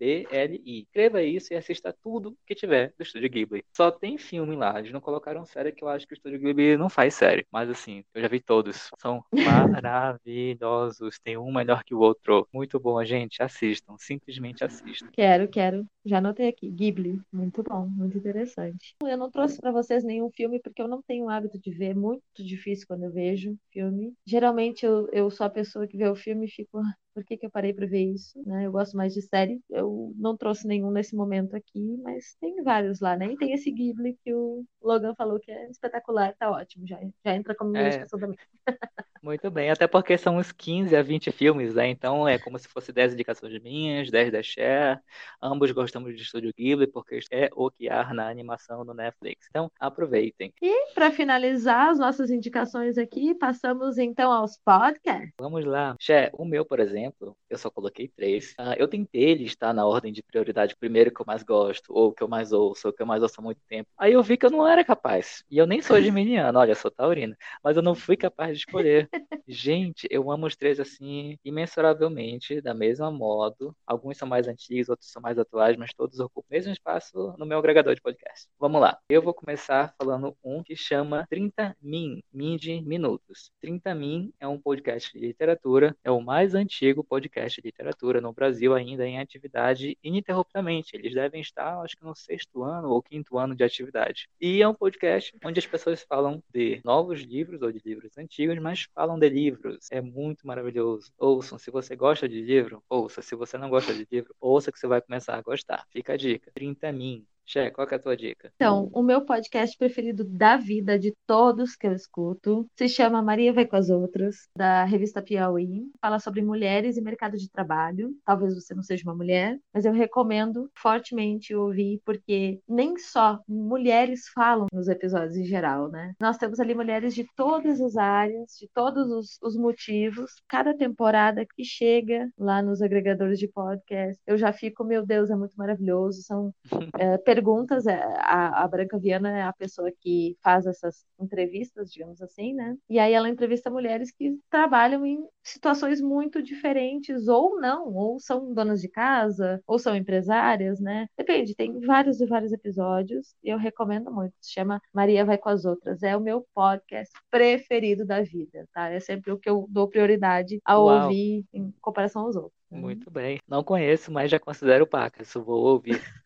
[0.00, 0.82] G-H-I-B-L-I.
[0.82, 3.64] Escreva isso e assista tudo que tiver do Estúdio Ghibli.
[3.76, 4.78] Só tem filme lá.
[4.78, 7.46] Eles não colocaram série que eu acho que o Estúdio Ghibli não faz série.
[7.50, 8.90] Mas assim, eu já vi todos.
[8.98, 9.24] São
[9.84, 11.18] maravilhosos.
[11.22, 12.46] Tem um melhor que o outro.
[12.52, 13.42] Muito bom, gente.
[13.42, 13.96] Assistam.
[13.98, 15.08] Simplesmente assistam.
[15.12, 15.86] Quero, quero.
[16.04, 16.70] Já anotei aqui.
[16.70, 17.20] Ghibli.
[17.32, 17.86] Muito bom.
[17.86, 18.94] Muito interessante.
[19.02, 21.94] Eu não trouxe para vocês nenhum filme porque eu não tenho o hábito de ver.
[21.94, 24.12] Muito difícil quando eu vejo filme.
[24.26, 26.80] Geralmente eu, eu sou a pessoa que vê o filme e fico
[27.14, 28.66] por que, que eu parei para ver isso, né?
[28.66, 29.62] Eu gosto mais de série.
[29.70, 33.32] Eu não trouxe nenhum nesse momento aqui, mas tem vários lá, né?
[33.32, 37.34] E tem esse Ghibli que o Logan falou que é espetacular, tá ótimo, já, já
[37.34, 37.88] entra como minha é.
[37.88, 38.38] indicação também.
[39.24, 41.88] Muito bem, até porque são uns 15 a 20 filmes, né?
[41.88, 45.02] Então é como se fosse 10 indicações minhas, 10 da Cher.
[45.42, 49.46] Ambos gostamos de Estúdio Ghibli, porque é o que há na animação do Netflix.
[49.48, 50.52] Então aproveitem.
[50.60, 55.32] E para finalizar as nossas indicações aqui, passamos então aos podcasts.
[55.38, 55.96] Vamos lá.
[55.98, 57.03] Cher, o meu, por exemplo,
[57.50, 58.52] eu só coloquei três.
[58.52, 62.22] Uh, eu tentei listar na ordem de prioridade primeiro que eu mais gosto, ou que
[62.22, 63.90] eu mais ouço, ou que eu mais ouço há muito tempo.
[63.98, 65.44] Aí eu vi que eu não era capaz.
[65.50, 67.36] E eu nem sou geminiano, olha, sou taurina.
[67.62, 69.08] Mas eu não fui capaz de escolher.
[69.46, 73.76] Gente, eu amo os três assim, imensuravelmente, da mesma modo.
[73.86, 77.46] Alguns são mais antigos, outros são mais atuais, mas todos ocupam o mesmo espaço no
[77.46, 78.48] meu agregador de podcast.
[78.58, 78.98] Vamos lá.
[79.08, 83.50] Eu vou começar falando um que chama 30 Min, Min de Minutos.
[83.60, 88.32] 30 Min é um podcast de literatura, é o mais antigo podcast de literatura no
[88.32, 90.94] Brasil ainda em atividade ininterruptamente.
[90.94, 94.28] Eles devem estar, acho que no sexto ano ou quinto ano de atividade.
[94.40, 98.58] E é um podcast onde as pessoas falam de novos livros ou de livros antigos,
[98.58, 99.88] mas falam de livros.
[99.90, 101.10] É muito maravilhoso.
[101.18, 103.22] Ouçam, se você gosta de livro, ouça.
[103.22, 105.86] Se você não gosta de livro, ouça que você vai começar a gostar.
[105.90, 106.50] Fica a dica.
[106.54, 107.26] 30 mim.
[107.46, 108.50] Xé, qual que é a tua dica?
[108.56, 113.52] Então, o meu podcast preferido da vida, de todos que eu escuto, se chama Maria
[113.52, 115.84] Vai com as Outras, da revista Piauí.
[116.00, 118.14] Fala sobre mulheres e mercado de trabalho.
[118.24, 124.28] Talvez você não seja uma mulher, mas eu recomendo fortemente ouvir, porque nem só mulheres
[124.34, 126.14] falam nos episódios em geral, né?
[126.20, 130.30] Nós temos ali mulheres de todas as áreas, de todos os, os motivos.
[130.48, 135.36] Cada temporada que chega lá nos agregadores de podcast, eu já fico, meu Deus, é
[135.36, 136.22] muito maravilhoso.
[136.22, 136.54] São
[136.98, 142.22] é, perguntas, é, a, a Branca Viana é a pessoa que faz essas entrevistas, digamos
[142.22, 142.76] assim, né?
[142.88, 148.54] E aí ela entrevista mulheres que trabalham em situações muito diferentes, ou não, ou são
[148.54, 151.06] donas de casa, ou são empresárias, né?
[151.18, 154.32] Depende, tem vários e vários episódios, e eu recomendo muito.
[154.40, 156.02] Se chama Maria Vai com as Outras.
[156.02, 158.88] É o meu podcast preferido da vida, tá?
[158.90, 161.02] É sempre o que eu dou prioridade a Uau.
[161.04, 162.54] ouvir em comparação aos outros.
[162.70, 162.78] né?
[162.78, 163.40] Muito bem.
[163.48, 165.32] Não conheço, mas já considero pacas.
[165.34, 166.00] Vou ouvir.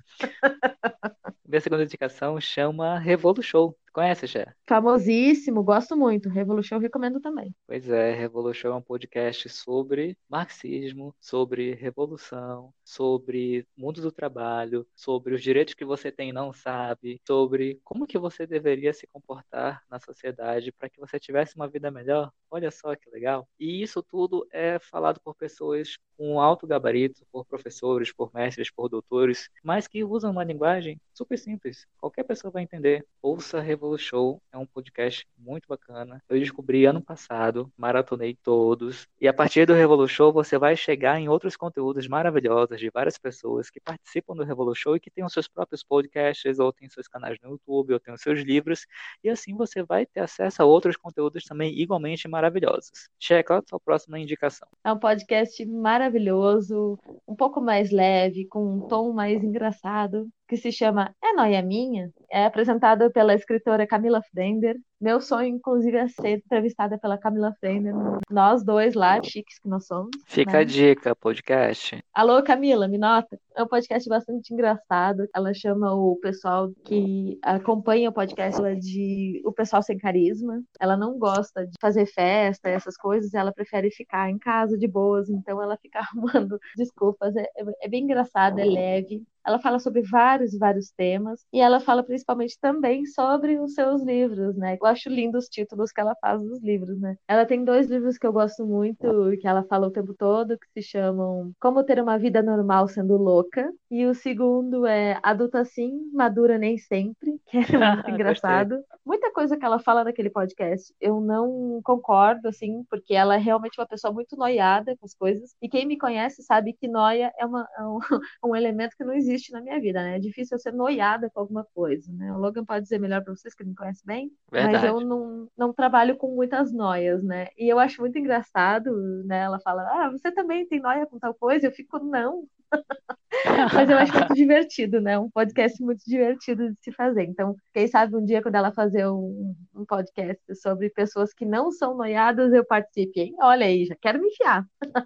[1.47, 3.77] Minha segunda indicação chama Revolu Show.
[3.99, 4.55] Conhece, Xé?
[4.65, 6.29] Famosíssimo, gosto muito.
[6.29, 7.53] Revolution recomendo também.
[7.67, 15.35] Pois é, Revolution é um podcast sobre marxismo, sobre revolução, sobre mundo do trabalho, sobre
[15.35, 19.83] os direitos que você tem e não sabe, sobre como que você deveria se comportar
[19.91, 22.31] na sociedade para que você tivesse uma vida melhor.
[22.49, 23.49] Olha só que legal.
[23.59, 28.89] E isso tudo é falado por pessoas com alto gabarito, por professores, por mestres, por
[28.89, 31.87] doutores, mas que usam uma linguagem super simples.
[32.01, 33.05] Qualquer pessoa vai entender.
[33.23, 36.23] Ouça Revolu Show, é um podcast muito bacana.
[36.29, 39.07] Eu descobri ano passado, maratonei todos.
[39.19, 43.17] E a partir do Revolu Show, você vai chegar em outros conteúdos maravilhosos de várias
[43.17, 46.89] pessoas que participam do Revolu Show e que têm os seus próprios podcasts, ou têm
[46.91, 48.87] seus canais no YouTube, ou têm os seus livros.
[49.25, 53.09] E assim você vai ter acesso a outros conteúdos também igualmente maravilhosos.
[53.19, 54.69] Checa a sua próxima indicação.
[54.85, 60.73] É um podcast maravilhoso, um pouco mais leve, com um tom mais engraçado, que se
[60.73, 62.11] chama É Noia Minha.
[62.31, 64.77] É apresentado pela escritora Camila Frender.
[65.01, 67.95] Meu sonho, inclusive, é ser entrevistada pela Camila Frender.
[68.29, 70.11] Nós dois lá, chiques que nós somos.
[70.27, 70.59] Fica né?
[70.59, 72.03] a dica, podcast.
[72.13, 73.39] Alô, Camila, me nota?
[73.55, 75.29] É um podcast bastante engraçado.
[75.33, 80.61] Ela chama o pessoal que acompanha o podcast de o pessoal sem carisma.
[80.81, 83.35] Ela não gosta de fazer festa, essas coisas.
[83.35, 85.31] Ela prefere ficar em casa de boas.
[85.31, 87.37] Então ela fica arrumando desculpas.
[87.37, 89.23] É, é, é bem engraçado, é leve.
[89.47, 94.03] Ela fala sobre vários e vários temas e ela fala principalmente também sobre os seus
[94.03, 94.77] livros, né?
[94.79, 97.17] Eu acho lindo os títulos que ela faz dos livros, né?
[97.27, 98.99] Ela tem dois livros que eu gosto muito
[99.41, 103.17] que ela fala o tempo todo, que se chamam Como Ter uma Vida Normal Sendo
[103.17, 107.61] Louca e o segundo é Adulta Sim, Madura Nem Sempre, que é
[107.95, 108.83] muito engraçado.
[109.05, 113.81] Muita coisa que ela fala naquele podcast eu não concordo, assim, porque ela é realmente
[113.81, 117.47] uma pessoa muito noiada com as coisas e quem me conhece sabe que noia é,
[117.47, 117.99] uma, é um,
[118.51, 120.17] um elemento que não existe existe na minha vida, né?
[120.17, 122.33] É difícil eu ser noiada com alguma coisa, né?
[122.33, 124.78] O Logan pode dizer melhor para vocês que me conhecem bem, Verdade.
[124.79, 127.49] Mas eu não, não trabalho com muitas noias, né?
[127.59, 128.91] E eu acho muito engraçado,
[129.25, 129.41] né?
[129.45, 131.67] Ela fala, ah, você também tem noia com tal coisa?
[131.67, 132.47] Eu fico, não.
[133.75, 135.19] Mas eu acho muito divertido, né?
[135.19, 137.25] Um podcast muito divertido de se fazer.
[137.25, 141.71] Então, quem sabe um dia, quando ela fazer um, um podcast sobre pessoas que não
[141.71, 143.35] são noiadas, eu participe, hein?
[143.41, 144.65] Olha aí, já quero me enfiar.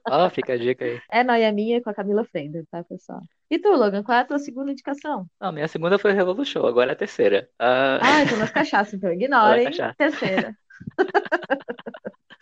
[0.09, 1.01] Ó, fica a dica aí.
[1.10, 3.20] É Noia Minha com a Camila Frender, tá, pessoal?
[3.51, 5.26] E tu, Logan, qual é a tua segunda indicação?
[5.40, 7.48] Não, minha segunda foi Revolu Show, agora é a terceira.
[7.59, 9.64] Ah, Ah, então nas cachaças, então ignorem.
[9.66, 9.94] cachaça.
[9.98, 10.56] Terceira.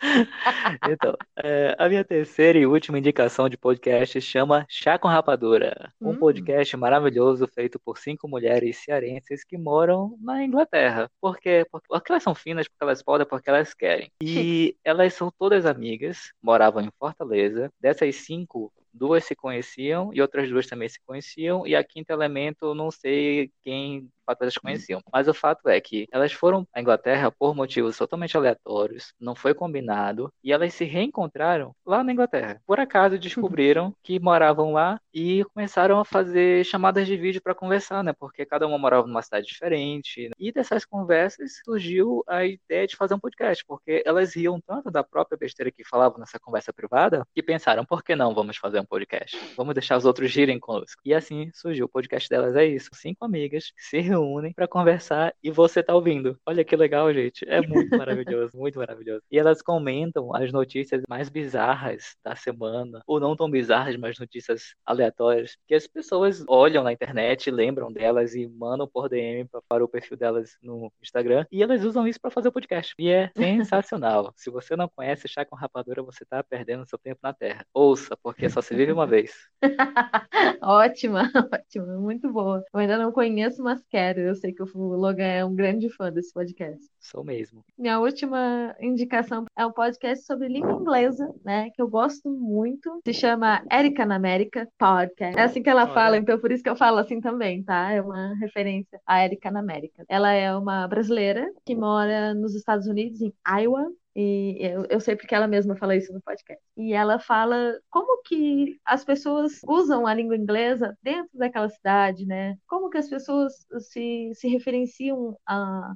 [0.89, 6.11] Então, é, a minha terceira e última indicação de podcast chama Chá com Rapadura, um
[6.11, 6.17] Hum.
[6.17, 11.09] podcast maravilhoso feito por cinco mulheres cearenses que moram na Inglaterra.
[11.19, 14.11] Porque, porque elas são finas, porque elas podem, porque elas querem.
[14.21, 17.71] E elas são todas amigas, moravam em Fortaleza.
[17.79, 21.65] Dessas cinco, duas se conheciam e outras duas também se conheciam.
[21.65, 25.01] E a quinta elemento, eu não sei quem de fato elas conheciam.
[25.11, 29.53] Mas o fato é que elas foram à Inglaterra por motivos totalmente aleatórios, não foi
[29.53, 32.61] combinado, e elas se reencontraram lá na Inglaterra.
[32.65, 38.03] Por acaso descobriram que moravam lá e começaram a fazer chamadas de vídeo para conversar,
[38.03, 38.13] né?
[38.13, 40.29] Porque cada uma morava numa cidade diferente.
[40.37, 45.03] E dessas conversas surgiu a ideia de fazer um podcast, porque elas riam tanto da
[45.03, 48.85] própria besteira que falavam nessa conversa privada que pensaram, por que não vamos fazer um
[48.85, 49.37] podcast?
[49.57, 51.01] Vamos deixar os outros rirem conosco.
[51.03, 52.89] E assim surgiu o podcast delas, é isso.
[52.93, 56.37] Cinco amigas se reúnem reúnem para conversar e você tá ouvindo.
[56.45, 57.45] Olha que legal, gente.
[57.47, 59.21] É muito maravilhoso, muito maravilhoso.
[59.31, 64.75] E elas comentam as notícias mais bizarras da semana, ou não tão bizarras, mas notícias
[64.85, 69.87] aleatórias, que as pessoas olham na internet, lembram delas e mandam por DM para o
[69.87, 72.93] perfil delas no Instagram, e elas usam isso para fazer o podcast.
[72.99, 74.33] E é sensacional.
[74.35, 77.65] Se você não conhece Chá com Rapadura, você tá perdendo seu tempo na Terra.
[77.73, 79.33] Ouça, porque só se vive uma vez.
[80.61, 81.23] ótima,
[81.53, 82.63] ótima, muito boa.
[82.73, 84.00] Eu ainda não conheço, mas quero.
[84.09, 86.83] Eu sei que o Logan é um grande fã desse podcast.
[86.99, 87.63] Sou mesmo.
[87.77, 91.69] Minha última indicação é um podcast sobre língua inglesa, né?
[91.75, 92.99] Que eu gosto muito.
[93.05, 95.37] Se chama Erika na América Podcast.
[95.37, 95.93] É assim que ela Olha.
[95.93, 97.91] fala, então por isso que eu falo assim também, tá?
[97.91, 100.03] É uma referência à Erika na América.
[100.09, 105.15] Ela é uma brasileira que mora nos Estados Unidos, em Iowa, e eu, eu sei
[105.15, 106.61] porque ela mesma fala isso no podcast.
[106.75, 112.57] E ela fala como que as pessoas usam a língua inglesa dentro daquela cidade, né?
[112.67, 115.37] Como que as pessoas se, se referenciam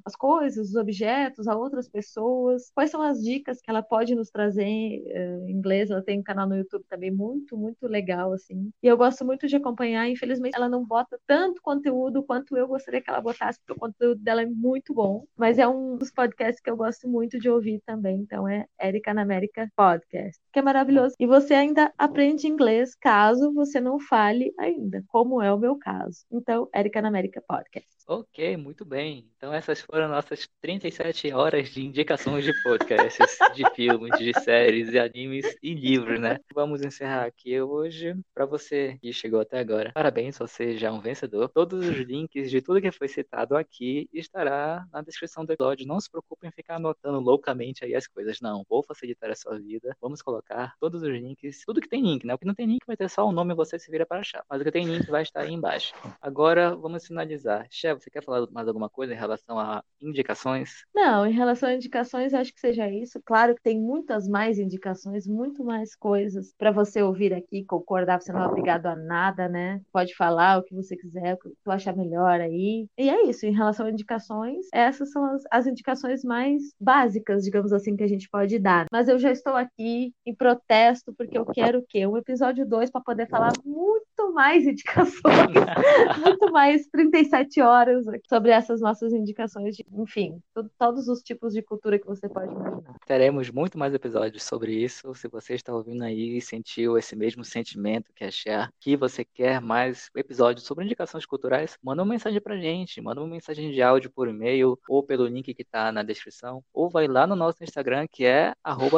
[0.06, 2.72] às coisas, os objetos, a outras pessoas.
[2.74, 5.90] Quais são as dicas que ela pode nos trazer uh, em inglês?
[5.90, 8.72] Ela tem um canal no YouTube também muito, muito legal, assim.
[8.82, 10.08] E eu gosto muito de acompanhar.
[10.10, 14.22] Infelizmente, ela não bota tanto conteúdo quanto eu gostaria que ela botasse, porque o conteúdo
[14.22, 15.26] dela é muito bom.
[15.38, 18.18] Mas é um dos podcasts que eu gosto muito de ouvir também também.
[18.18, 21.16] Então é Erika na América Podcast, que é maravilhoso.
[21.20, 26.26] E você ainda aprende inglês caso você não fale ainda, como é o meu caso.
[26.32, 27.96] Então, Erika na América Podcast.
[28.08, 29.28] Ok, muito bem.
[29.36, 35.00] Então essas foram nossas 37 horas de indicações de podcasts, de filmes, de séries, de
[35.00, 36.38] animes e livros, né?
[36.54, 38.16] Vamos encerrar aqui hoje.
[38.32, 41.50] Para você que chegou até agora, parabéns, você já é um vencedor.
[41.50, 45.88] Todos os links de tudo que foi citado aqui estará na descrição do episódio.
[45.88, 48.40] Não se preocupe em ficar anotando loucamente aí as coisas.
[48.42, 49.96] Não, vou facilitar a sua vida.
[50.02, 52.34] Vamos colocar todos os links, tudo que tem link, né?
[52.34, 54.20] O que não tem link vai ter só o nome e você se vira para
[54.20, 54.44] achar.
[54.50, 55.94] Mas o que tem link vai estar aí embaixo.
[56.22, 57.68] Agora vamos finalizar.
[57.70, 60.86] Chef, você quer falar mais alguma coisa em relação a indicações?
[60.94, 63.22] Não, em relação a indicações, acho que seja isso.
[63.26, 68.32] Claro que tem muitas mais indicações, muito mais coisas para você ouvir aqui, concordar, você
[68.32, 69.82] não é obrigado a nada, né?
[69.92, 72.88] Pode falar o que você quiser, o que tu achar melhor aí.
[72.98, 77.74] E é isso, em relação a indicações, essas são as, as indicações mais básicas, digamos
[77.74, 78.86] assim, que a gente pode dar.
[78.90, 82.08] Mas eu já estou aqui em protesto, porque eu quero o quê?
[82.08, 85.22] Um episódio 2 para poder falar muito mais indicações,
[86.24, 90.42] muito mais 37 horas sobre essas nossas indicações, de, enfim,
[90.78, 92.96] todos os tipos de cultura que você pode imaginar.
[93.06, 95.14] Teremos muito mais episódios sobre isso.
[95.16, 99.24] Se você está ouvindo aí e sentiu esse mesmo sentimento que é Cher, que você
[99.24, 103.82] quer mais episódios sobre indicações culturais, manda uma mensagem pra gente, manda uma mensagem de
[103.82, 107.64] áudio por e-mail ou pelo link que está na descrição, ou vai lá no nosso
[107.64, 108.54] Instagram que é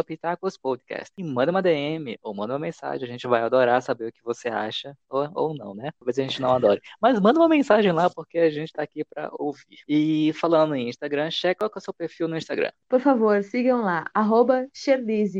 [0.06, 3.07] @pitacospodcast e manda uma DM ou manda uma mensagem.
[3.07, 5.91] A gente vai adorar saber o que você acha ou, ou não, né?
[5.99, 9.03] Talvez a gente não adore, mas manda uma mensagem lá porque a gente está aqui
[9.03, 9.79] para ouvir.
[9.88, 12.71] E falando em Instagram, checa qual é o seu perfil no Instagram.
[12.89, 14.67] Por favor, sigam lá, arroba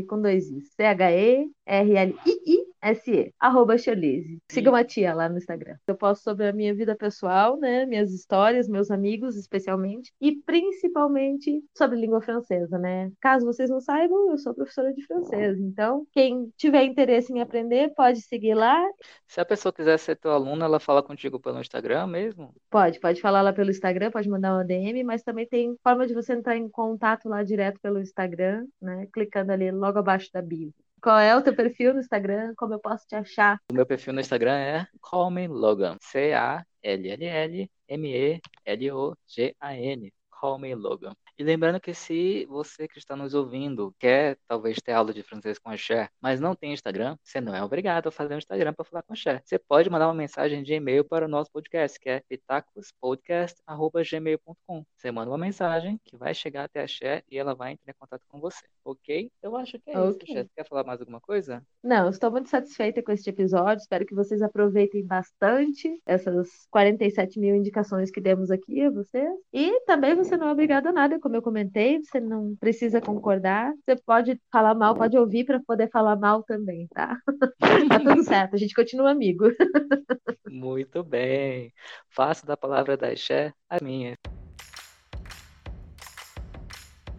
[0.08, 0.72] com dois Is.
[0.74, 1.50] C-H-E-R-L-I-I
[2.80, 4.40] S-E, arroba Charlize.
[4.50, 5.76] Siga uma tia lá no Instagram.
[5.86, 7.84] Eu posto sobre a minha vida pessoal, né?
[7.84, 13.10] Minhas histórias, meus amigos, especialmente, e principalmente sobre língua francesa, né?
[13.20, 15.58] Caso vocês não saibam, eu sou professora de francês.
[15.58, 18.80] Então, quem tiver interesse em aprender, pode seguir lá.
[19.26, 22.54] Se a pessoa quiser ser tua aluna, ela fala contigo pelo Instagram mesmo?
[22.70, 26.14] Pode, pode falar lá pelo Instagram, pode mandar uma DM, mas também tem forma de
[26.14, 29.06] você entrar em contato lá direto pelo Instagram, né?
[29.12, 30.72] Clicando ali logo abaixo da bio.
[31.00, 32.52] Qual é o teu perfil no Instagram?
[32.56, 33.60] Como eu posso te achar?
[33.70, 34.86] O meu perfil no Instagram é
[35.46, 35.96] Logan.
[36.00, 36.52] C-A-L-L-L-M-E-L-O-G-A-N.
[40.30, 41.14] Callme Logan.
[41.38, 45.56] E lembrando que se você que está nos ouvindo quer talvez ter aula de francês
[45.56, 48.72] com a Cher, mas não tem Instagram, você não é obrigado a fazer um Instagram
[48.72, 49.40] para falar com a Cher.
[49.44, 54.84] Você pode mandar uma mensagem de e-mail para o nosso podcast, que é pitacospodcast.gmail.com.
[54.96, 57.96] Você manda uma mensagem que vai chegar até a Cher e ela vai entrar em
[57.96, 59.30] contato com você, ok?
[59.40, 60.10] Eu acho que é okay.
[60.10, 60.44] isso, Cher.
[60.44, 61.64] Você quer falar mais alguma coisa?
[61.84, 63.80] Não, estou muito satisfeita com este episódio.
[63.80, 69.38] Espero que vocês aproveitem bastante essas 47 mil indicações que demos aqui a vocês.
[69.52, 73.70] E também você não é obrigado a nada como eu comentei, você não precisa concordar.
[73.84, 77.18] Você pode falar mal, pode ouvir para poder falar mal também, tá?
[77.90, 79.44] tá tudo certo, a gente continua amigo.
[80.48, 81.70] Muito bem.
[82.08, 84.14] Faço da palavra da Xé a minha.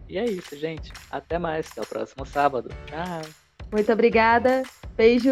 [0.08, 0.92] E é isso, gente.
[1.08, 1.70] Até mais.
[1.70, 2.68] Até o próximo sábado.
[2.86, 3.30] Tchau.
[3.72, 4.64] Muito obrigada.
[4.96, 5.30] Beijo.